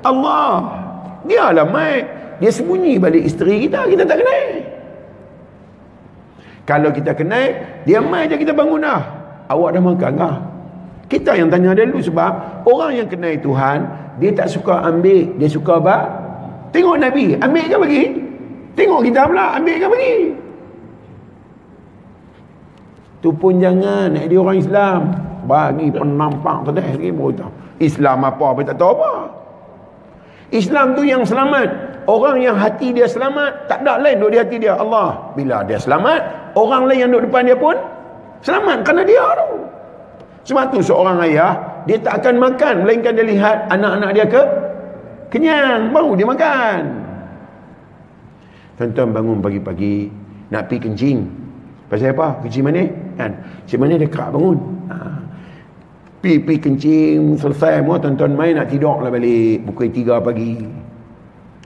Allah. 0.06 0.78
Dia 1.26 1.50
lah 1.50 1.66
mai. 1.66 2.06
Dia 2.38 2.54
sembunyi 2.54 3.02
balik 3.02 3.26
isteri 3.26 3.66
kita. 3.66 3.84
Kita 3.90 4.06
tak 4.06 4.22
kenal. 4.22 4.46
Kalau 6.64 6.90
kita 6.94 7.12
kenal, 7.18 7.46
dia 7.82 7.98
mai 7.98 8.30
je 8.30 8.38
kita 8.38 8.54
bangun 8.54 8.86
dah. 8.86 9.02
Awak 9.50 9.70
dah 9.74 9.82
makan 9.82 10.12
kah? 10.14 10.34
Kita 11.10 11.34
yang 11.34 11.50
tanya 11.50 11.74
dia 11.74 11.90
dulu 11.90 11.98
sebab 11.98 12.62
orang 12.70 13.02
yang 13.02 13.08
kenal 13.10 13.34
Tuhan, 13.34 13.78
dia 14.22 14.30
tak 14.30 14.46
suka 14.46 14.86
ambil, 14.86 15.26
dia 15.42 15.48
suka 15.50 15.82
apa? 15.82 15.96
Tengok 16.70 17.02
Nabi, 17.02 17.34
ambil 17.42 17.64
ke 17.66 17.76
bagi? 17.82 18.04
Tengok 18.78 19.00
kita 19.10 19.26
pula, 19.26 19.58
ambil 19.58 19.76
ke 19.82 19.86
bagi? 19.90 20.16
Tu 23.20 23.30
pun 23.34 23.58
jangan, 23.58 24.14
nak 24.14 24.24
dia 24.30 24.38
orang 24.38 24.58
Islam. 24.62 25.00
Bagi 25.40 25.88
penampak 25.90 26.68
tadi 26.68 26.78
lagi 26.78 27.10
baru 27.10 27.48
Islam 27.80 28.22
apa, 28.22 28.44
apa 28.54 28.60
tak 28.70 28.76
tahu 28.78 28.92
apa. 28.94 29.12
Islam 30.54 30.94
tu 30.94 31.02
yang 31.02 31.26
selamat. 31.26 31.68
Orang 32.06 32.38
yang 32.42 32.54
hati 32.54 32.94
dia 32.94 33.10
selamat, 33.10 33.66
tak 33.66 33.82
ada 33.82 33.98
lain 33.98 34.18
duduk 34.18 34.30
di 34.34 34.38
hati 34.40 34.56
dia. 34.62 34.74
Allah, 34.78 35.16
bila 35.34 35.62
dia 35.66 35.78
selamat, 35.78 36.54
orang 36.54 36.86
lain 36.86 36.98
yang 37.06 37.10
duduk 37.10 37.30
depan 37.30 37.42
dia 37.50 37.58
pun 37.58 37.76
selamat 38.46 38.78
kerana 38.86 39.02
dia 39.02 39.24
tu. 39.36 39.69
Sebab 40.50 40.74
tu 40.74 40.82
seorang 40.82 41.22
ayah, 41.30 41.54
dia 41.86 41.94
tak 42.02 42.26
akan 42.26 42.42
makan 42.42 42.82
melainkan 42.82 43.14
dia 43.14 43.22
lihat 43.22 43.70
anak-anak 43.70 44.10
dia 44.18 44.26
ke 44.26 44.42
kenyang, 45.30 45.94
baru 45.94 46.18
dia 46.18 46.26
makan. 46.26 46.80
Tuan-tuan 48.74 49.14
bangun 49.14 49.38
pagi-pagi 49.38 50.10
nak 50.50 50.66
pergi 50.66 50.90
kencing. 50.90 51.18
Pasal 51.86 52.18
apa? 52.18 52.42
Kencing 52.42 52.66
mana? 52.66 52.82
Kan? 53.14 53.30
Kencing 53.62 53.78
mana 53.78 53.94
dia 53.94 54.10
kerak 54.10 54.34
bangun. 54.34 54.58
Ha. 54.90 54.96
Pi-pi 56.18 56.54
kencing 56.58 57.38
selesai 57.38 57.78
semua 57.78 58.02
tuan-tuan 58.02 58.34
main 58.34 58.58
nak 58.58 58.74
tidur 58.74 58.98
lah 58.98 59.14
balik 59.14 59.62
pukul 59.70 59.86
3 59.86 60.18
pagi. 60.18 60.58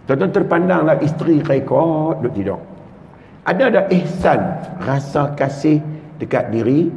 Tuan-tuan 0.04 0.28
terpandanglah 0.28 1.00
isteri 1.00 1.40
rekod 1.40 2.20
duduk 2.20 2.32
tidur. 2.36 2.60
Ada 3.48 3.64
ada 3.72 3.82
ihsan, 3.96 4.40
rasa 4.84 5.32
kasih 5.32 5.80
dekat 6.20 6.52
diri 6.52 6.92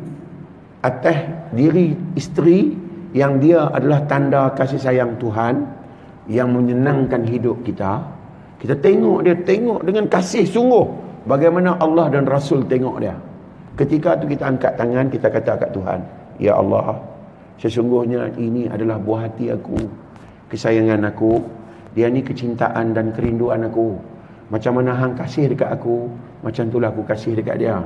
atas 0.88 1.18
diri 1.52 1.92
isteri 2.16 2.72
yang 3.12 3.44
dia 3.44 3.68
adalah 3.68 4.08
tanda 4.08 4.52
kasih 4.56 4.80
sayang 4.80 5.20
Tuhan 5.20 5.68
yang 6.32 6.52
menyenangkan 6.56 7.28
hidup 7.28 7.64
kita. 7.68 8.04
Kita 8.58 8.74
tengok 8.80 9.28
dia 9.28 9.36
tengok 9.38 9.86
dengan 9.86 10.10
kasih 10.10 10.48
sungguh 10.48 10.86
bagaimana 11.28 11.78
Allah 11.78 12.10
dan 12.10 12.26
Rasul 12.26 12.66
tengok 12.66 13.04
dia. 13.04 13.16
Ketika 13.78 14.18
tu 14.18 14.26
kita 14.26 14.50
angkat 14.50 14.74
tangan 14.74 15.06
kita 15.14 15.28
kata 15.30 15.52
kat 15.62 15.70
Tuhan 15.76 16.00
ya 16.42 16.58
Allah 16.58 16.98
sesungguhnya 17.62 18.34
ini 18.42 18.66
adalah 18.66 18.98
buah 18.98 19.30
hati 19.30 19.54
aku 19.54 19.78
kesayangan 20.50 21.06
aku. 21.12 21.44
Dia 21.94 22.14
ni 22.14 22.22
kecintaan 22.22 22.94
dan 22.94 23.10
kerinduan 23.10 23.66
aku. 23.66 23.98
Macam 24.54 24.78
mana 24.78 24.94
hang 24.94 25.18
kasih 25.18 25.50
dekat 25.50 25.74
aku 25.74 26.08
macam 26.46 26.70
itulah 26.70 26.90
aku 26.94 27.04
kasih 27.04 27.34
dekat 27.36 27.58
dia 27.60 27.82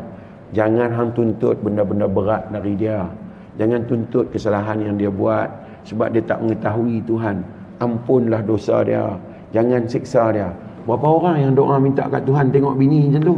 Jangan 0.52 0.92
hang 0.92 1.10
tuntut 1.16 1.56
benda-benda 1.64 2.08
berat 2.12 2.52
dari 2.52 2.76
dia. 2.76 3.08
Jangan 3.56 3.88
tuntut 3.88 4.28
kesalahan 4.32 4.80
yang 4.84 4.96
dia 5.00 5.08
buat 5.08 5.48
sebab 5.88 6.12
dia 6.12 6.24
tak 6.24 6.44
mengetahui 6.44 7.00
Tuhan. 7.08 7.44
Ampunlah 7.80 8.44
dosa 8.44 8.84
dia. 8.84 9.16
Jangan 9.56 9.88
siksa 9.88 10.32
dia. 10.36 10.52
Berapa 10.84 11.08
orang 11.08 11.38
yang 11.40 11.52
doa 11.56 11.80
minta 11.80 12.08
kat 12.12 12.24
Tuhan 12.28 12.52
tengok 12.52 12.76
bini 12.76 13.08
macam 13.10 13.24
tu? 13.24 13.38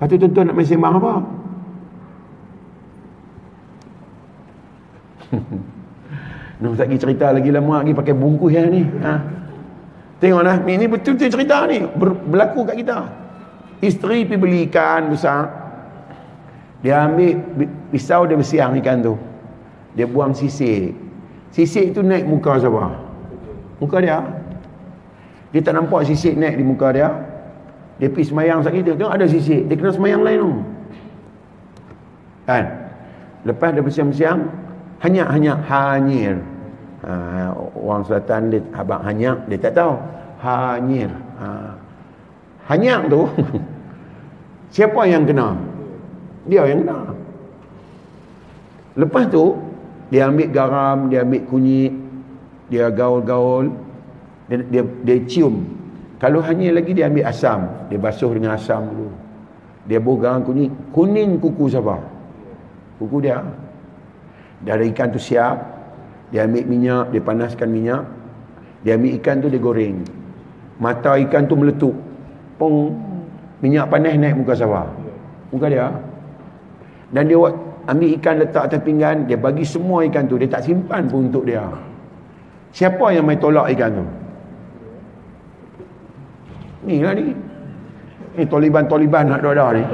Lepas 0.00 0.06
tu 0.08 0.16
tuan-tuan 0.16 0.44
nak 0.48 0.56
main 0.56 0.64
sembang 0.64 0.94
apa? 0.96 1.14
Nak 6.60 6.76
tak 6.76 6.92
cerita 6.92 7.32
lagi 7.32 7.48
lama 7.48 7.80
lagi 7.80 7.96
pakai 7.96 8.12
bungkus 8.12 8.52
yang 8.52 8.68
ni. 8.68 8.84
Ha? 9.00 9.16
Tengoklah, 10.20 10.60
ini 10.68 10.84
betul-betul 10.84 11.32
cerita 11.32 11.64
ni. 11.64 11.80
Berlaku 12.28 12.68
kat 12.68 12.76
kita. 12.84 13.19
Isteri 13.80 14.28
pergi 14.28 14.40
beli 14.40 14.60
ikan 14.68 15.08
besar. 15.08 15.48
Dia 16.84 17.08
ambil 17.08 17.36
pisau 17.92 18.28
dia 18.28 18.36
bersiang 18.36 18.76
ikan 18.80 19.00
tu. 19.00 19.14
Dia 19.96 20.04
buang 20.04 20.36
sisik. 20.36 20.92
Sisik 21.52 21.96
tu 21.96 22.04
naik 22.04 22.28
muka 22.28 22.60
siapa? 22.60 22.92
Muka 23.80 23.96
dia. 24.04 24.20
Dia 25.50 25.60
tak 25.64 25.74
nampak 25.80 26.06
sisik 26.06 26.36
naik 26.36 26.60
di 26.60 26.64
muka 26.64 26.92
dia. 26.92 27.08
Dia 28.00 28.08
pergi 28.08 28.32
semayang 28.32 28.60
sakit. 28.64 28.96
Tengok 28.96 29.12
ada 29.12 29.26
sisik. 29.28 29.68
Dia 29.68 29.76
kena 29.76 29.92
semayang 29.92 30.22
lain 30.24 30.38
tu. 30.40 30.52
Kan? 32.48 32.64
Lepas 33.44 33.72
dia 33.76 33.82
bersiang-siang. 33.84 34.40
Hanya-hanya 35.00 35.56
hanyir. 35.68 36.36
Ha, 37.00 37.12
orang 37.56 38.04
selatan 38.04 38.52
dia 38.52 38.60
abang 38.76 39.00
hanyak. 39.00 39.48
Dia 39.48 39.58
tak 39.60 39.72
tahu. 39.80 39.96
Hanyir. 40.44 41.08
Ha. 41.40 41.48
Hanyak 42.68 43.00
tu. 43.08 43.24
Siapa 44.70 45.02
yang 45.06 45.26
kena? 45.26 45.58
Dia 46.46 46.66
yang 46.70 46.86
kena. 46.86 46.98
Lepas 48.94 49.26
tu, 49.30 49.58
dia 50.10 50.26
ambil 50.30 50.50
garam, 50.50 50.98
dia 51.10 51.22
ambil 51.22 51.42
kunyit, 51.46 51.94
dia 52.70 52.90
gaul-gaul, 52.90 53.70
dia, 54.46 54.62
dia, 54.66 54.82
dia 55.06 55.16
cium. 55.26 55.66
Kalau 56.22 56.42
hanya 56.42 56.74
lagi 56.74 56.94
dia 56.94 57.10
ambil 57.10 57.26
asam, 57.26 57.66
dia 57.90 57.98
basuh 57.98 58.30
dengan 58.34 58.54
asam 58.54 58.86
dulu. 58.86 59.10
Dia 59.90 59.98
buh 59.98 60.18
garam 60.18 60.46
kunyit. 60.46 60.70
Kuning 60.94 61.42
kuku 61.42 61.66
siapa? 61.70 61.98
Kuku 63.02 63.26
dia. 63.26 63.42
Ada 64.60 64.84
ikan 64.92 65.08
tu 65.10 65.18
siap, 65.18 65.56
dia 66.30 66.46
ambil 66.46 66.62
minyak, 66.68 67.04
dia 67.10 67.22
panaskan 67.24 67.68
minyak, 67.72 68.04
dia 68.86 68.94
ambil 68.94 69.18
ikan 69.18 69.36
tu 69.42 69.48
dia 69.50 69.58
goreng. 69.58 70.04
Mata 70.78 71.16
ikan 71.16 71.48
tu 71.48 71.56
meletup. 71.56 71.96
Pong 72.60 73.09
minyak 73.60 73.88
panas 73.88 74.16
naik 74.16 74.36
muka 74.36 74.52
sawah. 74.56 74.88
Muka 75.52 75.66
dia. 75.68 75.88
Dan 77.10 77.26
dia 77.26 77.38
ambil 77.88 78.10
ikan 78.20 78.34
letak 78.38 78.62
atas 78.70 78.80
pinggan 78.84 79.24
dia 79.24 79.36
bagi 79.40 79.64
semua 79.64 80.04
ikan 80.08 80.28
tu. 80.28 80.36
Dia 80.40 80.48
tak 80.48 80.66
simpan 80.68 81.08
pun 81.08 81.32
untuk 81.32 81.48
dia. 81.48 81.64
Siapa 82.70 83.14
yang 83.14 83.26
main 83.26 83.40
tolak 83.40 83.72
ikan 83.74 83.90
tu? 83.94 84.04
Ni 86.86 87.02
lah 87.04 87.12
ni. 87.12 87.34
Ni 88.38 88.42
toliban-toliban 88.46 89.26
nak 89.26 89.42
ada 89.42 89.66
ni. 89.74 89.84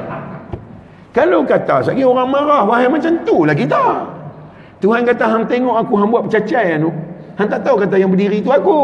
Kalau 1.16 1.48
kata 1.48 1.80
sekali 1.80 2.04
orang 2.04 2.28
marah 2.28 2.68
wahai 2.68 2.92
macam 2.92 3.16
tu 3.24 3.48
lah 3.48 3.56
kita. 3.56 4.04
Tuhan 4.84 5.08
kata 5.08 5.24
hang 5.24 5.44
tengok 5.48 5.76
aku 5.80 5.92
hang 5.96 6.08
buat 6.12 6.28
percacai 6.28 6.76
tu 6.76 6.92
hang 7.36 7.48
tak 7.48 7.60
tahu 7.64 7.80
kata 7.80 7.96
yang 7.96 8.12
berdiri 8.12 8.44
tu 8.44 8.52
aku 8.52 8.76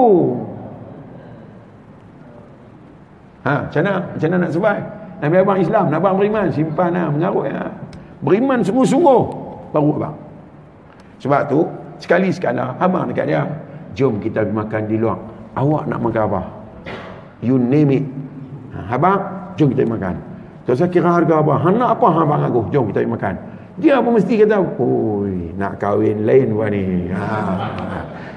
Ha, 3.43 3.67
macam 3.67 3.81
mana? 3.83 3.95
Macam 4.15 4.29
mana 4.31 4.37
nak 4.47 4.51
survive? 4.55 4.87
Nabi 5.23 5.35
abang 5.39 5.59
Islam, 5.59 5.85
nak 5.91 5.99
abang 6.03 6.15
beriman, 6.19 6.47
simpan 6.51 6.91
lah, 6.95 7.07
mengarut 7.11 7.47
ya. 7.47 7.71
Beriman 8.23 8.59
sungguh-sungguh, 8.63 9.23
baru 9.75 9.91
abang. 9.99 10.17
Sebab 11.23 11.41
tu, 11.51 11.67
sekali 11.99 12.31
sekala, 12.31 12.75
abang 12.79 13.11
dekat 13.11 13.31
dia, 13.31 13.43
jom 13.95 14.19
kita 14.23 14.47
makan 14.47 14.83
di 14.87 14.99
luar. 14.99 15.19
Awak 15.59 15.91
nak 15.91 16.01
makan 16.03 16.23
apa? 16.27 16.43
You 17.43 17.59
name 17.59 18.03
it. 18.03 18.05
Ha, 18.75 18.95
abang, 18.95 19.23
jom 19.59 19.75
kita 19.75 19.87
makan. 19.87 20.15
Tak 20.63 20.79
saya 20.79 20.91
kira 20.91 21.11
harga 21.11 21.43
apa? 21.43 21.55
Han 21.67 21.75
nak 21.83 21.99
apa 21.99 22.07
abang 22.23 22.43
aku? 22.47 22.61
Jom 22.71 22.91
kita 22.95 23.03
makan. 23.07 23.35
Dia 23.83 23.99
pun 23.99 24.15
mesti 24.15 24.39
kata, 24.39 24.59
oi, 24.79 25.51
nak 25.59 25.83
kahwin 25.83 26.23
lain 26.23 26.55
buat 26.55 26.71
ni. 26.71 27.11
Ha. 27.11 27.27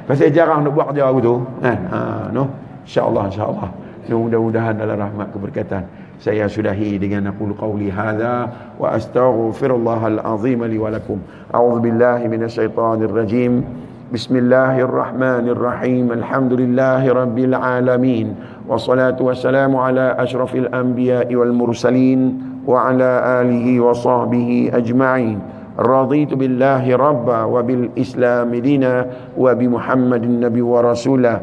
Pasal 0.09 0.33
jarang 0.33 0.65
nak 0.65 0.73
buat 0.73 0.89
kerja 0.93 1.09
aku 1.09 1.19
tu. 1.21 1.35
Kan? 1.61 1.77
Ha, 1.93 1.99
no? 2.33 2.49
InsyaAllah, 2.85 3.29
insyaAllah 3.29 3.84
mudah-mudahan 4.10 4.74
dalam 4.74 4.98
rahmat 4.98 5.30
keberkatan 5.30 5.86
saya 6.20 6.44
sudahi 6.44 7.00
dengan 7.00 7.32
aqul 7.32 7.56
qawli 7.56 7.88
hadza 7.88 8.52
wa 8.76 8.92
astaghfirullahal 8.92 10.20
azim 10.20 10.60
li 10.68 10.76
wa 10.76 10.92
lakum 10.92 11.16
a'udzu 11.48 11.80
billahi 11.80 12.28
minasyaitonir 12.28 13.08
rajim 13.08 13.64
bismillahirrahmanirrahim 14.12 16.12
alhamdulillahi 16.12 17.08
rabbil 17.08 17.56
alamin 17.56 18.36
wassalatu 18.68 19.32
wassalamu 19.32 19.80
ala 19.80 20.12
asyrafil 20.20 20.68
anbiya'i 20.74 21.32
wal 21.32 21.56
mursalin 21.56 22.36
wa 22.68 22.92
ala 22.92 23.40
alihi 23.40 23.80
wa 23.80 23.96
sahbihi 23.96 24.76
ajma'in 24.76 25.40
رضيت 25.80 26.36
بالله 26.36 26.84
ربا 26.96 27.44
وبالإسلام 27.44 28.54
دينا 28.54 29.06
وبمحمد 29.38 30.24
النبي 30.24 30.62
ورسوله 30.62 31.40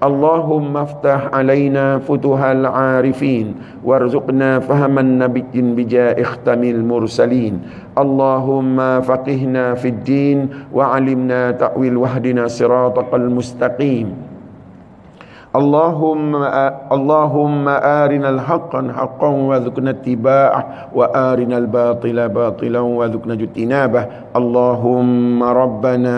Allahumma 0.00 0.88
ftah 0.88 1.28
alaina 1.28 2.00
futuhal 2.00 2.64
arifin 2.64 3.52
warzuqna 3.84 4.64
fahaman 4.64 5.20
nabiyyin 5.20 5.76
bija 5.76 6.16
ikhtamil 6.16 6.80
mursalin. 6.80 7.60
Allahumma 8.00 9.04
faqihna 9.04 9.76
fid 9.76 10.00
din 10.08 10.48
wa 10.72 10.96
alimna 10.96 11.52
ta'wil 11.52 12.00
wahdina 12.00 12.48
siratal 12.48 13.28
mustaqim. 13.28 14.29
اللهم 15.50 16.36
اللهم 16.92 17.68
آرنا 17.68 18.28
الحق 18.30 18.70
حقا 18.70 19.28
وارزقنا 19.28 19.90
اتباعه 19.90 20.62
وآرنا 20.94 21.56
الباطل 21.58 22.28
باطلا 22.28 22.80
وارزقنا 22.80 23.34
اجتنابه. 23.34 24.06
اللهم 24.36 25.42
ربنا 25.42 26.14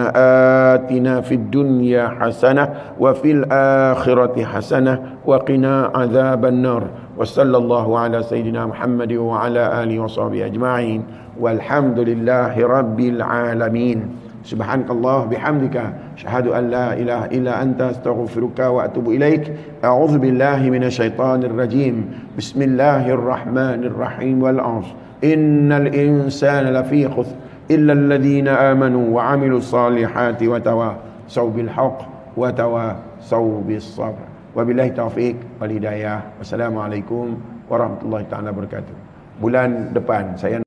آتنا 0.75 1.21
في 1.21 1.35
الدنيا 1.35 2.09
حسنة 2.21 2.69
وفي 3.01 3.31
الآخرة 3.33 4.45
حسنة 4.45 4.95
وقنا 5.25 5.91
عذاب 5.95 6.43
النار. 6.47 6.83
وصلى 7.17 7.57
الله 7.57 7.99
على 7.99 8.23
سيدنا 8.23 8.67
محمد 8.67 9.13
وعلى 9.13 9.83
آله 9.83 9.97
وصحبه 10.01 10.47
أجمعين. 10.47 11.01
والحمد 11.41 11.99
لله 11.99 12.53
رب 12.67 13.01
العالمين. 13.01 13.99
Subhanakallah 14.43 15.31
bihamdika 15.31 15.95
syahadu 16.19 16.51
an 16.55 16.71
la 16.71 16.95
ilaha 16.99 17.29
illa 17.31 17.61
anta 17.63 17.89
astaghfiruka 17.95 18.73
wa 18.75 18.85
atubu 18.87 19.13
ilaik. 19.15 19.51
A'udzu 19.83 20.19
billahi 20.19 20.71
minasyaitonir 20.71 21.55
rajim. 21.55 22.07
Bismillahirrahmanirrahim. 22.35 24.41
Wal 24.43 24.59
'asr 24.59 24.95
innal 25.23 25.87
insana 25.95 26.71
lafi 26.75 27.07
khusr 27.07 27.39
illa 27.71 27.95
alladhina 27.95 28.75
amanu 28.75 29.15
wa 29.15 29.31
'amilus 29.31 29.71
salihati 29.71 30.51
wa 30.51 30.59
tawasaw 30.59 31.47
bil 31.55 31.71
haqq 31.71 32.03
wa 32.35 32.51
tawasaw 32.51 33.63
bis 33.63 33.87
sabr. 33.87 34.27
Wabillahi 34.53 34.93
taufik 34.93 35.41
wal 35.63 35.73
hidayah. 35.73 36.21
Wassalamualaikum 36.37 37.41
warahmatullahi 37.71 38.27
taala 38.29 38.53
wabarakatuh. 38.53 38.93
Bulan 39.41 39.97
depan 39.97 40.37
saya 40.37 40.61